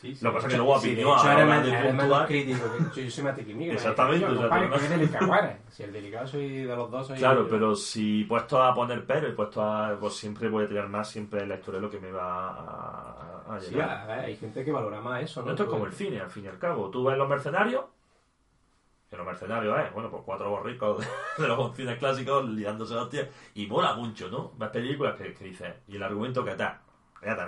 Sí, 0.00 0.14
sí. 0.14 0.24
Lo 0.24 0.30
que 0.30 0.34
pasa 0.36 0.46
es 0.46 0.52
que 0.52 0.58
luego 0.58 0.78
Sí, 0.78 0.88
opinión 0.90 1.08
hecho, 1.10 1.20
a 1.20 1.34
la 1.34 1.40
de 1.60 1.70
puntuar- 2.06 2.26
crítico 2.28 2.58
que 2.72 3.00
yo, 3.00 3.06
yo 3.06 3.10
soy 3.10 3.24
más. 3.24 3.74
Exactamente, 3.74 4.20
Yo, 4.20 4.26
o 4.26 4.34
sea, 4.34 4.42
compadre, 4.42 4.68
delicado. 4.88 5.26
Si 5.70 5.82
el 5.82 5.92
delicado 5.92 6.26
soy 6.28 6.62
de 6.62 6.76
los 6.76 6.90
dos, 6.90 7.06
soy 7.08 7.18
Claro, 7.18 7.46
pero 7.50 7.74
si 7.74 8.24
puesto 8.24 8.62
a 8.62 8.72
poner 8.74 9.04
pero 9.04 9.28
y 9.28 9.32
puesto 9.32 9.60
a. 9.60 9.98
Pues 9.98 10.14
siempre 10.14 10.48
voy 10.48 10.64
a 10.64 10.68
tirar 10.68 10.88
más, 10.88 11.10
siempre 11.10 11.44
la 11.46 11.56
historia 11.56 11.78
es 11.78 11.82
lo 11.82 11.90
que 11.90 11.98
me 11.98 12.12
va 12.12 12.48
a, 12.50 13.56
a 13.56 13.60
Sí, 13.60 13.72
llenar. 13.72 13.90
a 13.90 14.06
ver, 14.06 14.18
hay 14.26 14.36
gente 14.36 14.64
que 14.64 14.70
valora 14.70 15.00
más 15.00 15.20
eso, 15.22 15.42
¿no? 15.42 15.50
Esto 15.50 15.64
es 15.64 15.68
como 15.68 15.80
Pues- 15.80 15.92
el 16.00 16.06
cine, 16.06 16.20
al 16.20 16.30
fin 16.30 16.44
y 16.44 16.48
al 16.48 16.58
cabo. 16.60 16.90
Tú 16.90 17.02
ves 17.02 17.18
los 17.18 17.28
mercenarios, 17.28 17.84
que 19.10 19.16
los 19.16 19.26
mercenarios, 19.26 19.76
¿eh? 19.80 19.90
Bueno, 19.94 20.10
pues 20.10 20.22
cuatro 20.24 20.50
borricos 20.50 21.04
de, 21.38 21.48
los 21.48 21.74
cines 21.74 21.98
clásicos 21.98 22.48
liándose 22.48 22.94
a 22.94 23.02
hostias. 23.02 23.26
Y 23.54 23.66
mola 23.66 23.94
mucho, 23.94 24.28
¿no? 24.28 24.52
Ves 24.58 24.68
películas 24.70 25.16
que, 25.16 25.32
que 25.34 25.44
dices, 25.44 25.74
y 25.88 25.96
el 25.96 26.02
argumento 26.04 26.44
que 26.44 26.54
tal. 26.54 26.78
Ya 27.22 27.36
te 27.36 27.42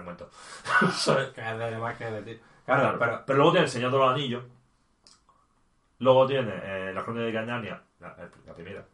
ti. 2.22 2.40
Claro, 2.64 2.82
Claro, 2.82 2.98
pero, 2.98 3.22
pero 3.26 3.36
luego 3.38 3.52
tiene 3.52 3.64
El 3.66 3.70
Señor 3.70 3.92
de 3.92 3.98
los 3.98 4.10
Anillos. 4.10 4.44
Luego 6.00 6.26
tiene 6.26 6.52
eh, 6.62 6.92
La 6.94 7.04
Crónica 7.04 7.26
de 7.26 7.32
Canania, 7.32 7.82
la, 8.00 8.16
la 8.46 8.54
primera. 8.54 8.84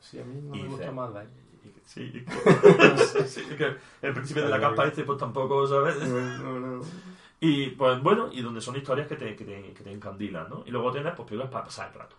Sí, 0.00 0.20
a 0.20 0.24
mí 0.24 0.40
no 0.42 0.54
Y 0.54 0.62
me 0.62 0.68
gusta 0.68 0.90
más 0.92 1.10
que- 1.12 1.44
Sí, 1.86 2.10
que 3.56 3.76
el 4.02 4.12
príncipe 4.12 4.40
de 4.42 4.48
la 4.48 4.60
capa 4.60 4.86
este, 4.86 5.04
pues 5.04 5.18
tampoco, 5.18 5.66
¿sabes? 5.66 5.96
No, 6.06 6.58
no. 6.60 6.84
Y 7.40 7.70
pues 7.70 8.00
bueno, 8.02 8.30
y 8.32 8.40
donde 8.40 8.60
son 8.62 8.74
historias 8.76 9.06
que 9.06 9.16
te, 9.16 9.36
que 9.36 9.44
te, 9.44 9.72
que 9.74 9.82
te 9.84 9.92
encandilan, 9.92 10.48
¿no? 10.48 10.62
Y 10.64 10.70
luego 10.70 10.90
tienes 10.92 11.12
pues 11.14 11.28
películas 11.28 11.52
para 11.52 11.64
pasar 11.64 11.88
el 11.92 11.98
rato. 11.98 12.16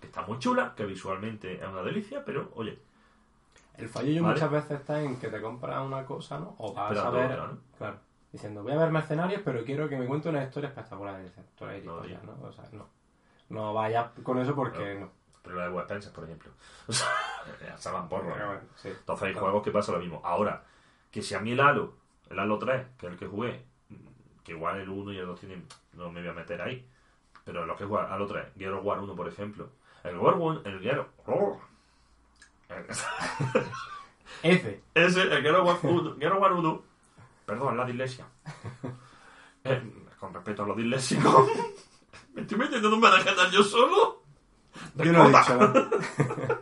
Que 0.00 0.06
está 0.06 0.22
muy 0.22 0.38
chula, 0.38 0.72
que 0.76 0.84
visualmente 0.84 1.54
es 1.54 1.66
una 1.66 1.82
delicia, 1.82 2.24
pero 2.24 2.52
oye, 2.54 2.78
El 3.76 3.88
fallo 3.88 4.10
yo 4.12 4.22
Vale. 4.22 4.34
muchas 4.34 4.50
veces 4.50 4.70
está 4.80 5.00
en 5.02 5.18
que 5.18 5.28
te 5.28 5.40
compras 5.40 5.84
una 5.84 6.04
cosa, 6.04 6.38
¿no? 6.38 6.54
O 6.58 6.72
vas 6.72 6.90
a 6.90 6.94
Esperando 6.94 7.18
ver, 7.18 7.32
otra, 7.32 7.46
¿no? 7.52 7.58
claro, 7.76 7.96
diciendo, 8.32 8.62
voy 8.62 8.72
a 8.72 8.76
ver 8.76 8.90
mercenarios, 8.90 9.42
pero 9.44 9.64
quiero 9.64 9.88
que 9.88 9.96
me 9.96 10.06
cuente 10.06 10.28
una 10.28 10.44
historia 10.44 10.68
espectacular. 10.68 11.20
Y 11.20 11.24
dices, 11.24 11.44
tú 11.56 11.64
eres 11.66 11.84
No, 11.84 11.98
tío. 12.00 12.18
¿no? 12.22 12.46
O 12.46 12.52
sea, 12.52 12.64
no. 12.72 12.86
No 13.50 13.74
vayas 13.74 14.10
con 14.22 14.38
eso 14.38 14.54
porque 14.54 14.94
no. 15.00 15.10
pero 15.42 15.56
la 15.56 15.64
de 15.64 15.70
Wes 15.70 15.82
Spencer, 15.84 16.12
por 16.12 16.24
ejemplo. 16.24 16.50
O 16.88 16.92
sea, 16.92 17.76
salvan 17.76 18.08
porro. 18.08 18.30
Pero 18.32 18.38
¿no? 18.38 18.46
bueno, 18.52 18.60
sí. 18.76 18.88
Entonces 18.88 19.26
hay 19.26 19.32
Claro. 19.32 19.46
juegos 19.46 19.62
que 19.64 19.70
pasa 19.70 19.92
lo 19.92 19.98
mismo. 19.98 20.20
Ahora, 20.24 20.62
que 21.10 21.20
si 21.20 21.34
a 21.34 21.40
mí 21.40 21.52
el 21.52 21.60
Halo, 21.60 21.94
el 22.30 22.38
Halo 22.38 22.58
3, 22.58 22.86
que 22.96 23.06
es 23.06 23.12
el 23.12 23.18
que 23.18 23.26
jugué, 23.26 23.64
que 24.44 24.52
igual 24.52 24.78
el 24.80 24.88
1 24.88 25.12
y 25.12 25.18
el 25.18 25.26
2 25.26 25.40
tienen, 25.40 25.66
no 25.94 26.10
me 26.10 26.20
voy 26.20 26.30
a 26.30 26.32
meter 26.32 26.62
ahí, 26.62 26.88
pero 27.44 27.66
los 27.66 27.76
que 27.76 27.84
juegan 27.84 28.10
Halo 28.10 28.26
3, 28.26 28.46
Gear 28.56 28.72
of 28.72 28.84
War 28.84 28.98
1, 29.00 29.14
por 29.14 29.28
ejemplo, 29.28 29.68
el 30.04 30.16
War 30.18 30.34
1, 30.36 30.62
el 30.64 30.80
Gear 30.80 31.06
oh, 31.26 31.60
F. 34.42 34.82
ese, 34.94 35.22
el 35.22 35.54
of 35.54 35.66
War 35.66 35.78
1, 35.82 36.16
Gear 36.16 36.32
of 36.32 36.42
War 36.42 36.52
1, 36.52 36.82
perdón, 37.46 37.76
la 37.76 37.84
dislexia. 37.84 38.26
Eh, 39.66 39.82
con 40.20 40.34
respeto 40.34 40.62
a 40.62 40.66
los 40.66 40.76
disléxicos, 40.76 41.48
me 42.34 42.42
estoy 42.42 42.58
metiendo 42.58 42.88
en 42.88 42.94
un 42.94 43.00
berenjenal 43.00 43.50
yo 43.50 43.62
solo. 43.62 44.22
Yo 44.96 45.10
no 45.10 45.24
he 45.24 45.28
dicho 45.28 45.56
nada. 45.56 45.88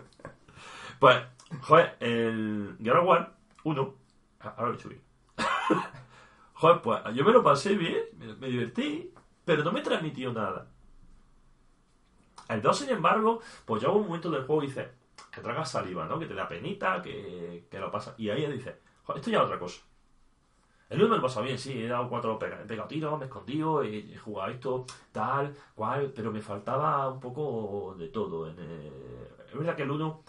Pues, 1.00 1.20
joder, 1.62 1.96
el 1.98 2.76
of 2.88 3.04
War 3.04 3.34
1, 3.64 3.94
ah, 4.38 4.54
ahora 4.56 4.68
lo 4.68 4.74
he 4.74 4.76
hecho 4.76 4.88
bien. 4.88 5.02
joder, 6.52 6.80
pues 6.80 7.00
yo 7.12 7.24
me 7.24 7.32
lo 7.32 7.42
pasé 7.42 7.74
bien, 7.74 8.04
me, 8.18 8.34
me 8.36 8.46
divertí, 8.46 9.12
pero 9.44 9.64
no 9.64 9.72
me 9.72 9.80
transmitió 9.80 10.32
nada. 10.32 10.68
El 12.48 12.62
2, 12.62 12.78
sin 12.78 12.90
embargo, 12.90 13.40
pues 13.64 13.82
llega 13.82 13.94
un 13.94 14.06
momento 14.06 14.30
del 14.30 14.44
juego 14.44 14.62
y 14.62 14.66
dices, 14.68 14.86
que 15.32 15.40
tragas 15.40 15.70
saliva, 15.70 16.06
¿no? 16.06 16.18
Que 16.18 16.26
te 16.26 16.34
da 16.34 16.46
penita, 16.46 17.00
que, 17.00 17.66
que 17.70 17.78
lo 17.80 17.90
pasa. 17.90 18.14
Y 18.18 18.28
ahí 18.28 18.44
joder, 19.04 19.18
esto 19.18 19.30
ya 19.30 19.38
es 19.38 19.44
otra 19.44 19.58
cosa. 19.58 19.80
El 20.90 21.00
1 21.00 21.08
me 21.08 21.16
lo 21.16 21.22
pasado 21.22 21.46
bien, 21.46 21.58
sí, 21.58 21.82
he 21.82 21.88
dado 21.88 22.06
cuatro 22.06 22.38
pega- 22.38 22.60
he 22.62 22.66
pegado 22.66 22.86
tiros, 22.86 23.18
me 23.18 23.24
he 23.24 23.28
escondido, 23.28 23.82
he, 23.82 24.14
jugado 24.18 24.50
esto, 24.50 24.84
tal, 25.10 25.54
cual, 25.74 26.12
pero 26.14 26.30
me 26.30 26.42
faltaba 26.42 27.08
un 27.08 27.18
poco 27.18 27.94
de 27.98 28.08
todo. 28.08 28.46
En, 28.46 28.56
eh, 28.58 29.28
es 29.48 29.54
verdad 29.58 29.74
que 29.74 29.84
el 29.84 29.90
1 29.90 30.22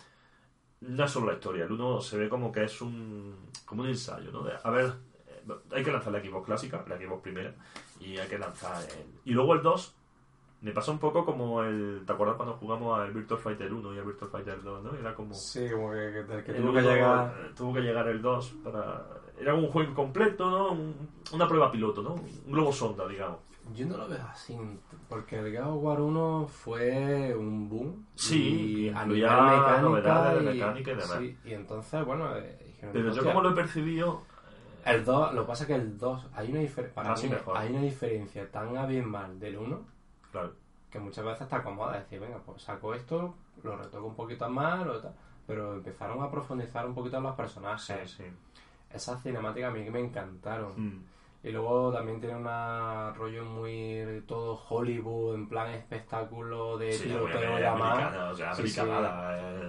no 0.81 1.03
es 1.03 1.11
solo 1.11 1.27
la 1.27 1.33
historia, 1.33 1.65
el 1.65 1.71
1 1.73 1.99
se 2.01 2.17
ve 2.17 2.29
como 2.29 2.49
que 2.49 2.63
es 2.63 2.81
un 2.81 3.49
como 3.65 3.81
un 3.83 3.89
ensayo, 3.89 4.31
¿no? 4.31 4.43
De, 4.43 4.53
a 4.63 4.69
ver, 4.69 4.93
eh, 5.27 5.43
hay 5.71 5.83
que 5.83 5.91
lanzar 5.91 6.13
la 6.13 6.21
Xbox 6.23 6.45
clásica, 6.45 6.85
la 6.87 6.97
Xbox 6.97 7.21
primera, 7.21 7.53
y 7.99 8.17
hay 8.17 8.27
que 8.29 8.37
lanzar 8.39 8.81
el... 8.83 9.19
Y 9.25 9.31
luego 9.31 9.55
el 9.55 9.61
2 9.61 9.95
me 10.63 10.71
pasa 10.71 10.91
un 10.91 10.97
poco 10.99 11.25
como 11.25 11.61
el... 11.61 12.03
¿Te 12.07 12.13
acuerdas 12.13 12.37
cuando 12.37 12.55
jugamos 12.55 12.97
al 12.99 13.11
Virtual 13.11 13.39
Fighter 13.39 13.71
1 13.71 13.93
y 13.95 13.99
al 13.99 14.05
Virtual 14.05 14.31
Fighter 14.31 14.63
2, 14.63 14.83
no? 14.83 14.95
Era 14.95 15.13
como... 15.13 15.33
Sí, 15.35 15.67
como 15.69 15.91
que, 15.91 16.25
que, 16.27 16.43
que 16.43 16.53
tuvo 16.53 16.73
que 16.73 16.81
llegar. 16.81 17.33
tuvo 17.55 17.73
que 17.73 17.81
llegar 17.81 18.07
el 18.07 18.21
2 18.21 18.55
para... 18.63 19.05
Era 19.39 19.53
un 19.55 19.67
juego 19.67 19.89
incompleto, 19.91 20.49
¿no? 20.49 20.71
Un- 20.71 21.09
una 21.33 21.47
prueba 21.47 21.71
piloto, 21.71 22.01
¿no? 22.01 22.13
Un 22.13 22.51
globo 22.51 22.71
sonda, 22.71 23.07
digamos. 23.07 23.39
Yo 23.75 23.85
no 23.87 23.97
lo 23.97 24.07
veo 24.09 24.21
así, 24.29 24.57
porque 25.09 25.39
el 25.39 25.51
God 25.57 25.75
of 25.77 25.83
War 25.83 26.01
1 26.01 26.47
fue 26.49 27.33
un 27.35 27.69
boom. 27.69 28.05
Sí, 28.15 28.85
y 28.85 28.89
a 28.89 29.01
incluía 29.03 29.29
nivel 29.29 29.45
mecánica 29.59 29.81
novedades 29.81 30.45
de 30.45 30.51
mecánica 30.53 30.91
y 30.91 30.95
demás. 30.95 31.17
Sí, 31.19 31.37
y 31.45 31.53
entonces, 31.53 32.05
bueno, 32.05 32.35
eh, 32.37 32.75
Pero 32.81 33.05
yo 33.05 33.09
"Hostia, 33.11 33.23
como 33.33 33.41
lo 33.41 33.51
he 33.51 33.53
percibido... 33.55 34.21
El 34.85 35.05
2, 35.05 35.33
lo 35.33 35.41
que 35.43 35.47
pasa 35.47 35.63
es 35.63 35.67
que 35.67 35.75
el 35.75 35.97
2, 35.97 36.27
hay 36.35 36.51
una, 36.51 36.59
difer- 36.61 36.91
para 36.93 37.13
Ah, 37.13 37.15
sí, 37.17 37.27
mí, 37.27 37.33
mejor. 37.33 37.57
hay 37.57 37.69
una 37.69 37.81
diferencia 37.81 38.51
tan 38.51 38.75
abismal 38.75 39.39
del 39.39 39.57
1 39.57 39.92
Claro. 40.33 40.51
que 40.89 40.99
muchas 40.99 41.23
veces 41.23 41.43
está 41.43 41.63
cómoda 41.63 41.97
decir, 41.97 42.19
venga, 42.19 42.39
pues 42.39 42.61
saco 42.63 42.93
esto, 42.93 43.33
lo 43.63 43.77
retoco 43.77 44.07
un 44.07 44.15
poquito 44.15 44.49
más, 44.49 44.85
lo 44.85 44.99
tal. 44.99 45.13
Pero 45.47 45.73
empezaron 45.75 46.21
a 46.21 46.29
profundizar 46.29 46.85
un 46.85 46.93
poquito 46.93 47.17
en 47.17 47.23
los 47.23 47.35
personajes. 47.35 48.11
Sí, 48.11 48.23
sí. 48.23 48.23
Esas 48.91 49.21
cinemáticas 49.23 49.69
a 49.69 49.73
mí 49.73 49.89
me 49.89 49.99
encantaron. 49.99 50.73
Mm. 50.75 51.03
Y 51.45 51.51
luego 51.51 51.91
también 51.91 52.21
tiene 52.21 52.37
un 52.37 52.45
rollo 53.15 53.43
muy 53.43 54.23
todo 54.25 54.53
Hollywood, 54.69 55.35
en 55.35 55.49
plan 55.49 55.69
espectáculo 55.73 56.77
de 56.77 56.93
Sí, 56.93 57.03
tiroteo 57.09 57.57
demás. 57.57 57.81
americana, 57.81 58.29
o 58.29 58.33
sea, 58.35 58.53
Sí, 58.53 58.65
sí. 58.69 58.79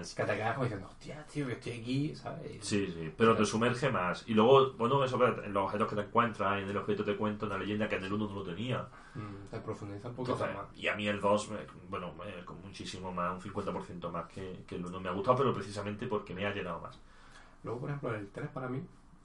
es- 0.00 0.14
Que 0.14 0.22
te 0.24 0.36
quedas 0.36 0.52
como 0.54 0.64
diciendo, 0.66 0.86
hostia, 0.88 1.26
tío, 1.26 1.46
que 1.48 1.52
estoy 1.54 1.72
aquí, 1.72 2.14
¿sabes? 2.14 2.64
Sí, 2.64 2.86
sí, 2.86 3.12
pero 3.16 3.34
te 3.34 3.44
sumerge 3.44 3.90
más. 3.90 4.22
Y 4.28 4.34
luego, 4.34 4.72
bueno, 4.74 5.02
eso 5.04 5.18
en 5.44 5.52
los 5.52 5.64
objetos 5.64 5.88
que 5.88 5.96
te 5.96 6.02
encuentras, 6.02 6.62
en 6.62 6.68
el 6.68 6.76
objeto 6.76 7.04
te 7.04 7.16
cuenta 7.16 7.46
una 7.46 7.58
leyenda 7.58 7.88
que 7.88 7.96
en 7.96 8.04
el 8.04 8.12
1 8.12 8.28
no 8.28 8.34
lo 8.36 8.44
tenía. 8.44 8.86
Mm, 9.16 9.48
te 9.50 9.58
profundiza 9.58 10.08
un 10.10 10.14
poquito 10.14 10.32
Entonces, 10.34 10.56
más. 10.56 10.76
y 10.78 10.86
a 10.86 10.94
mí 10.94 11.08
el 11.08 11.20
2, 11.20 11.50
eh, 11.52 11.66
bueno, 11.88 12.14
con 12.44 12.60
muchísimo 12.62 13.10
más, 13.12 13.32
un 13.32 13.40
50% 13.40 14.10
más 14.12 14.26
que, 14.26 14.62
que 14.64 14.76
el 14.76 14.86
1 14.86 15.00
me 15.00 15.08
ha 15.08 15.12
gustado, 15.12 15.38
pero 15.38 15.52
precisamente 15.52 16.06
porque 16.06 16.34
me 16.34 16.46
ha 16.46 16.54
llenado 16.54 16.78
más. 16.80 17.00
Luego, 17.64 17.80
por 17.80 17.88
ejemplo, 17.90 18.14
el 18.14 18.28
3 18.30 18.48
para 18.50 18.68
mí 18.68 18.80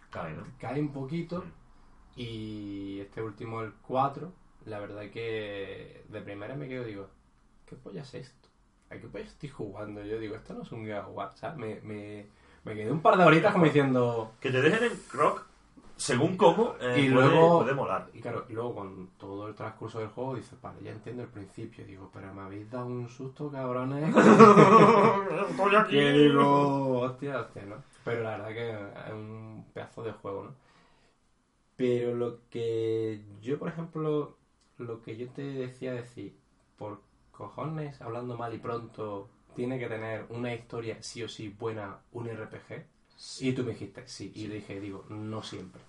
Cae, 0.10 0.34
¿no? 0.34 0.44
cae 0.60 0.80
un 0.82 0.92
poquito 0.92 1.44
Mm. 1.46 1.52
Y 2.20 3.00
este 3.00 3.22
último, 3.24 3.62
el 3.62 3.72
4, 3.88 4.30
la 4.66 4.80
verdad 4.80 5.10
que 5.10 6.04
de 6.10 6.22
primera 6.22 6.54
me 6.56 6.68
quedo 6.68 6.84
digo, 6.84 7.08
¿qué 7.66 7.78
polla 7.78 8.02
es 8.02 8.14
esto? 8.14 8.50
¿A 8.90 8.98
qué 8.98 9.08
polla 9.08 9.24
estoy 9.26 9.48
jugando? 9.48 10.04
Yo 10.04 10.20
digo, 10.20 10.36
esto 10.36 10.54
no 10.54 10.64
es 10.64 10.72
un 10.74 10.92
of 10.92 11.08
War, 11.14 11.32
¿sabes? 11.36 11.58
Me, 11.58 11.80
me, 11.82 12.26
me 12.66 12.76
quedé 12.76 12.92
un 12.92 13.02
par 13.02 13.18
de 13.18 13.24
horitas 13.24 13.54
como 13.54 13.64
diciendo... 13.66 14.34
Que 14.42 14.52
te 14.52 14.62
dejen 14.62 14.92
en 14.92 15.00
rock, 15.14 15.46
según 15.96 16.36
cómo, 16.36 16.76
eh, 16.82 17.00
Y 17.00 17.08
luego- 17.08 17.60
puede 17.62 17.74
molar. 17.74 18.10
Y 18.14 18.20
claro, 18.20 18.46
y 18.50 18.54
luego 18.54 18.76
con 18.76 19.10
todo 19.18 19.48
el 19.48 19.56
transcurso 19.56 20.00
del 20.00 20.10
juego 20.10 20.36
dices, 20.36 20.60
vale, 20.62 20.80
ya 20.84 20.92
entiendo 20.92 21.24
el 21.24 21.30
principio. 21.30 21.86
Digo, 21.86 22.10
pero 22.14 22.34
me 22.34 22.42
habéis 22.42 22.70
dado 22.70 22.88
un 22.88 23.08
susto, 23.08 23.50
cabrones. 23.50 24.14
Estoy 25.50 25.76
aquí. 25.76 25.92
que 25.96 26.12
digo, 26.12 27.00
hostia, 27.00 27.40
hostia, 27.42 27.64
¿no? 27.66 27.76
Pero 28.04 28.24
la 28.24 28.32
verdad 28.32 28.50
que 28.50 28.70
es 28.72 29.14
un 29.14 29.66
pedazo 29.74 30.04
de 30.04 30.12
juego, 30.12 30.44
¿no? 30.46 30.69
Pero 31.80 32.14
lo 32.14 32.40
que 32.50 33.22
yo, 33.42 33.58
por 33.58 33.70
ejemplo, 33.70 34.36
lo 34.80 35.02
que 35.02 35.16
yo 35.16 35.30
te 35.30 35.44
decía 35.44 35.94
decir, 35.94 36.36
por 36.78 37.00
cojones, 37.32 38.02
hablando 38.02 38.36
mal 38.36 38.54
y 38.54 38.58
pronto, 38.58 39.30
tiene 39.56 39.80
que 39.80 39.88
tener 39.88 40.26
una 40.28 40.54
historia 40.54 40.98
sí 41.00 41.24
o 41.24 41.30
sí 41.30 41.56
buena, 41.58 42.00
un 42.12 42.28
RPG. 42.28 42.84
Y 43.40 43.54
tú 43.54 43.64
me 43.64 43.72
dijiste, 43.72 44.06
sí. 44.10 44.30
Y 44.36 44.48
yo 44.48 44.54
dije, 44.56 44.78
digo, 44.82 45.06
no 45.08 45.42
siempre. 45.42 45.82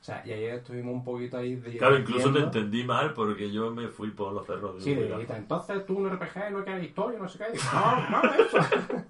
O 0.00 0.02
sea, 0.02 0.22
y 0.24 0.32
ayer 0.32 0.54
estuvimos 0.54 0.94
un 0.94 1.04
poquito 1.04 1.36
ahí 1.36 1.56
de 1.56 1.76
Claro, 1.76 1.98
incluso 1.98 2.32
te 2.32 2.38
entendí 2.38 2.82
mal 2.84 3.12
porque 3.12 3.52
yo 3.52 3.70
me 3.72 3.88
fui 3.88 4.12
por 4.12 4.32
los 4.32 4.46
cerros 4.46 4.76
de 4.76 4.80
Sí, 4.80 4.94
dijiste, 4.94 5.36
entonces 5.36 5.84
tú 5.84 5.98
un 5.98 6.08
RPG 6.08 6.50
no 6.50 6.64
quieres 6.64 6.84
historia, 6.84 7.18
no 7.18 7.28
sé 7.28 7.36
qué. 7.36 7.52
Digo, 7.52 7.64
no, 8.10 8.22
no, 8.22 8.32
eso. 8.32 8.58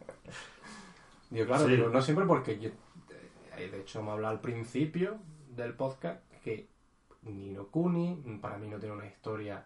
Digo, 1.31 1.47
claro, 1.47 1.67
Sí. 1.67 1.71
digo, 1.71 1.89
no 1.89 2.03
siempre 2.03 2.27
porque 2.27 2.59
yo, 2.59 2.71
eh, 3.57 3.69
de 3.71 3.81
hecho, 3.81 4.03
me 4.03 4.11
hablado 4.11 4.35
al 4.35 4.41
principio 4.41 5.21
del 5.57 5.75
podcast 5.75 6.21
que 6.43 6.69
Nino 7.23 7.67
Kuni 7.69 8.39
para 8.41 8.57
mí 8.57 8.69
no 8.69 8.79
tiene 8.79 8.95
una 8.95 9.07
historia 9.07 9.65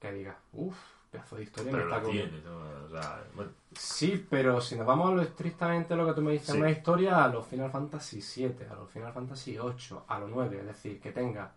que 0.00 0.12
diga, 0.12 0.36
uff, 0.52 0.76
pedazo 1.10 1.36
de 1.36 1.42
historia 1.44 1.72
Pero 1.72 1.86
me 1.86 1.96
está 1.96 2.08
tiene, 2.10 2.40
¿no? 2.42 2.58
O 2.84 2.88
sea, 2.88 3.24
bueno, 3.34 3.50
Sí, 3.72 4.26
pero 4.30 4.60
si 4.60 4.76
nos 4.76 4.86
vamos 4.86 5.10
a 5.10 5.14
lo 5.14 5.22
estrictamente 5.22 5.94
lo 5.96 6.06
que 6.06 6.12
tú 6.14 6.22
me 6.22 6.32
dices, 6.32 6.52
Sí. 6.52 6.58
una 6.58 6.70
historia 6.70 7.24
a 7.24 7.28
los 7.28 7.46
Final 7.46 7.70
Fantasy 7.70 8.20
7, 8.22 8.68
a 8.70 8.74
los 8.74 8.90
Final 8.90 9.12
Fantasy 9.12 9.58
8, 9.58 10.04
a 10.08 10.18
los 10.18 10.30
9, 10.30 10.58
es 10.60 10.66
decir, 10.66 11.00
que 11.00 11.12
tenga 11.12 11.52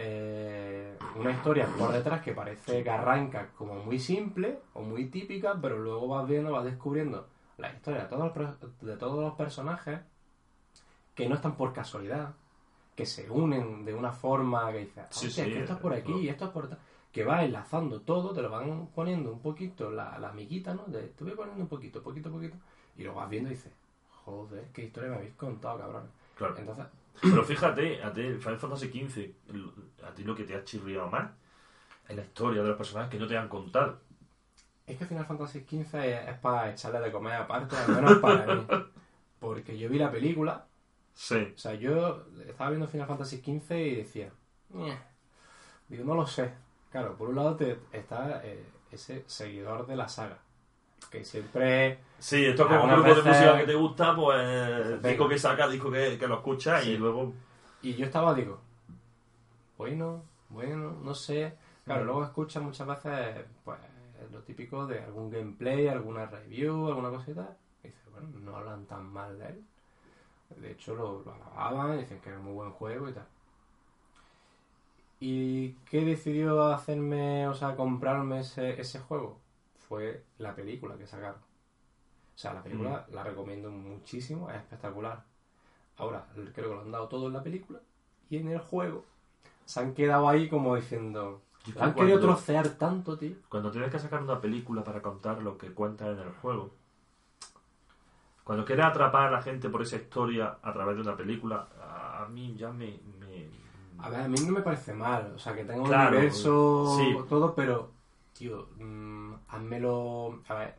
eh, 0.00 0.96
una 1.16 1.32
historia 1.32 1.66
por 1.76 1.90
detrás 1.92 2.22
que 2.22 2.32
parece 2.32 2.82
que 2.84 2.90
arranca 2.90 3.48
como 3.56 3.74
muy 3.84 3.98
simple 3.98 4.60
o 4.74 4.82
muy 4.82 5.06
típica, 5.06 5.58
pero 5.60 5.78
luego 5.78 6.06
vas 6.08 6.26
viendo, 6.28 6.52
vas 6.52 6.64
descubriendo 6.64 7.26
la 7.56 7.72
historia 7.72 8.02
de 8.02 8.08
todos 8.08 8.22
los, 8.24 8.32
per- 8.32 8.70
de 8.80 8.96
todos 8.96 9.20
los 9.24 9.34
personajes 9.34 9.98
que 11.16 11.28
no 11.28 11.34
están 11.34 11.56
por 11.56 11.72
casualidad, 11.72 12.34
que 12.98 13.06
se 13.06 13.30
unen 13.30 13.84
de 13.84 13.94
una 13.94 14.12
forma 14.12 14.72
que 14.72 14.78
dices, 14.80 15.04
Sí, 15.10 15.26
"Hostia, 15.28 15.44
sí, 15.44 15.50
es 15.50 15.54
que 15.54 15.60
esto 15.60 15.72
es 15.74 15.78
por 15.80 15.92
aquí 15.94 16.12
no. 16.12 16.18
y 16.18 16.28
esto 16.28 16.44
es 16.46 16.50
por 16.50 16.68
tal", 16.68 16.78
que 17.12 17.24
va 17.24 17.44
enlazando 17.44 18.00
todo, 18.02 18.32
te 18.34 18.42
lo 18.42 18.50
van 18.50 18.88
poniendo 18.94 19.32
un 19.32 19.40
poquito 19.40 19.90
la, 19.90 20.18
la 20.18 20.28
amiguita, 20.30 20.74
¿no? 20.74 20.84
De, 20.86 21.02
te 21.16 21.24
voy 21.24 21.34
poniendo 21.34 21.62
un 21.62 21.68
poquito, 21.68 22.02
poquito, 22.02 22.30
poquito, 22.30 22.56
y 22.96 23.04
lo 23.04 23.14
vas 23.14 23.30
viendo 23.30 23.50
y 23.50 23.54
dices, 23.54 23.72
joder, 24.24 24.64
qué 24.74 24.82
historia 24.84 25.10
me 25.10 25.16
habéis 25.16 25.34
contado, 25.34 25.78
cabrón. 25.78 26.10
Claro. 26.36 26.56
Entonces, 26.58 26.86
Pero 27.20 27.44
fíjate, 27.44 28.02
a 28.02 28.12
ti, 28.12 28.22
Final 28.34 28.58
Fantasy 28.58 28.88
XV, 28.90 29.34
a 30.06 30.14
ti 30.14 30.24
lo 30.24 30.34
que 30.36 30.44
te 30.44 30.54
ha 30.56 30.64
chirriado 30.64 31.08
más 31.10 31.30
es 32.08 32.16
la 32.16 32.22
historia 32.22 32.62
de 32.62 32.68
los 32.68 32.76
personajes 32.76 33.10
que 33.10 33.18
no 33.18 33.26
te 33.28 33.36
han 33.36 33.48
contado. 33.48 34.00
Es 34.86 34.96
que 34.98 35.04
Final 35.06 35.26
Fantasy 35.26 35.60
XV 35.60 35.94
es, 35.94 36.28
es 36.28 36.38
para 36.38 36.70
echarle 36.70 37.00
de 37.00 37.12
comer 37.12 37.34
aparte, 37.34 37.76
al 37.76 37.88
menos 37.94 38.18
para 38.18 38.46
mí. 38.46 38.66
Porque 39.40 39.78
yo 39.78 39.88
vi 39.88 39.98
la 39.98 40.10
película, 40.10 40.66
Sí. 41.20 41.52
o 41.52 41.58
sea, 41.58 41.74
yo 41.74 42.26
estaba 42.46 42.70
viendo 42.70 42.86
Final 42.86 43.08
Fantasy 43.08 43.38
XV 43.38 43.72
y 43.76 43.94
decía, 43.96 44.30
digo, 45.88 46.04
no 46.04 46.14
lo 46.14 46.24
sé. 46.26 46.52
Claro, 46.92 47.16
por 47.16 47.30
un 47.30 47.34
lado 47.36 47.56
te, 47.56 47.76
está 47.92 48.40
eh, 48.44 48.64
ese 48.92 49.24
seguidor 49.26 49.84
de 49.88 49.96
la 49.96 50.06
saga, 50.08 50.38
que 51.10 51.24
siempre... 51.24 51.98
Sí, 52.20 52.44
esto 52.46 52.62
es 52.62 52.68
como 52.68 52.84
un 52.84 52.90
grupo 53.02 53.08
de 53.16 53.22
música 53.22 53.58
que 53.58 53.66
te 53.66 53.74
gusta, 53.74 54.14
pues 54.14 55.02
disco 55.02 55.28
que 55.28 55.38
saca, 55.38 55.68
disco 55.68 55.90
que, 55.90 56.16
que 56.16 56.28
lo 56.28 56.36
escucha 56.36 56.80
Sí. 56.82 56.90
y 56.92 56.96
luego... 56.98 57.32
Y 57.82 57.94
yo 57.94 58.06
estaba, 58.06 58.32
digo, 58.32 58.60
bueno, 59.76 60.22
bueno, 60.50 60.92
no 61.02 61.14
sé. 61.16 61.56
Claro, 61.84 62.02
Mm. 62.02 62.06
luego 62.06 62.24
escuchas 62.24 62.62
muchas 62.62 62.86
veces, 62.86 63.44
pues, 63.64 63.78
lo 64.32 64.40
típico 64.42 64.86
de 64.86 65.00
algún 65.00 65.30
gameplay, 65.30 65.88
alguna 65.88 66.26
review, 66.26 66.86
alguna 66.86 67.10
cosita. 67.10 67.56
Y 67.82 67.88
dices, 67.88 68.04
bueno, 68.12 68.28
no 68.40 68.56
hablan 68.56 68.86
tan 68.86 69.04
mal 69.12 69.36
de 69.38 69.46
él. 69.48 69.64
De 70.56 70.72
hecho, 70.72 70.94
lo, 70.94 71.22
lo 71.22 71.32
alababan, 71.56 71.98
dicen 71.98 72.20
que 72.20 72.30
era 72.30 72.38
un 72.38 72.44
muy 72.46 72.54
buen 72.54 72.70
juego 72.72 73.08
y 73.08 73.12
tal. 73.12 73.26
¿Y 75.20 75.70
qué 75.90 76.04
decidió 76.04 76.66
hacerme, 76.68 77.48
o 77.48 77.54
sea, 77.54 77.74
comprarme 77.76 78.40
ese, 78.40 78.80
ese 78.80 79.00
juego? 79.00 79.38
Fue 79.88 80.22
la 80.38 80.54
película 80.54 80.96
que 80.96 81.06
sacaron. 81.06 81.38
O 81.40 82.38
sea, 82.40 82.54
la 82.54 82.62
película 82.62 83.04
la 83.12 83.24
recomiendo 83.24 83.70
muchísimo, 83.70 84.48
es 84.50 84.56
espectacular. 84.56 85.24
Ahora, 85.96 86.24
creo 86.34 86.52
que 86.52 86.62
lo 86.74 86.80
han 86.82 86.92
dado 86.92 87.08
todo 87.08 87.26
en 87.26 87.32
la 87.32 87.42
película 87.42 87.80
y 88.30 88.36
en 88.36 88.48
el 88.48 88.60
juego 88.60 89.04
se 89.64 89.80
han 89.80 89.94
quedado 89.94 90.28
ahí 90.28 90.48
como 90.48 90.76
diciendo... 90.76 91.42
Y 91.66 91.72
"Lo 91.72 91.82
han 91.82 91.92
cuando- 91.92 91.96
querido 92.12 92.20
trocear 92.20 92.68
tanto, 92.78 93.18
tío. 93.18 93.34
Cuando 93.48 93.72
tienes 93.72 93.90
que 93.90 93.98
sacar 93.98 94.22
una 94.22 94.40
película 94.40 94.84
para 94.84 95.02
contar 95.02 95.42
lo 95.42 95.58
que 95.58 95.72
cuenta 95.72 96.08
en 96.08 96.18
el 96.20 96.30
juego, 96.34 96.70
cuando 98.48 98.64
quieres 98.64 98.86
atrapar 98.86 99.28
a 99.28 99.30
la 99.30 99.42
gente 99.42 99.68
por 99.70 99.82
esa 99.82 99.96
historia 99.96 100.58
a 100.62 100.72
través 100.72 100.96
de 100.96 101.02
una 101.02 101.16
película, 101.16 101.68
a 101.80 102.24
a 102.24 102.28
mí 102.28 102.56
ya 102.56 102.72
me... 102.72 102.98
me- 103.20 103.48
A 103.98 104.10
ver, 104.10 104.20
a 104.22 104.28
mí 104.28 104.40
no 104.40 104.52
me 104.52 104.62
parece 104.62 104.92
mal. 104.94 105.32
O 105.34 105.38
sea, 105.38 105.54
que 105.54 105.64
tenga 105.64 105.82
un 105.82 105.88
Claro, 105.88 106.20
universo, 106.30 106.52
sí. 106.82 107.26
todo, 107.28 107.54
pero, 107.54 107.92
tío, 108.32 108.68
mm, 108.78 109.34
házmelo... 109.48 110.42
A 110.48 110.54
ver, 110.54 110.74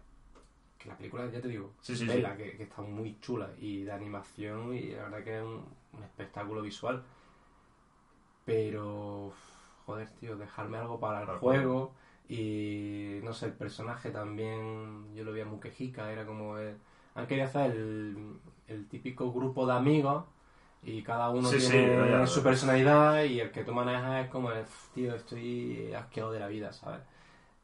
que 0.80 0.90
la 0.90 0.98
película, 0.98 1.28
ya 1.32 1.42
te 1.42 1.50
digo, 1.50 1.74
Sí, 1.82 1.96
sí, 1.96 2.08
vela, 2.08 2.38
Que, 2.38 2.58
que 2.58 2.64
está 2.64 2.82
muy 2.82 3.20
chula 3.22 3.52
y 3.60 3.84
de 3.84 3.92
animación 3.94 4.74
y 4.76 4.92
la 4.92 5.04
verdad 5.06 5.24
que 5.24 5.38
es 5.40 5.44
un, 5.44 5.66
un 5.94 6.04
espectáculo 6.04 6.62
visual. 6.64 7.04
Pero, 8.46 9.34
joder, 9.86 10.10
tío, 10.20 10.36
dejarme 10.38 10.78
algo 10.78 11.00
para 11.00 11.22
el 11.22 11.28
juego 11.40 11.94
y, 12.28 13.20
no 13.24 13.34
sé, 13.34 13.48
el 13.48 13.54
personaje 13.54 14.10
también, 14.12 15.14
yo 15.16 15.24
lo 15.24 15.32
veía 15.32 15.46
muy 15.46 15.60
quejica, 15.60 16.12
era 16.12 16.26
como... 16.26 16.58
El, 16.58 16.78
han 17.16 17.28
querido 17.28 17.48
hacer 17.48 17.72
el, 17.72 18.40
el 18.68 18.88
típico 18.88 19.32
grupo 19.32 19.66
de 19.66 19.74
amigos 19.74 20.26
y 20.84 21.02
cada 21.04 21.30
uno 21.30 21.50
Sí, 21.50 21.58
tiene 21.58 22.28
su 22.28 22.42
personalidad 22.44 23.24
y 23.24 23.40
el 23.42 23.52
que 23.52 23.64
tú 23.64 23.74
manejas 23.74 24.26
es 24.26 24.32
como, 24.32 24.52
el, 24.52 24.66
tío, 24.94 25.14
estoy 25.16 25.94
asqueado 25.94 26.32
de 26.32 26.40
la 26.40 26.48
vida, 26.48 26.72
¿sabes? 26.72 27.02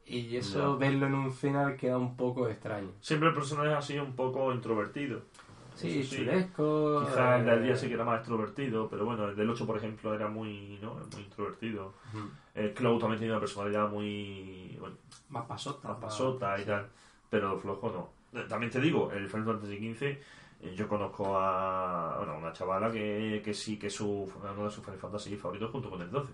Y 0.05 0.35
eso, 0.37 0.77
verlo 0.77 1.07
en 1.07 1.15
un 1.15 1.33
final 1.33 1.77
queda 1.77 1.97
un 1.97 2.15
poco 2.15 2.47
extraño. 2.47 2.91
Siempre 3.01 3.29
el 3.29 3.35
personaje 3.35 3.73
ha 3.73 3.81
sido 3.81 4.03
un 4.03 4.15
poco 4.15 4.51
introvertido. 4.53 5.21
Sí, 5.75 6.07
chulesco. 6.09 6.99
Quizás 6.99 7.39
el 7.39 7.45
del 7.45 7.63
día 7.63 7.73
eh, 7.73 7.77
sí 7.77 7.87
que 7.87 7.93
era 7.95 8.05
más 8.05 8.19
extrovertido, 8.19 8.89
pero 8.89 9.05
bueno, 9.05 9.27
el 9.29 9.35
del 9.35 9.49
8, 9.49 9.65
por 9.65 9.77
ejemplo, 9.77 10.13
era 10.13 10.27
muy, 10.27 10.79
¿no? 10.81 10.95
muy 11.13 11.23
introvertido. 11.23 11.93
ujú. 12.13 12.29
El 12.55 12.73
Cloud 12.73 12.99
también 12.99 13.19
tiene 13.19 13.33
una 13.33 13.41
personalidad 13.41 13.89
muy 13.89 14.77
bueno, 14.79 14.95
Más 15.29 15.45
pasota. 15.45 15.87
más 15.89 15.97
pasota 15.97 16.59
y 16.59 16.65
tal, 16.65 16.89
pero 17.29 17.59
flojo 17.59 17.91
no. 17.91 18.14
También 18.43 18.71
te 18.71 18.79
digo, 18.79 19.11
el 19.11 19.27
Final 19.29 19.45
Fantasy 19.45 19.93
XV, 19.93 20.03
eh, 20.03 20.73
yo 20.75 20.87
conozco 20.87 21.37
a 21.37 22.17
bueno, 22.17 22.37
una 22.37 22.53
chavala 22.53 22.91
que, 22.91 23.41
que 23.43 23.53
sí 23.53 23.77
que 23.77 23.87
es 23.87 23.93
su, 23.95 24.31
uno 24.41 24.63
de 24.65 24.71
sus 24.71 24.83
Final 24.83 24.99
Fantasy 24.99 25.35
favoritos 25.37 25.71
junto 25.71 25.89
con 25.89 26.01
el 26.01 26.11
12. 26.11 26.31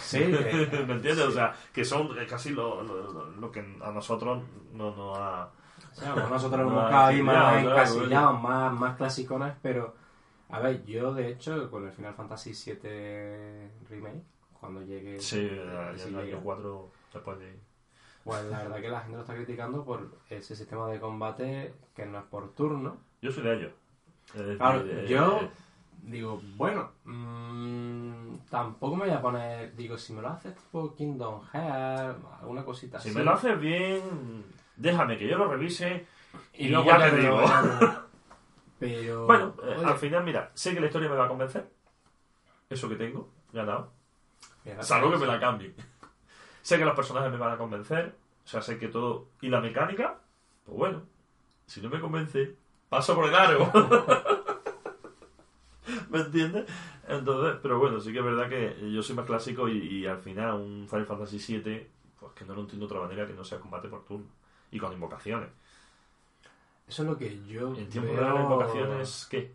Sí, 0.00 0.18
que- 0.18 0.84
¿Me 0.86 0.94
entiendes? 0.94 1.16
sí. 1.16 1.22
O 1.22 1.30
sea, 1.30 1.54
que 1.72 1.84
son 1.84 2.18
eh, 2.18 2.26
casi 2.26 2.50
lo, 2.50 2.82
lo, 2.82 3.50
que 3.50 3.60
a 3.60 3.90
nosotros 3.92 4.42
no 4.72 4.94
nos 4.94 5.18
ha... 5.18 5.50
O 5.92 5.94
sea, 5.94 6.14
nosotros 6.14 6.60
No, 6.70 6.88
hemos 6.88 7.24
más 7.24 7.64
encasillados, 7.64 8.42
más, 8.42 8.72
más 8.72 8.96
clasicones, 8.96 9.54
pero... 9.62 9.94
A 10.50 10.60
ver, 10.60 10.84
yo 10.86 11.12
de 11.12 11.28
hecho, 11.28 11.70
con 11.70 11.86
el 11.86 11.92
Final 11.92 12.14
Fantasy 12.14 12.52
VII 12.52 13.68
Remake, 13.90 14.22
cuando 14.58 14.82
llegue... 14.82 15.20
Sí, 15.20 15.48
ya 15.48 15.92
si 15.96 16.08
en 16.08 16.14
el 16.14 16.20
año 16.20 16.24
llega, 16.26 16.40
4 16.40 16.90
después 17.12 17.38
de... 17.38 17.58
Pues 18.28 18.44
la 18.44 18.58
verdad 18.58 18.80
que 18.82 18.88
la 18.90 19.00
gente 19.00 19.14
lo 19.16 19.22
está 19.22 19.34
criticando 19.34 19.84
por 19.86 20.06
ese 20.28 20.54
sistema 20.54 20.86
de 20.88 21.00
combate 21.00 21.74
que 21.96 22.04
no 22.04 22.18
es 22.18 22.24
por 22.26 22.52
turno. 22.54 22.98
Yo 23.22 23.32
soy 23.32 23.42
de 23.42 23.54
ellos. 23.54 23.72
Eh, 24.34 24.54
Claro, 24.58 24.82
eh, 24.86 25.06
yo 25.08 25.40
eh, 25.40 25.50
digo, 26.02 26.38
bueno, 26.56 26.90
mm, 27.04 28.36
tampoco 28.50 28.96
me 28.96 29.06
voy 29.06 29.14
a 29.14 29.22
poner, 29.22 29.74
digo, 29.74 29.96
si 29.96 30.12
me 30.12 30.20
lo 30.20 30.28
haces 30.28 30.54
tipo 30.54 30.94
Kingdom 30.94 31.40
Hearts, 31.52 32.22
alguna 32.42 32.66
cosita 32.66 33.00
Si 33.00 33.08
así. 33.08 33.16
me 33.16 33.24
lo 33.24 33.32
haces 33.32 33.58
bien, 33.58 34.44
déjame 34.76 35.16
que 35.16 35.26
yo 35.26 35.38
lo 35.38 35.48
revise 35.48 36.04
y, 36.52 36.66
y 36.66 36.68
luego 36.68 36.84
ya 36.90 37.10
te 37.10 37.16
digo. 37.16 37.40
Pero. 38.78 39.24
Bueno, 39.26 39.54
eh, 39.64 39.74
oye, 39.78 39.86
al 39.86 39.96
final, 39.96 40.22
mira, 40.22 40.50
sé 40.52 40.74
que 40.74 40.80
la 40.80 40.86
historia 40.88 41.08
me 41.08 41.16
va 41.16 41.24
a 41.24 41.28
convencer. 41.28 41.66
Eso 42.68 42.90
que 42.90 42.96
tengo, 42.96 43.30
ganado. 43.54 43.90
Salvo 44.80 45.10
que 45.12 45.16
me 45.16 45.26
la 45.26 45.40
cambien. 45.40 45.74
Sé 46.68 46.76
que 46.78 46.84
los 46.84 46.94
personajes 46.94 47.32
me 47.32 47.38
van 47.38 47.54
a 47.54 47.56
convencer. 47.56 48.14
O 48.44 48.46
sea, 48.46 48.60
sé 48.60 48.78
que 48.78 48.88
todo. 48.88 49.26
Y 49.40 49.48
la 49.48 49.60
mecánica, 49.60 50.18
pues 50.66 50.76
bueno, 50.76 51.02
si 51.66 51.80
no 51.80 51.88
me 51.88 51.98
convence, 51.98 52.54
paso 52.90 53.14
por 53.14 53.26
el 53.26 53.34
aro. 53.34 53.70
¿Me 56.10 56.20
entiendes? 56.20 56.66
Entonces, 57.06 57.58
pero 57.62 57.78
bueno, 57.78 57.98
sí 58.00 58.12
que 58.12 58.18
es 58.18 58.24
verdad 58.24 58.48
que 58.50 58.92
yo 58.92 59.02
soy 59.02 59.16
más 59.16 59.24
clásico 59.24 59.66
y, 59.68 59.78
y 59.78 60.06
al 60.06 60.18
final 60.18 60.54
un 60.56 60.86
Final 60.88 61.06
Fantasy 61.06 61.38
VII, 61.38 61.86
pues 62.20 62.32
que 62.34 62.44
no 62.44 62.54
lo 62.54 62.60
entiendo 62.60 62.86
de 62.86 62.94
otra 62.94 63.06
manera 63.06 63.26
que 63.26 63.32
no 63.32 63.44
sea 63.44 63.58
combate 63.58 63.88
por 63.88 64.04
turno. 64.04 64.26
Y 64.70 64.78
con 64.78 64.92
invocaciones. 64.92 65.48
Eso 66.86 67.02
es 67.02 67.08
lo 67.08 67.16
que 67.16 67.42
yo. 67.46 67.74
En 67.74 67.88
tiempo 67.88 68.12
veo- 68.12 68.20
real 68.20 68.34
las 68.34 68.42
invocaciones, 68.44 69.26
¿qué? 69.30 69.52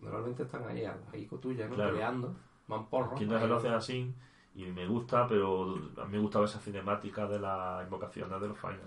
Normalmente 0.00 0.42
están 0.44 0.64
ahí, 0.66 0.84
ahí 1.12 1.26
con 1.26 1.40
tuya, 1.40 1.68
¿no? 1.68 1.74
Claro. 1.74 1.92
Peleando. 1.92 2.34
Van 2.68 2.86
porro. 2.86 3.14
Kingdom 3.16 3.36
Hearts 3.38 3.50
lo 3.50 3.56
hacen 3.58 3.72
así 3.74 4.14
y 4.54 4.64
me 4.66 4.86
gusta, 4.86 5.26
pero 5.26 5.74
a 5.96 6.04
mí 6.04 6.12
me 6.12 6.18
gustaba 6.18 6.44
esa 6.44 6.58
cinemática 6.60 7.26
de 7.26 7.38
las 7.40 7.84
invocaciones 7.84 8.40
de 8.40 8.48
los 8.48 8.58
finals. 8.58 8.80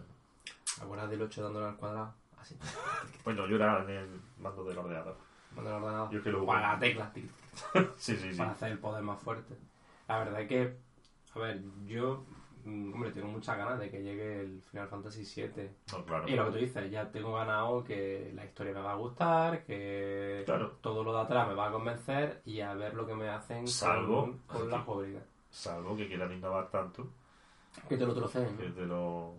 ¿Te 0.78 0.84
acuerdas 0.84 1.10
del 1.10 1.22
8 1.22 1.44
dándole 1.44 1.66
al 1.68 1.76
cuadrado? 1.78 2.14
Así. 2.40 2.56
Bueno, 3.24 3.48
yo 3.48 3.56
era 3.56 3.82
en 3.84 3.90
el 3.90 4.22
mando 4.40 4.64
del 4.64 4.78
ordenador. 4.78 5.16
Mando 5.56 5.70
el 5.72 5.76
ordenador. 5.84 6.12
Yo 6.12 6.22
que 6.22 6.32
lo- 6.32 6.44
O 6.44 6.52
a 6.54 6.62
la 6.62 6.80
tecla, 6.80 7.12
tic, 7.14 7.30
Sí, 7.98 8.16
sí, 8.18 8.32
sí. 8.32 8.38
para 8.38 8.52
hacer 8.52 8.72
el 8.74 8.80
poder 8.80 9.02
más 9.04 9.20
fuerte. 9.22 9.56
La 10.08 10.20
verdad 10.20 10.42
es 10.42 10.48
que, 10.48 10.78
a 11.34 11.40
ver, 11.40 11.62
yo, 11.88 12.26
mm, 12.66 12.94
hombre, 12.94 13.12
tengo 13.12 13.28
muchas 13.30 13.58
ganas 13.58 13.80
de 13.80 13.90
que 13.90 14.04
llegue 14.04 14.42
el 14.42 14.62
Final 14.70 14.88
Fantasy 14.90 15.24
VII. 15.24 15.70
No, 15.94 16.06
claro. 16.06 16.28
Y 16.28 16.36
lo 16.36 16.46
que 16.46 16.52
tú 16.52 16.58
dices, 16.58 16.92
ya 16.92 17.10
tengo 17.10 17.34
ganado 17.34 17.84
que 17.84 18.32
la 18.36 18.46
historia 18.46 18.74
me 18.74 18.82
va 18.82 18.92
a 18.92 18.96
gustar, 18.98 19.64
que 19.66 20.44
Claro. 20.46 20.74
todo 20.82 21.04
lo 21.04 21.14
de 21.14 21.22
atrás 21.22 21.48
me 21.48 21.56
va 21.56 21.70
a 21.70 21.72
convencer 21.72 22.42
y 22.46 22.60
a 22.60 22.74
ver 22.76 22.94
lo 22.94 23.08
que 23.08 23.16
me 23.16 23.30
hacen 23.30 23.66
Salvo- 23.68 24.22
con, 24.22 24.60
con 24.60 24.70
la 24.70 24.80
jugabilidad. 24.82 25.24
Salvo 25.56 25.96
que 25.96 26.06
quieran 26.06 26.34
innovar 26.34 26.70
tanto 26.70 27.08
Que 27.88 27.96
te 27.96 28.06
lo 28.06 28.14
troceen, 28.14 28.58
que 28.58 28.70
te 28.72 28.86
lo... 28.86 29.36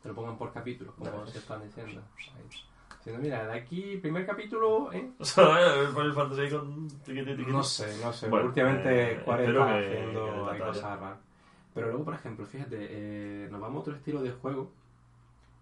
te 0.00 0.08
lo 0.08 0.14
pongan 0.14 0.38
por 0.38 0.52
capítulos, 0.52 0.94
como 0.94 1.26
se 1.26 1.38
están 1.38 1.60
diciendo. 1.64 2.00
Diciendo, 2.98 3.20
mira, 3.20 3.48
de 3.48 3.58
aquí, 3.58 3.96
primer 3.96 4.24
capítulo, 4.24 4.92
¿eh? 4.92 5.10
¿Sabes? 5.20 5.66
El 5.66 5.88
Final 5.88 6.14
Fantasy 6.14 6.50
con 6.50 6.88
tiquete, 7.04 7.32
tiquete. 7.32 7.50
No 7.50 7.64
sé, 7.64 7.98
no 8.00 8.12
sé. 8.12 8.28
Bueno, 8.28 8.46
Últimamente 8.46 8.88
eh, 8.88 9.12
está 9.16 9.36
que 9.36 9.42
haciendo 9.42 10.50
hay 10.50 10.60
cosas 10.60 11.00
raras. 11.00 11.18
Pero 11.74 11.88
luego, 11.88 12.04
por 12.04 12.14
ejemplo, 12.14 12.46
fíjate, 12.46 12.76
eh, 12.78 13.48
nos 13.50 13.60
vamos 13.60 13.78
a 13.78 13.80
otro 13.80 13.96
estilo 13.96 14.22
de 14.22 14.30
juego 14.30 14.70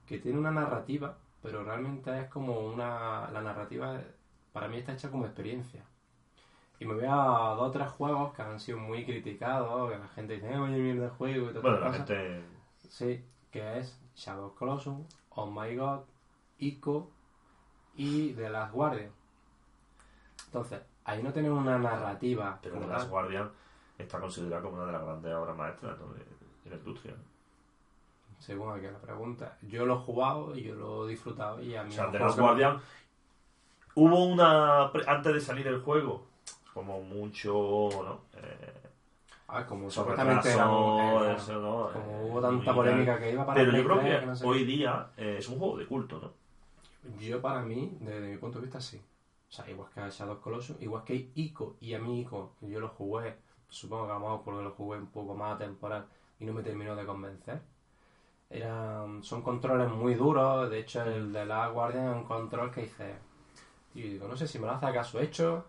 que 0.06 0.18
tiene 0.18 0.38
una 0.38 0.50
narrativa, 0.50 1.16
pero 1.42 1.64
realmente 1.64 2.20
es 2.20 2.28
como 2.28 2.60
una... 2.60 3.30
La 3.30 3.40
narrativa, 3.40 3.98
para 4.52 4.68
mí 4.68 4.76
está 4.76 4.92
hecha 4.92 5.10
como 5.10 5.24
experiencia. 5.24 5.82
Y 6.80 6.86
me 6.86 6.94
voy 6.94 7.04
a 7.04 7.14
dos 7.14 7.68
o 7.68 7.70
tres 7.70 7.88
juegos 7.88 8.34
que 8.34 8.42
han 8.42 8.58
sido 8.58 8.78
muy 8.78 9.04
criticados, 9.04 9.90
que 9.90 9.98
la 9.98 10.08
gente 10.08 10.34
dice, 10.34 10.52
eh, 10.52 10.58
vaya 10.58 10.76
mierda 10.76 11.04
de 11.04 11.10
juego 11.10 11.50
y 11.50 11.52
todo 11.52 11.62
Bueno, 11.62 11.80
la 11.80 11.92
gente... 11.92 12.44
Sí, 12.88 13.24
que 13.50 13.78
es 13.78 14.00
Shadow 14.14 14.54
Colossus, 14.54 14.98
Oh 15.30 15.46
My 15.46 15.74
God, 15.76 16.00
Ico 16.58 17.10
y 17.96 18.32
The 18.32 18.50
Last 18.50 18.72
Guardian. 18.72 19.10
Entonces, 20.46 20.80
ahí 21.04 21.22
no 21.22 21.32
tenemos 21.32 21.60
una 21.60 21.78
narrativa. 21.78 22.58
Pero 22.62 22.78
The 22.78 22.86
Last. 22.86 23.10
Guardian 23.10 23.50
está 23.98 24.20
considerada 24.20 24.62
como 24.62 24.76
una 24.76 24.86
de 24.86 24.92
las 24.92 25.02
grandes 25.02 25.34
obras 25.34 25.56
maestras 25.56 25.98
¿no? 25.98 26.12
de, 26.12 26.20
de 26.64 26.70
la 26.70 26.76
industria. 26.76 27.14
Según 28.38 28.72
aquí 28.72 28.86
la 28.86 28.98
pregunta. 28.98 29.56
Yo 29.62 29.86
lo 29.86 29.94
he 29.94 29.98
jugado 29.98 30.56
y 30.56 30.64
yo 30.64 30.74
lo 30.74 31.06
he 31.06 31.10
disfrutado 31.10 31.62
y 31.62 31.74
a 31.74 31.82
mí 31.82 31.90
O 31.90 31.92
sea, 31.92 32.10
The 32.10 32.18
Last 32.18 32.38
Guardian 32.38 32.80
hubo 33.94 34.24
una... 34.24 34.86
Antes 35.06 35.34
de 35.34 35.40
salir 35.40 35.66
el 35.66 35.80
juego, 35.80 36.26
como 36.74 37.00
mucho, 37.02 37.52
¿no? 37.52 38.20
Eh, 38.40 38.72
A 39.48 39.58
ver, 39.58 39.66
como 39.66 39.90
supuestamente 39.90 40.52
era, 40.52 40.64
retraso, 40.64 41.24
era- 41.24 41.36
eso, 41.36 41.60
¿no? 41.60 41.90
como 41.92 42.24
Eh, 42.24 42.28
hubo 42.28 42.40
tanta 42.42 42.72
y 42.72 42.76
polémica 42.76 43.18
que 43.18 43.32
iba 43.32 43.46
para 43.46 43.60
Pero 43.60 43.72
yo 43.72 43.84
creo 43.84 44.00
3, 44.00 44.20
que 44.20 44.26
no 44.26 44.36
sé 44.36 44.44
hoy 44.46 44.58
qué. 44.60 44.66
día 44.66 45.10
eh, 45.16 45.36
es 45.38 45.48
un 45.48 45.58
juego 45.58 45.76
de 45.78 45.86
culto, 45.86 46.18
¿no? 46.20 46.32
Yo 47.20 47.40
para 47.40 47.62
mí, 47.62 47.96
desde 48.00 48.28
mi 48.28 48.36
punto 48.38 48.58
de 48.58 48.64
vista, 48.66 48.80
sí. 48.80 49.00
O 49.48 49.52
sea, 49.52 49.68
igual 49.70 49.88
que 49.94 50.00
Shadow 50.10 50.40
Colossus, 50.40 50.80
igual 50.80 51.04
que 51.04 51.30
Ico 51.34 51.76
y 51.80 51.94
a 51.94 51.98
mí 51.98 52.20
Ico, 52.20 52.54
que 52.58 52.68
yo 52.68 52.80
lo 52.80 52.88
jugué, 52.88 53.36
supongo 53.68 54.06
que 54.06 54.12
a 54.12 54.14
lo 54.14 54.20
mejor 54.20 54.42
porque 54.44 54.62
lo 54.62 54.70
jugué 54.72 54.98
un 54.98 55.06
poco 55.06 55.34
más 55.34 55.58
temporal 55.58 56.06
y 56.40 56.44
no 56.46 56.52
me 56.52 56.62
terminó 56.62 56.96
de 56.96 57.06
convencer. 57.06 57.60
Eran, 58.50 59.22
son 59.24 59.42
controles 59.42 59.90
muy 59.90 60.14
duros, 60.14 60.70
de 60.70 60.80
hecho 60.80 61.02
el 61.04 61.32
de 61.32 61.46
la 61.46 61.68
Guardian 61.68 62.08
es 62.10 62.16
un 62.16 62.24
control 62.24 62.70
que 62.72 62.82
dice, 62.82 63.16
tío, 63.92 64.06
digo, 64.06 64.28
no 64.28 64.36
sé 64.36 64.48
si 64.48 64.58
me 64.58 64.66
lo 64.66 64.72
hace 64.72 64.86
acaso 64.86 65.20
hecho, 65.20 65.66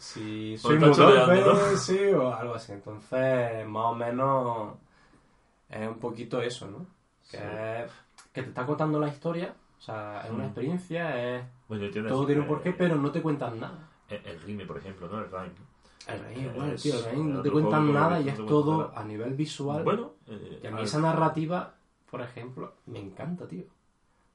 si 0.00 0.56
soy 0.56 0.76
está 0.76 0.86
muy 0.86 1.76
sí, 1.76 1.98
o 2.14 2.34
algo 2.34 2.54
así. 2.54 2.72
Entonces, 2.72 3.66
más 3.68 3.84
o 3.86 3.94
menos 3.94 4.74
es 5.68 5.86
un 5.88 5.98
poquito 5.98 6.40
eso, 6.40 6.66
¿no? 6.70 6.86
Que, 7.30 7.36
Sí. 7.36 7.42
es- 7.84 7.92
que 8.32 8.42
te 8.42 8.48
está 8.48 8.64
contando 8.64 8.98
la 8.98 9.08
historia, 9.08 9.54
o 9.78 9.80
sea, 9.82 10.22
es 10.24 10.30
una 10.30 10.44
Mm. 10.44 10.46
experiencia, 10.46 11.36
es 11.36 11.44
Bueno, 11.68 11.84
entiendes, 11.84 12.10
todo 12.12 12.26
tiene 12.26 12.40
un 12.40 12.46
eh, 12.46 12.48
porqué, 12.48 12.72
pero 12.72 12.96
no 12.96 13.12
te 13.12 13.20
cuentan 13.22 13.60
nada. 13.60 13.88
El, 14.08 14.24
el 14.26 14.40
Rime, 14.40 14.64
por 14.66 14.78
ejemplo, 14.78 15.06
¿no? 15.08 15.18
El 15.18 15.26
Rime. 15.30 15.50
El 16.08 16.20
Es 16.20 16.36
igual, 16.54 16.76
tío, 16.76 16.94
el 16.96 17.04
Reign 17.04 17.32
no 17.34 17.42
te 17.42 17.50
cuentan 17.50 17.82
juego 17.84 18.00
nada 18.00 18.20
y 18.20 18.28
es 18.30 18.36
todo 18.46 18.88
nada. 18.88 19.00
a 19.00 19.04
nivel 19.04 19.34
visual. 19.34 19.84
Bueno, 19.84 20.14
eh, 20.26 20.60
y 20.62 20.66
a 20.66 20.70
mí 20.70 20.78
al- 20.78 20.84
esa 20.84 20.98
narrativa, 21.00 21.74
por 22.10 22.22
ejemplo, 22.22 22.72
me 22.86 22.98
encanta, 22.98 23.46
tío. 23.46 23.64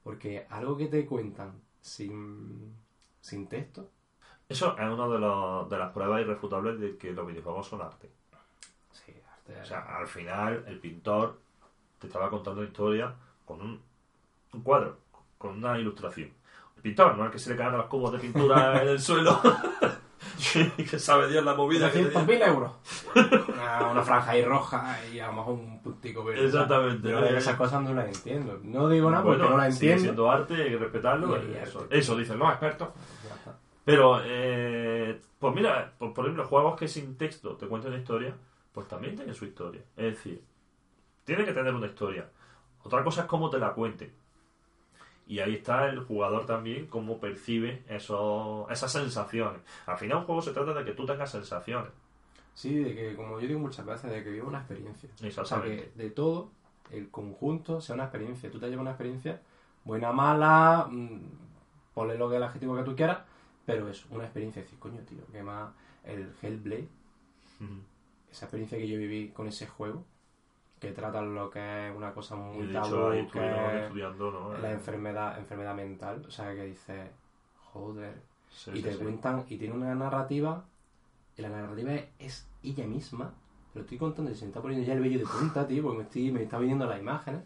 Porque 0.04 0.46
algo 0.48 0.76
que 0.76 0.86
te 0.86 1.04
cuentan 1.04 1.60
sin, 1.80 2.72
sin 3.20 3.48
texto, 3.48 3.90
Eso 4.48 4.76
es 4.78 4.84
una 4.88 5.08
de, 5.08 5.18
los- 5.18 5.68
de 5.68 5.78
las 5.78 5.92
pruebas 5.92 6.20
irrefutables 6.20 6.78
de 6.80 6.96
que 6.96 7.12
los 7.12 7.26
videojuegos 7.26 7.66
son 7.66 7.80
arte. 7.82 8.08
sí, 8.92 9.12
arte. 9.32 9.60
O 9.60 9.64
sea, 9.64 9.80
al 9.98 10.06
final 10.06 10.64
el 10.68 10.78
pintor 10.78 11.38
te 11.98 12.06
estaba 12.06 12.30
contando 12.30 12.60
una 12.60 12.68
historia 12.68 13.12
con 13.44 13.60
un, 13.60 13.80
un 14.52 14.60
cuadro, 14.62 14.98
con 15.38 15.56
una 15.58 15.78
ilustración. 15.78 16.30
El 16.76 16.82
pintor, 16.82 17.16
no 17.16 17.24
el 17.24 17.30
que 17.32 17.38
se 17.38 17.50
le 17.50 17.56
caen 17.56 17.72
los 17.76 17.86
cubos 17.86 18.12
de 18.12 18.18
pintura 18.18 18.80
en 18.82 18.88
el 18.88 19.00
suelo 19.00 19.40
que 20.76 20.98
sabe 20.98 21.28
Dios 21.28 21.44
la 21.44 21.54
movida 21.54 21.90
que 21.90 22.04
tenía. 22.04 22.26
300.000 22.26 22.48
euros. 22.48 22.72
Una, 23.48 23.86
una 23.90 24.02
franja 24.02 24.30
ahí 24.32 24.44
roja 24.44 24.98
y 25.12 25.18
a 25.18 25.26
lo 25.28 25.32
mejor 25.34 25.54
un 25.54 25.82
puntico 25.82 26.22
verde. 26.24 26.46
Exactamente. 26.46 27.08
Yo 27.10 27.18
esas 27.24 27.56
cosas 27.56 27.82
no 27.82 27.94
las 27.94 28.06
entiendo. 28.06 28.60
No 28.62 28.88
digo 28.88 29.10
nada 29.10 29.22
porque 29.24 29.42
no 29.42 29.56
las 29.56 29.74
sigue 29.76 29.92
entiendo. 29.94 30.02
siendo 30.02 30.30
arte, 30.30 30.54
hay 30.62 30.70
que 30.70 30.78
respetarlo. 30.78 31.36
Y- 31.42 31.50
y 31.52 31.54
eso, 31.56 31.80
arte. 31.80 31.98
eso 31.98 32.16
dicen 32.16 32.38
los 32.38 32.48
expertos. 32.50 32.88
Pero, 33.86 34.20
eh, 34.24 35.20
pues 35.38 35.54
mira, 35.54 35.92
por, 35.96 36.12
por 36.12 36.24
ejemplo, 36.24 36.44
juegos 36.44 36.76
que 36.76 36.88
sin 36.88 37.16
texto 37.16 37.56
te 37.56 37.68
cuentan 37.68 37.92
una 37.92 38.00
historia, 38.00 38.34
pues 38.72 38.88
también 38.88 39.14
tienen 39.14 39.32
su 39.32 39.44
historia. 39.44 39.80
Es 39.96 40.16
decir, 40.16 40.42
tiene 41.24 41.44
que 41.44 41.52
tener 41.52 41.72
una 41.72 41.86
historia. 41.86 42.28
Otra 42.82 43.04
cosa 43.04 43.20
es 43.20 43.26
cómo 43.28 43.48
te 43.48 43.58
la 43.60 43.74
cuenten. 43.74 44.12
Y 45.28 45.38
ahí 45.38 45.54
está 45.54 45.88
el 45.88 46.00
jugador 46.00 46.46
también, 46.46 46.88
cómo 46.88 47.20
percibe 47.20 47.84
esos, 47.88 48.68
esas 48.72 48.90
sensaciones. 48.90 49.60
Al 49.86 49.98
final 49.98 50.18
un 50.18 50.24
juego 50.24 50.42
se 50.42 50.50
trata 50.50 50.74
de 50.74 50.84
que 50.84 50.90
tú 50.90 51.06
tengas 51.06 51.30
sensaciones. 51.30 51.92
Sí, 52.54 52.74
de 52.74 52.92
que, 52.92 53.14
como 53.14 53.38
yo 53.38 53.46
digo 53.46 53.60
muchas 53.60 53.86
veces, 53.86 54.10
de 54.10 54.24
que 54.24 54.30
viva 54.30 54.48
una 54.48 54.58
experiencia. 54.58 55.08
O 55.40 55.44
sea, 55.44 55.62
que 55.62 55.92
de 55.94 56.10
todo, 56.10 56.50
el 56.90 57.08
conjunto 57.08 57.80
sea 57.80 57.94
una 57.94 58.04
experiencia. 58.04 58.50
Tú 58.50 58.58
te 58.58 58.68
llevas 58.68 58.82
una 58.82 58.90
experiencia, 58.90 59.40
buena, 59.84 60.10
mala, 60.10 60.88
mm, 60.90 61.20
ponle 61.94 62.18
lo 62.18 62.28
que 62.28 62.36
el 62.36 62.42
adjetivo 62.42 62.74
que 62.74 62.82
tú 62.82 62.96
quieras, 62.96 63.18
pero 63.66 63.88
es 63.88 64.06
una 64.06 64.24
experiencia. 64.24 64.62
Decir, 64.62 64.78
coño, 64.78 65.00
tío, 65.02 65.26
que 65.32 65.42
más 65.42 65.72
el 66.04 66.32
Hellblade, 66.40 66.88
esa 68.30 68.44
experiencia 68.46 68.78
que 68.78 68.88
yo 68.88 68.98
viví 68.98 69.28
con 69.30 69.48
ese 69.48 69.66
juego, 69.66 70.04
que 70.80 70.92
trata 70.92 71.20
lo 71.22 71.50
que 71.50 71.88
es 71.88 71.96
una 71.96 72.12
cosa 72.12 72.36
muy 72.36 72.72
tabú, 72.72 73.12
hecho, 73.12 73.32
que 73.32 73.40
la 73.40 74.70
Eh, 74.70 74.72
enfermedad, 74.72 75.38
enfermedad 75.38 75.74
mental. 75.74 76.24
O 76.26 76.30
sea, 76.30 76.54
que 76.54 76.64
dice, 76.64 77.10
joder, 77.72 78.22
sí, 78.50 78.70
y 78.72 78.76
sí, 78.76 78.82
te 78.82 78.92
sí. 78.92 78.98
cuentan 78.98 79.44
y 79.48 79.56
tiene 79.56 79.74
una 79.74 79.94
narrativa 79.94 80.64
y 81.36 81.42
la 81.42 81.48
narrativa 81.50 81.92
es, 82.18 82.48
ella 82.62 82.86
misma 82.86 83.34
pero 83.72 83.84
estoy 83.84 83.98
contando 83.98 84.30
y 84.30 84.34
se 84.34 84.44
me 84.46 84.48
está 84.48 84.62
poniendo 84.62 84.86
ya 84.86 84.94
el 84.94 85.00
vello 85.00 85.18
de 85.18 85.26
punta 85.26 85.66
tío 85.66 85.82
porque 85.82 85.98
me, 85.98 86.04
estoy, 86.04 86.30
me 86.32 86.42
está 86.42 86.58
viendo 86.58 86.86
las 86.86 86.98
imágenes 86.98 87.42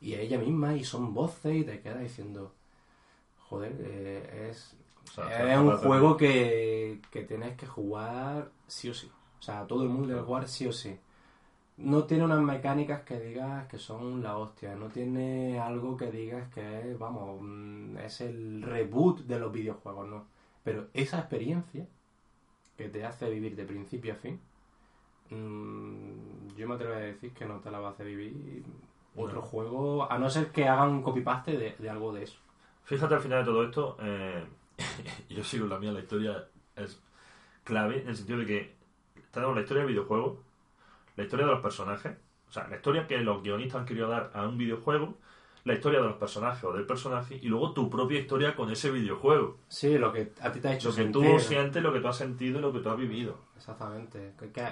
y 0.00 0.14
es 0.14 0.20
ella 0.20 0.38
misma 0.38 0.74
y 0.74 0.84
son 0.84 1.12
voces 1.12 1.54
y 1.54 1.64
te 1.64 1.80
quedas 1.80 2.00
diciendo 2.00 2.54
joder 3.48 3.76
eh, 3.80 4.48
es 4.50 4.74
O 5.08 5.12
sea, 5.14 5.52
es 5.54 5.58
un 5.58 5.76
juego 5.76 6.16
que, 6.16 7.00
que 7.10 7.22
tienes 7.22 7.56
que 7.56 7.66
jugar 7.66 8.50
sí 8.66 8.88
o 8.90 8.94
sí 8.94 9.10
o 9.38 9.42
sea 9.42 9.66
todo 9.66 9.82
el 9.82 9.88
mundo 9.88 10.08
debe 10.08 10.20
jugar 10.22 10.48
sí 10.48 10.66
o 10.66 10.72
sí 10.72 10.98
no 11.78 12.04
tiene 12.04 12.24
unas 12.24 12.40
mecánicas 12.40 13.02
que 13.02 13.20
digas 13.20 13.66
que 13.68 13.78
son 13.78 14.22
la 14.22 14.38
hostia, 14.38 14.74
no 14.74 14.88
tiene 14.88 15.58
algo 15.60 15.96
que 15.96 16.10
digas 16.10 16.48
que 16.54 16.90
es, 16.92 16.98
vamos, 16.98 17.38
mm, 17.42 17.98
es 17.98 18.22
el 18.22 18.62
reboot 18.62 19.20
de 19.26 19.38
los 19.38 19.52
videojuegos, 19.52 20.08
no. 20.08 20.24
Pero 20.64 20.86
esa 20.94 21.18
experiencia 21.18 21.86
que 22.78 22.88
te 22.88 23.04
hace 23.04 23.28
vivir 23.30 23.56
de 23.56 23.64
principio 23.64 24.14
a 24.14 24.16
fin, 24.16 24.40
mm, 25.30 26.56
yo 26.56 26.68
me 26.68 26.74
atrevo 26.74 26.94
a 26.94 26.98
decir 26.98 27.32
que 27.32 27.44
no 27.44 27.58
te 27.60 27.70
la 27.70 27.78
va 27.78 27.88
a 27.88 27.90
hacer 27.92 28.06
vivir 28.06 28.64
otro 29.16 29.40
No. 29.40 29.46
juego, 29.46 30.10
a 30.10 30.18
no 30.18 30.30
ser 30.30 30.50
que 30.52 30.66
hagan 30.68 30.90
un 30.90 31.02
copy-paste 31.02 31.56
de, 31.58 31.74
de 31.78 31.90
algo 31.90 32.12
de 32.12 32.24
eso. 32.24 32.38
Fíjate 32.84 33.14
al 33.14 33.20
final 33.20 33.44
de 33.44 33.50
todo 33.50 33.64
esto, 33.64 33.96
eh, 34.00 34.44
yo 35.28 35.44
sigo 35.44 35.66
la 35.66 35.78
mía, 35.78 35.92
la 35.92 36.00
historia 36.00 36.46
es 36.76 37.00
clave 37.64 38.02
en 38.02 38.08
el 38.08 38.16
sentido 38.16 38.38
de 38.40 38.46
que 38.46 38.74
tenemos 39.30 39.54
la 39.54 39.62
historia 39.62 39.82
del 39.84 39.92
videojuego, 39.92 40.42
la 41.16 41.24
historia 41.24 41.46
de 41.46 41.52
los 41.52 41.60
personajes, 41.62 42.16
o 42.48 42.52
sea, 42.52 42.68
la 42.68 42.76
historia 42.76 43.06
que 43.06 43.18
los 43.18 43.42
guionistas 43.42 43.80
han 43.80 43.86
querido 43.86 44.08
dar 44.08 44.30
a 44.34 44.46
un 44.46 44.56
videojuego, 44.56 45.14
la 45.64 45.74
historia 45.74 45.98
de 46.00 46.06
los 46.06 46.16
personajes 46.16 46.62
o 46.64 46.72
del 46.72 46.86
personaje 46.86 47.36
y 47.42 47.48
luego 47.48 47.72
tu 47.72 47.90
propia 47.90 48.20
historia 48.20 48.54
con 48.54 48.70
ese 48.70 48.90
videojuego. 48.92 49.56
Sí, 49.68 49.98
lo 49.98 50.12
que 50.12 50.32
a 50.40 50.52
ti 50.52 50.60
te 50.60 50.68
ha 50.68 50.74
hecho 50.74 50.90
Lo 50.90 50.94
que 50.94 51.04
tú 51.06 51.24
sientes, 51.40 51.82
lo 51.82 51.92
que 51.92 51.98
tú 52.00 52.06
has 52.08 52.16
sentido 52.16 52.58
y 52.60 52.62
lo 52.62 52.72
que 52.72 52.78
tú 52.78 52.88
has 52.90 52.96
vivido. 52.96 53.36
Exactamente. 53.56 54.34
Que, 54.38 54.52
que 54.52 54.64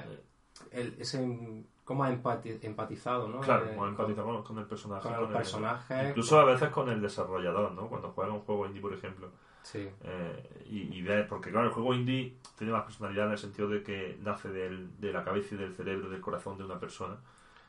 el- 0.70 0.94
ese, 1.00 1.64
cómo 1.84 2.04
has 2.04 2.12
empati- 2.12 2.60
empatizado, 2.62 3.26
¿no? 3.28 3.40
Claro, 3.40 3.66
Eh, 3.66 3.70
como 3.74 3.88
empatizamos 3.88 4.46
con 4.46 4.58
el 4.58 4.66
personaje. 4.66 5.02
con 5.08 5.14
con 5.16 5.26
el- 5.26 5.32
personajes. 5.32 6.08
Incluso 6.10 6.38
a 6.38 6.44
veces 6.44 6.68
con 6.68 6.88
el 6.88 7.00
desarrollador, 7.02 7.72
¿no? 7.72 7.88
Cuando 7.88 8.12
juegas 8.12 8.32
un 8.32 8.40
juego 8.42 8.66
indie, 8.66 8.80
por 8.80 8.92
ejemplo. 8.94 9.32
Sí. 9.64 9.88
Eh, 10.02 10.62
y, 10.70 10.94
y 10.98 11.02
ves, 11.02 11.26
porque 11.26 11.50
claro, 11.50 11.66
el 11.66 11.72
juego 11.72 11.92
indie 11.94 12.34
tiene 12.56 12.72
más 12.72 12.84
personalidad 12.84 13.26
en 13.26 13.32
el 13.32 13.38
sentido 13.38 13.68
de 13.68 13.82
que 13.82 14.16
nace 14.22 14.50
del- 14.50 15.00
de 15.00 15.10
la 15.12 15.24
cabeza 15.24 15.54
y 15.54 15.58
del 15.58 15.74
cerebro, 15.74 16.08
del 16.10 16.20
corazón 16.20 16.56
de 16.58 16.64
una 16.64 16.78
persona, 16.78 17.16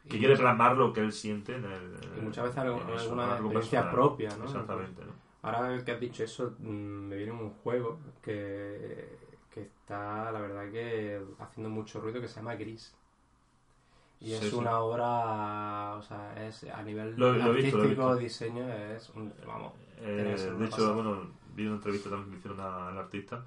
que 0.08 0.18
Y- 0.18 0.20
quiere 0.20 0.36
plasmar 0.36 0.76
lo 0.78 0.92
que 0.94 1.00
él 1.00 1.12
siente 1.14 1.56
en 1.56 1.64
el. 1.66 1.96
Y 2.18 2.22
muchas 2.22 2.44
veces 2.44 2.60
algo- 2.60 2.82
en 2.82 2.90
eso, 2.90 3.04
alguna 3.06 3.24
experiencia 3.32 3.82
personal. 3.82 3.94
propia, 3.96 4.30
¿no? 4.38 4.44
Exactamente, 4.46 5.06
¿no? 5.06 5.12
Ahora 5.42 5.84
que 5.86 5.92
has 5.94 6.00
dicho 6.00 6.24
eso, 6.24 6.54
mm, 6.60 6.68
me 6.70 7.16
viene 7.16 7.32
un 7.32 7.50
juego 7.64 7.98
que, 8.22 9.18
que 9.50 9.62
está, 9.62 10.32
la 10.34 10.42
verdad, 10.42 10.70
que 10.70 11.22
haciendo 11.40 11.70
mucho 11.70 12.02
ruido 12.02 12.20
que 12.20 12.28
se 12.28 12.36
llama 12.36 12.56
Gris. 12.56 12.94
Y 14.20 14.28
Sí, 14.30 14.34
es 14.34 14.50
sí. 14.50 14.56
una 14.56 14.80
obra, 14.80 15.96
o 15.98 16.02
sea, 16.02 16.46
es 16.48 16.64
a 16.66 16.82
nivel 16.84 17.16
Lo- 17.16 17.34
lo 17.34 17.52
he 17.52 17.54
visto, 17.62 17.78
artístico, 17.78 17.78
lo 17.78 17.88
visto. 17.88 18.16
diseño, 18.18 18.74
es 18.74 19.10
un, 19.12 19.32
vamos, 19.46 19.74
Eh, 20.02 20.06
de 20.06 20.34
hecho, 20.66 20.76
pasada. 20.78 20.92
bueno, 20.94 21.28
vi 21.56 21.66
una 21.66 21.76
entrevista 21.76 22.10
también 22.10 22.32
que 22.32 22.38
hicieron 22.38 22.60
a- 22.60 22.90
al 22.90 22.98
artista. 22.98 23.44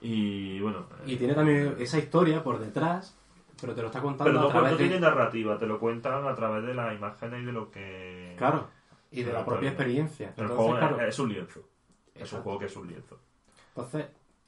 Y 0.00 0.60
bueno. 0.60 0.86
Y 1.06 1.14
eh, 1.14 1.16
tiene 1.16 1.34
también 1.34 1.76
esa 1.78 1.98
historia 1.98 2.42
por 2.44 2.58
detrás, 2.58 3.16
pero 3.60 3.74
te 3.74 3.80
lo 3.80 3.86
está 3.88 4.00
contando 4.02 4.30
Pero 4.32 4.40
a 4.40 4.42
no, 4.44 4.48
través 4.50 4.72
no 4.72 4.76
de... 4.76 4.84
tiene 4.84 5.00
narrativa, 5.00 5.58
te 5.58 5.66
lo 5.66 5.78
cuentan 5.80 6.26
a 6.26 6.34
través 6.34 6.64
de 6.66 6.74
las 6.74 6.94
imágenes 6.94 7.42
y 7.42 7.44
de 7.46 7.52
lo 7.52 7.70
que. 7.70 8.34
Claro, 8.36 8.68
y 9.10 9.18
de 9.18 9.30
Claro, 9.30 9.38
la 9.38 9.44
propia 9.46 9.68
experiencia. 9.70 10.26
El 10.36 10.42
Entonces, 10.42 10.56
juego 10.56 10.72
es- 10.74 10.78
claro, 10.78 11.00
es 11.00 11.18
un 11.18 11.28
lienzo. 11.32 11.60
Es 11.60 11.64
un 12.16 12.20
Exacto. 12.22 12.42
juego 12.44 12.58
que 12.58 12.66
es 12.66 12.76
un 12.76 12.88
lienzo. 12.88 13.18
Entonces, 13.68 14.06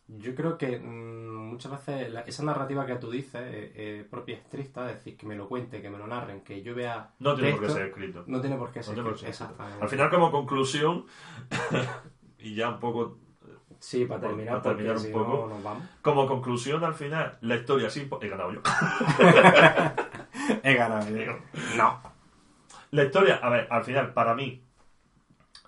yo 0.08 0.34
creo 0.34 0.56
que 0.58 0.78
mm, 0.78 1.36
muchas 1.50 1.72
veces 1.72 2.12
la- 2.12 2.20
esa 2.22 2.42
narrativa 2.42 2.84
que 2.86 2.96
tú 2.96 3.10
dices, 3.10 3.40
eh, 3.42 3.72
eh, 3.74 4.06
propia 4.10 4.36
estricta, 4.36 4.88
es 4.90 4.96
decir, 4.96 5.16
que 5.16 5.26
me 5.26 5.36
lo 5.36 5.48
cuente, 5.48 5.80
que 5.82 5.88
me 5.90 5.98
lo 5.98 6.06
narren, 6.06 6.40
que 6.42 6.62
yo 6.62 6.74
vea. 6.74 7.10
No 7.18 7.34
tiene 7.34 7.50
por 7.52 7.60
qué 7.60 7.66
texto, 7.66 7.78
ser 7.78 7.88
escrito. 7.88 8.24
No 8.26 8.40
tiene 8.40 8.56
por 8.56 8.70
qué 8.72 8.78
No 8.80 8.84
ser. 8.84 8.94
tiene 8.94 9.08
por 9.08 9.14
qué 9.18 9.20
ser 9.20 9.28
escrito. 9.30 9.44
Exactamente. 9.52 9.82
Al 9.84 9.88
final, 9.90 10.10
como 10.10 10.30
conclusión, 10.30 11.04
y 12.38 12.54
ya 12.54 12.68
un 12.68 12.80
poco 12.80 13.18
Sí, 13.80 14.06
para 14.06 14.20
terminar, 14.20 14.60
para 14.60 14.76
terminar 14.76 14.96
un 14.96 15.12
poco. 15.12 15.46
no 15.46 15.54
nos 15.54 15.62
vamos. 15.62 15.84
Como 16.02 16.26
conclusión, 16.26 16.82
al 16.84 16.94
final, 16.94 17.38
la 17.42 17.56
historia 17.56 17.90
sí. 17.90 18.08
He 18.20 18.28
ganado 18.28 18.52
yo. 18.52 18.60
He 20.64 20.74
ganado. 20.74 21.08
yo. 21.16 21.32
No. 21.76 22.00
La 22.90 23.04
historia, 23.04 23.36
a 23.36 23.48
ver, 23.50 23.68
al 23.70 23.84
final, 23.84 24.12
para 24.14 24.34
mí, 24.34 24.64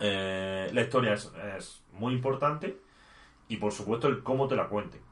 eh, 0.01 0.71
la 0.73 0.81
historia 0.81 1.13
es, 1.13 1.31
es 1.57 1.85
muy 1.93 2.15
importante 2.15 2.81
y 3.49 3.59
por 3.59 3.73
supuesto 3.73 4.09
el 4.09 4.23
cómo 4.23 4.49
te 4.49 4.57
la 4.57 4.69
cuenten. 4.69 5.03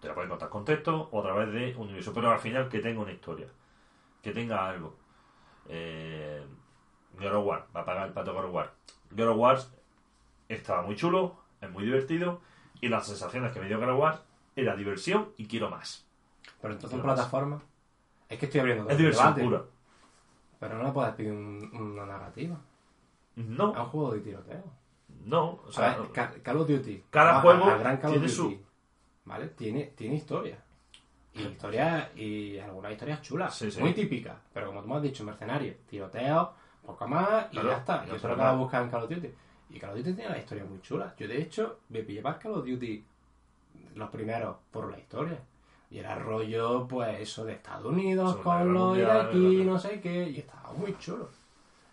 Te 0.00 0.08
la 0.08 0.14
pueden 0.14 0.30
contar 0.30 0.48
con 0.48 0.64
texto 0.64 1.08
o 1.12 1.20
a 1.20 1.22
través 1.22 1.52
de 1.52 1.74
un 1.76 1.82
universo, 1.88 2.12
pero 2.14 2.30
al 2.30 2.38
final 2.40 2.68
que 2.68 2.78
tenga 2.80 3.02
una 3.02 3.12
historia, 3.12 3.46
que 4.22 4.32
tenga 4.32 4.68
algo. 4.68 4.96
Eh, 5.68 6.42
God 7.18 7.34
of 7.34 7.46
War, 7.46 7.66
va 7.76 7.82
a 7.82 7.84
pagar 7.84 8.06
el 8.08 8.14
pato 8.14 8.32
God 8.32 8.46
of 8.46 8.54
War. 8.54 8.72
God 9.10 9.28
of 9.28 9.36
War 9.36 9.58
estaba 10.54 10.82
muy 10.82 10.96
chulo, 10.96 11.36
es 11.60 11.70
muy 11.70 11.84
divertido 11.84 12.40
y 12.80 12.88
las 12.88 13.06
sensaciones 13.06 13.52
que 13.52 13.60
me 13.60 13.66
dio 13.66 13.78
War 13.96 14.22
era 14.56 14.74
diversión 14.76 15.30
y 15.36 15.46
quiero 15.46 15.70
más. 15.70 16.06
Pero 16.60 16.74
entonces 16.74 16.98
en 16.98 17.06
más. 17.06 17.14
plataforma. 17.14 17.62
Es 18.28 18.38
que 18.38 18.46
estoy 18.46 18.60
abriendo 18.60 18.88
Es 18.88 18.96
diversión 18.98 19.34
debate, 19.34 19.42
pura. 19.44 19.64
Pero 20.58 20.78
no 20.78 20.84
le 20.84 20.92
puedes 20.92 21.14
pedir 21.14 21.32
un- 21.32 21.70
una 21.74 22.06
narrativa. 22.06 22.56
No, 23.36 23.72
Es 23.72 23.78
un 23.78 23.84
juego 23.86 24.12
de 24.12 24.20
tiroteo. 24.20 24.64
no, 25.24 25.60
o 25.66 25.72
sea, 25.72 25.94
sea, 25.94 26.08
Ca- 26.12 26.34
Call 26.42 26.56
of 26.58 26.68
Duty. 26.68 27.04
cada 27.10 27.40
juego 27.40 27.64
a 27.64 27.76
gran 27.78 27.96
Call 27.96 28.10
of 28.10 28.16
tiene 28.18 28.26
Duty, 28.28 28.56
su- 28.56 28.62
¿Vale? 29.24 29.48
Tiene, 29.48 29.84
tiene 29.96 30.16
historia. 30.16 30.58
Y 31.34 31.42
historia, 31.42 32.10
y 32.16 32.58
algunas 32.58 32.92
historias 32.92 33.22
chulas. 33.22 33.54
Sí, 33.54 33.70
sí. 33.70 33.80
Muy 33.80 33.94
típicas. 33.94 34.36
Pero 34.52 34.66
como 34.68 34.82
tú 34.82 34.88
me 34.88 34.96
has 34.96 35.02
dicho, 35.02 35.22
mercenarios, 35.24 35.76
tiroteo, 35.88 36.52
poco 36.84 37.06
más 37.06 37.46
y 37.50 37.52
Claro, 37.52 37.68
ya 37.70 37.76
está. 37.76 38.02
y 38.02 38.06
eso 38.06 38.16
es 38.16 38.22
lo 38.24 38.28
que 38.30 38.34
vas 38.36 38.52
a 38.52 38.56
buscar 38.56 38.82
en 38.82 38.90
Call 38.90 39.02
of 39.04 39.10
Duty. 39.10 39.34
Y 39.72 39.78
Call 39.78 39.90
of 39.90 39.96
Duty 39.98 40.14
tiene 40.14 40.30
la 40.30 40.38
historia 40.38 40.64
muy 40.64 40.80
chula. 40.80 41.14
Yo, 41.16 41.28
de 41.28 41.40
hecho, 41.40 41.80
me 41.88 42.02
pillé 42.02 42.22
para 42.22 42.38
Call 42.38 42.52
of 42.52 42.66
Duty 42.66 43.04
los 43.94 44.10
primeros 44.10 44.56
por 44.70 44.90
la 44.90 44.98
historia. 44.98 45.38
Y 45.90 45.98
era 45.98 46.14
rollo, 46.16 46.86
pues, 46.88 47.20
eso 47.20 47.44
de 47.44 47.54
Estados 47.54 47.86
Unidos 47.86 48.32
Segunda 48.36 48.58
con 48.60 48.74
los 48.74 48.98
iraquíes, 48.98 49.66
no 49.66 49.78
sé 49.78 50.00
qué. 50.00 50.28
Y 50.28 50.38
estaba 50.38 50.72
muy 50.72 50.96
chulo. 50.98 51.28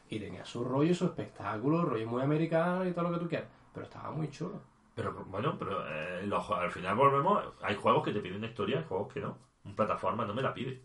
Y 0.09 0.19
tenía 0.19 0.45
su 0.45 0.63
rollo, 0.63 0.93
su 0.95 1.05
espectáculo, 1.05 1.83
rollo 1.83 2.07
muy 2.07 2.21
americano 2.21 2.87
y 2.87 2.91
todo 2.93 3.09
lo 3.09 3.13
que 3.17 3.23
tú 3.23 3.29
quieras. 3.29 3.47
Pero 3.73 3.85
estaba 3.85 4.11
muy 4.11 4.29
chulo. 4.29 4.61
Pero 4.95 5.13
bueno, 5.25 5.55
pero 5.59 5.83
eh, 5.87 6.25
los 6.25 6.49
al 6.51 6.71
final 6.71 6.95
volvemos. 6.95 7.43
Hay 7.61 7.75
juegos 7.75 8.03
que 8.03 8.13
te 8.13 8.19
piden 8.19 8.37
una 8.37 8.47
historia, 8.47 8.79
hay 8.79 8.85
juegos 8.85 9.11
que 9.13 9.19
no. 9.19 9.37
Un 9.65 9.75
plataforma 9.75 10.25
no 10.25 10.33
me 10.33 10.41
la 10.41 10.53
pide. 10.53 10.81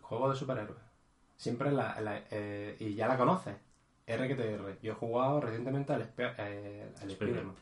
Juego 0.00 0.28
de 0.30 0.36
superhéroes. 0.36 0.78
Siempre 1.36 1.70
la, 1.72 2.00
la- 2.00 2.22
eh, 2.30 2.76
y 2.80 2.94
ya 2.94 3.08
la 3.08 3.16
conoces. 3.16 3.56
RQTR. 4.06 4.78
Yo 4.82 4.92
he 4.92 4.94
jugado 4.94 5.40
recientemente 5.40 5.92
al, 5.92 6.02
Spe- 6.02 6.34
eh, 6.38 6.92
al 7.00 7.10
Spider-Man. 7.10 7.54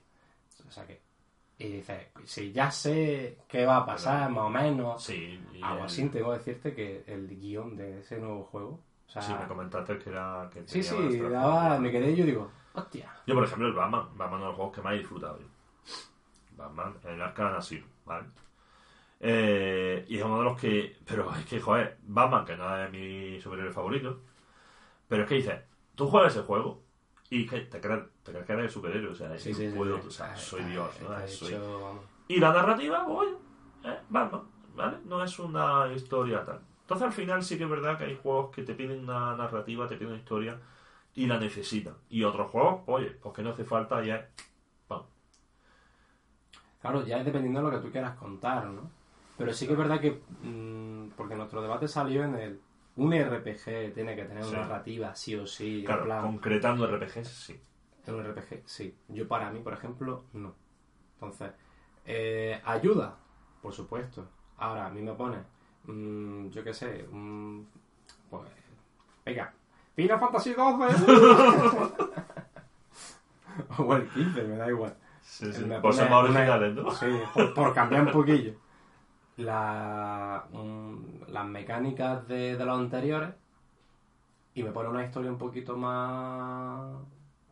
O 0.69 0.71
sea 0.71 0.87
que. 0.87 1.01
Y 1.59 1.69
dices, 1.69 2.09
si 2.25 2.51
ya 2.53 2.71
sé 2.71 3.39
qué 3.47 3.65
va 3.67 3.79
a 3.79 3.87
pasar, 3.87 4.29
más 4.31 4.45
o 4.45 4.49
menos. 4.51 5.03
Sí, 5.03 5.41
Algo 5.63 5.85
así, 5.85 6.09
tengo 6.09 6.33
que 6.33 6.39
decirte 6.39 6.75
que 6.75 7.05
el 7.07 7.29
guion 7.39 7.77
de 7.77 8.01
ese 8.01 8.19
nuevo 8.19 8.45
juego. 8.45 8.81
O 9.07 9.11
sea, 9.11 9.23
sí, 9.23 9.33
me 9.39 9.47
comentaste 9.47 9.99
que 9.99 10.11
era. 10.11 10.49
Que 10.53 10.67
sí, 10.67 10.83
sí, 10.83 11.19
daba, 11.21 11.79
me 11.79 11.91
quedé 11.93 12.11
y 12.13 12.17
yo 12.17 12.25
digo, 12.25 12.51
hostia. 12.73 13.13
Yo, 13.27 13.35
por 13.35 13.45
ejemplo, 13.45 13.69
el 13.69 13.75
Batman. 13.75 14.09
Batman 14.17 14.29
es 14.29 14.35
uno 14.35 14.39
de 14.41 14.47
los 14.49 14.57
juegos 14.57 14.75
que 14.75 14.83
más 14.83 14.95
he 14.95 14.99
disfrutado 14.99 15.39
yo. 15.39 15.47
Batman, 16.57 16.95
el 17.05 17.23
Arkham 17.23 17.55
Asylum, 17.55 17.89
¿vale? 18.05 18.27
Eh, 19.21 20.05
y 20.09 20.19
es 20.19 20.25
uno 20.25 20.39
de 20.39 20.45
los 20.45 20.61
que. 20.61 20.97
Pero 21.07 21.33
es 21.37 21.45
que, 21.47 21.61
joder, 21.61 21.99
Batman, 22.03 22.45
que 22.45 22.57
no 22.57 22.77
es 22.83 22.91
mi 22.91 23.41
superhéroe 23.41 23.73
favorito. 23.73 24.21
Pero 25.09 25.23
es 25.23 25.29
que 25.29 25.35
dices, 25.37 25.61
tú 26.03 26.09
juegas 26.09 26.35
ese 26.35 26.45
juego 26.45 26.83
y 27.31 27.47
que 27.47 27.61
te 27.61 27.81
crees, 27.81 28.03
te 28.25 28.33
que 28.33 28.39
eres 28.53 28.65
el 28.65 28.71
superhéroe. 28.71 29.13
O 29.13 29.15
sea, 29.15 29.39
Sí, 29.39 29.53
puedo, 29.75 30.01
sí. 30.01 30.09
o 30.09 30.11
sea, 30.11 30.37
soy 30.37 30.65
Dios, 30.65 30.91
¿no? 31.01 31.29
Soy-. 31.29 31.57
Y 32.29 32.41
la 32.41 32.53
narrativa, 32.53 33.07
oye, 33.07 33.35
eh, 33.85 33.99
Batman, 34.09 34.43
¿vale? 34.75 34.97
No 35.05 35.23
es 35.23 35.39
una 35.39 35.93
historia 35.95 36.45
tal. 36.45 36.61
Entonces 36.81 37.07
al 37.07 37.13
final 37.13 37.43
sí 37.45 37.57
que 37.57 37.65
es 37.65 37.71
verdad 37.71 37.97
que 37.97 38.05
hay 38.05 38.19
juegos 38.21 38.51
que 38.55 38.65
te 38.65 38.75
piden 38.75 39.05
una 39.05 39.37
narrativa, 39.37 39.87
te 39.87 39.95
piden 39.95 40.09
una 40.15 40.19
historia 40.19 40.59
y 41.15 41.27
la 41.27 41.39
necesitan. 41.39 41.95
Y 42.11 42.25
otros 42.25 42.51
juegos, 42.51 42.83
oye, 42.87 43.11
pues 43.23 43.35
que 43.35 43.43
no 43.43 43.51
hace 43.51 43.65
falta 43.65 44.03
ya. 44.03 44.29
Vamos. 44.89 45.07
Claro, 46.81 47.07
ya 47.07 47.19
es 47.19 47.25
dependiendo 47.25 47.61
de 47.61 47.67
lo 47.67 47.71
que 47.71 47.87
tú 47.87 47.93
quieras 47.93 48.17
contar, 48.17 48.67
¿no? 48.67 48.91
Pero 49.39 49.53
sí 49.55 49.67
que 49.67 49.73
es 49.73 49.79
verdad 49.79 50.01
que, 50.01 50.21
mm, 50.43 51.11
porque 51.17 51.37
nuestro 51.37 51.63
debate 51.63 51.87
salió 51.87 52.25
en 52.25 52.35
el, 52.35 52.61
un 52.97 53.13
RPG 53.13 53.95
tiene 53.95 54.15
que 54.17 54.25
tener 54.25 54.45
Sí. 54.45 54.51
una 54.51 54.61
narrativa, 54.63 55.15
sí 55.15 55.35
o 55.35 55.47
sí, 55.47 55.83
Claro, 55.87 56.05
plan, 56.05 56.23
concretando 56.23 56.87
RPGs, 56.87 57.29
sí. 57.29 57.61
en 58.07 58.15
un 58.15 58.25
RPG, 58.25 58.63
sí. 58.67 58.95
Yo 59.09 59.27
para 59.29 59.51
mí, 59.51 59.61
por 59.61 59.73
ejemplo, 59.73 60.25
no. 60.33 60.55
Entonces, 61.15 61.53
eh, 62.05 62.61
ayuda, 62.65 63.17
por 63.63 63.73
supuesto. 63.73 64.29
Ahora, 64.59 64.87
a 64.87 64.91
mí 64.91 65.01
me 65.03 65.13
pone, 65.15 65.39
mm, 65.85 66.49
yo 66.51 66.63
qué 66.65 66.75
sé, 66.75 67.07
mm, 67.11 67.63
pues, 68.31 68.49
venga, 69.25 69.53
Final 69.97 70.21
Fantasy 70.21 70.53
12. 70.55 70.97
o 73.79 73.95
el 73.97 74.09
15, 74.09 74.43
me 74.45 74.57
da 74.57 74.69
igual. 74.69 74.95
Sí, 75.23 75.53
sí. 75.53 75.65
Me 75.65 75.81
Por 75.81 75.95
ser 75.95 76.11
más 76.11 76.25
originales, 76.25 76.75
¿no? 76.75 76.91
Sí, 76.91 77.07
por, 77.35 77.55
por 77.55 77.75
cambiar 77.75 78.07
un 78.07 78.13
poquillo. 78.13 78.55
La, 79.37 80.45
las 81.33 81.47
mecánicas 81.47 82.29
de, 82.29 82.57
de 82.57 82.65
los 82.65 82.79
anteriores 82.79 83.35
y 84.55 84.63
me 84.63 84.71
pone 84.71 84.89
una 84.89 85.05
historia 85.05 85.31
un 85.31 85.39
poquito 85.39 85.77
más, 85.77 86.95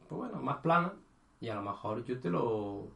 pues 0.09 0.19
bueno, 0.19 0.43
más 0.43 0.59
plana 0.59 0.93
y 1.41 1.49
a 1.49 1.55
lo 1.55 1.63
mejor 1.63 2.05
yo 2.05 2.21
te 2.21 2.31
lo, 2.31 2.89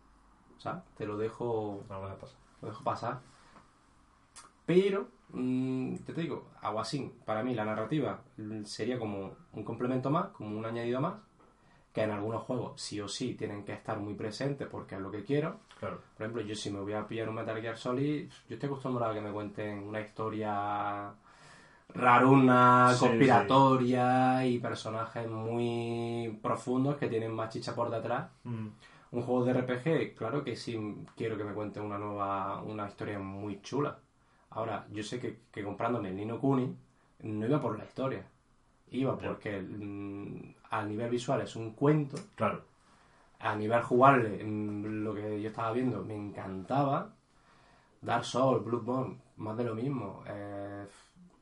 ¿sabes? 0.59 0.83
Te 0.97 1.07
lo 1.07 1.17
dejo, 1.17 1.83
No 1.89 2.03
lo 2.03 2.69
dejo 2.69 2.85
pasar. 2.85 3.21
Pero, 4.67 5.09
mm, 5.31 5.95
yo 6.07 6.15
te 6.15 6.21
digo, 6.23 6.49
algo 6.61 6.81
así, 6.81 7.13
para 7.25 7.43
mí 7.43 7.55
la 7.55 7.65
narrativa 7.65 8.21
mm, 8.37 8.65
sería 8.65 8.99
como 8.99 9.33
un 9.53 9.65
complemento 9.65 10.11
más, 10.11 10.29
como 10.29 10.59
un 10.59 10.65
añadido 10.67 11.01
más, 11.01 11.15
que 11.95 12.03
en 12.03 12.11
algunos 12.11 12.43
juegos 12.43 12.81
sí 12.81 13.01
o 13.01 13.07
sí 13.07 13.35
tienen 13.35 13.65
que 13.65 13.73
estar 13.73 13.99
muy 14.01 14.15
presentes 14.15 14.67
porque 14.69 14.97
es 14.97 15.01
lo 15.01 15.13
que 15.13 15.23
quiero. 15.23 15.61
Claro. 15.79 16.01
Por 16.17 16.27
ejemplo, 16.27 16.43
yo 16.43 16.57
si 16.57 16.71
me 16.71 16.81
voy 16.81 16.93
a 16.93 17.07
pillar 17.07 17.29
un 17.29 17.37
Metal 17.37 17.61
Gear 17.61 17.79
Solid, 17.79 18.29
yo 18.49 18.55
estoy 18.55 18.67
acostumbrado 18.67 19.13
a 19.13 19.15
que 19.15 19.21
me 19.21 19.31
cuenten 19.31 19.79
una 19.79 20.01
historia 20.01 21.13
raruna, 21.95 22.93
Sí, 22.93 22.99
conspiratoria 22.99 24.45
y 24.45 24.59
personajes 24.59 25.29
muy 25.31 26.37
profundos 26.43 26.97
que 26.97 27.07
tienen 27.07 27.33
más 27.33 27.51
chicha 27.51 27.77
por 27.77 27.91
detrás. 27.91 28.29
Mm. 28.43 28.67
Un 29.13 29.23
juego 29.23 29.45
de 29.45 29.53
RPG, 29.53 30.17
claro 30.17 30.43
que 30.43 30.57
sí 30.57 30.77
quiero 31.17 31.37
que 31.37 31.45
me 31.45 31.55
cuenten 31.55 31.85
una 31.85 31.99
nueva, 31.99 32.61
una 32.63 32.89
historia 32.89 33.21
muy 33.21 33.63
chula. 33.63 33.97
Ahora, 34.51 34.85
yo 34.91 35.05
sé 35.05 35.21
que, 35.21 35.43
que 35.53 35.63
comprándome 35.63 36.09
el 36.09 36.17
Nino 36.17 36.41
Kuni 36.41 36.75
no 37.23 37.47
iba 37.47 37.61
por 37.61 37.79
la 37.79 37.85
historia. 37.85 38.27
Iba 38.91 39.17
porque 39.17 39.61
mm, 39.61 40.55
a 40.79 40.85
nivel 40.85 41.11
visual 41.11 41.41
es 41.43 41.57
un 41.57 41.73
cuento 41.73 42.17
Claro. 42.37 42.63
a 43.41 43.55
nivel 43.57 43.83
jugable, 43.83 44.43
lo 44.45 45.15
que 45.15 45.41
yo 45.43 45.49
estaba 45.51 45.73
viendo 45.73 46.03
me 46.05 46.17
encantaba. 46.17 47.11
Dark 48.03 48.25
Souls, 48.25 48.65
Bloodborne, 48.65 49.17
más 49.39 49.57
de 49.57 49.65
lo 49.65 49.75
mismo. 49.75 50.23
eh, 50.27 50.87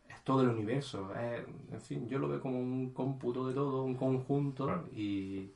es 0.08 0.20
todo 0.24 0.42
el 0.42 0.48
universo. 0.50 1.10
eh, 1.16 1.44
en 1.72 1.80
fin, 1.80 2.08
yo 2.08 2.18
lo 2.18 2.28
veo 2.28 2.40
como 2.40 2.58
un 2.60 2.90
cómputo 2.92 3.48
de 3.48 3.54
todo, 3.54 3.82
un 3.84 3.96
conjunto. 3.96 4.64
Claro. 4.66 4.84
y 4.94 5.50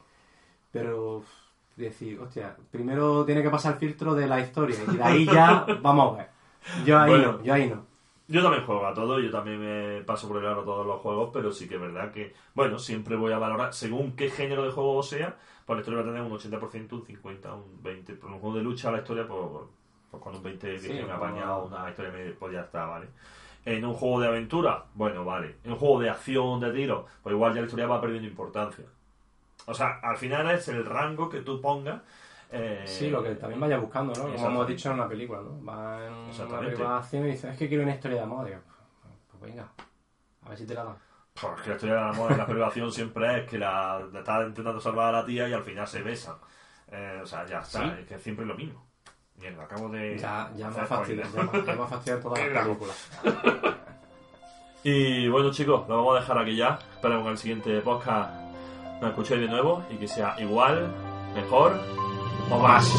Pero 0.72 1.22
decir, 1.76 2.20
hostia, 2.20 2.56
primero 2.70 3.24
tiene 3.24 3.42
que 3.42 3.50
pasar 3.50 3.74
el 3.74 3.78
filtro 3.80 4.14
de 4.14 4.26
la 4.26 4.40
historia 4.40 4.76
y 4.92 4.96
de 4.96 5.02
ahí 5.02 5.26
ya 5.26 5.66
vamos 5.82 6.14
a 6.14 6.16
ver. 6.18 6.28
Yo 6.86 6.98
ahí 6.98 7.10
Bueno. 7.12 7.32
no, 7.32 7.42
yo 7.44 7.54
ahí 7.54 7.68
no. 7.70 7.86
Yo 8.28 8.42
también 8.42 8.64
juego 8.64 8.86
a 8.86 8.92
todo, 8.92 9.20
yo 9.20 9.30
también 9.30 9.60
me 9.60 10.02
paso 10.02 10.26
por 10.26 10.38
el 10.38 10.46
aro 10.46 10.64
todos 10.64 10.84
los 10.84 11.00
juegos, 11.00 11.30
pero 11.32 11.52
sí 11.52 11.68
que 11.68 11.76
es 11.76 11.80
verdad 11.80 12.10
que, 12.10 12.34
bueno, 12.54 12.78
siempre 12.78 13.14
voy 13.14 13.32
a 13.32 13.38
valorar, 13.38 13.72
según 13.72 14.16
qué 14.16 14.30
género 14.30 14.64
de 14.64 14.72
juego 14.72 15.00
sea, 15.02 15.36
pues 15.64 15.76
la 15.76 15.80
historia 15.80 16.02
va 16.02 16.10
a 16.10 16.12
tener 16.12 16.22
un 16.22 16.36
80%, 16.36 16.92
un 16.92 17.04
50%, 17.04 17.54
un 17.54 17.82
20%. 17.82 18.18
Por 18.18 18.30
un 18.30 18.40
juego 18.40 18.56
de 18.56 18.62
lucha 18.64 18.90
la 18.90 18.98
historia, 18.98 19.28
pues, 19.28 19.40
pues 20.10 20.22
con 20.22 20.34
un 20.34 20.42
20% 20.42 20.78
Sí, 20.78 20.88
que 20.88 21.04
me 21.04 21.12
apañado 21.12 21.66
una 21.66 21.88
historia, 21.88 22.12
pues 22.38 22.52
ya 22.52 22.62
está, 22.62 22.86
¿vale? 22.86 23.06
En 23.64 23.84
un 23.84 23.94
juego 23.94 24.20
de 24.20 24.28
aventura, 24.28 24.84
bueno, 24.94 25.24
vale. 25.24 25.56
En 25.64 25.72
un 25.72 25.78
juego 25.78 26.00
de 26.00 26.10
acción, 26.10 26.58
de 26.60 26.72
tiro, 26.72 27.06
pues 27.22 27.32
igual 27.32 27.54
ya 27.54 27.60
la 27.60 27.66
historia 27.66 27.86
va 27.86 28.00
perdiendo 28.00 28.28
importancia. 28.28 28.84
O 29.66 29.74
sea, 29.74 30.00
al 30.02 30.16
final 30.16 30.50
es 30.50 30.66
el 30.68 30.84
rango 30.84 31.28
que 31.28 31.40
tú 31.40 31.60
pongas. 31.60 32.02
Eh, 32.52 32.82
Sí, 32.86 33.10
lo 33.10 33.22
que 33.22 33.34
también 33.34 33.60
vaya 33.60 33.78
buscando, 33.78 34.12
¿no? 34.14 34.32
Como 34.34 34.46
hemos 34.48 34.66
dicho 34.68 34.88
en 34.90 34.94
una 34.94 35.08
película, 35.08 35.40
¿no? 35.40 35.64
Va 35.64 36.06
en 36.06 36.12
una 36.12 36.58
película 36.60 36.88
de 36.90 36.96
acción 36.96 37.26
y 37.26 37.30
dice, 37.32 37.50
es 37.50 37.56
que 37.56 37.68
quiero 37.68 37.82
una 37.82 37.94
historia 37.94 38.18
de 38.18 38.22
amor. 38.22 38.46
Digo, 38.46 38.58
pues 39.30 39.42
venga, 39.42 39.68
a 40.44 40.48
ver 40.48 40.58
si 40.58 40.66
te 40.66 40.74
la 40.74 40.84
dan. 40.84 40.96
Pues 41.40 41.60
que 41.62 41.68
la 41.70 41.74
historia 41.74 41.94
del 41.96 42.04
amor 42.04 42.32
en 42.32 42.38
la 42.38 42.46
privación 42.46 42.90
siempre 42.92 43.40
es 43.40 43.50
que 43.50 43.58
la, 43.58 44.00
la 44.12 44.18
está 44.20 44.42
intentando 44.46 44.80
salvar 44.80 45.08
a 45.14 45.18
la 45.20 45.26
tía 45.26 45.48
y 45.48 45.52
al 45.52 45.62
final 45.62 45.86
se 45.86 46.02
besan. 46.02 46.36
Eh, 46.90 47.20
o 47.22 47.26
sea, 47.26 47.44
ya 47.46 47.58
está, 47.58 47.80
Sí. 47.82 47.92
es 48.00 48.06
que 48.06 48.18
siempre 48.18 48.44
es 48.44 48.48
lo 48.48 48.54
mismo. 48.54 48.86
Mierda, 49.36 49.64
acabo 49.64 49.88
de. 49.90 50.16
Ya, 50.16 50.50
ya 50.56 50.70
me 50.70 50.80
ha 50.80 50.86
fastidiado, 50.86 51.30
ya, 51.34 51.42
me- 51.42 51.66
ya 51.66 51.74
me 51.74 51.82
ha 51.82 51.86
fastidiado 51.86 52.22
todas 52.22 52.38
las 52.48 52.64
películas. 52.64 53.08
Y 54.82 55.28
bueno, 55.28 55.50
chicos, 55.50 55.86
lo 55.88 55.96
vamos 55.96 56.16
a 56.16 56.20
dejar 56.20 56.38
aquí 56.38 56.56
ya. 56.56 56.78
Espero 56.94 57.16
que 57.18 57.22
en 57.22 57.26
el 57.32 57.38
siguiente 57.38 57.80
podcast 57.80 58.30
nos 59.00 59.10
escuchéis 59.10 59.40
de 59.40 59.48
nuevo 59.48 59.84
y 59.90 59.96
que 59.96 60.06
sea 60.08 60.36
igual, 60.40 60.88
mejor 61.34 61.72
o 62.50 62.58
más. 62.58 62.90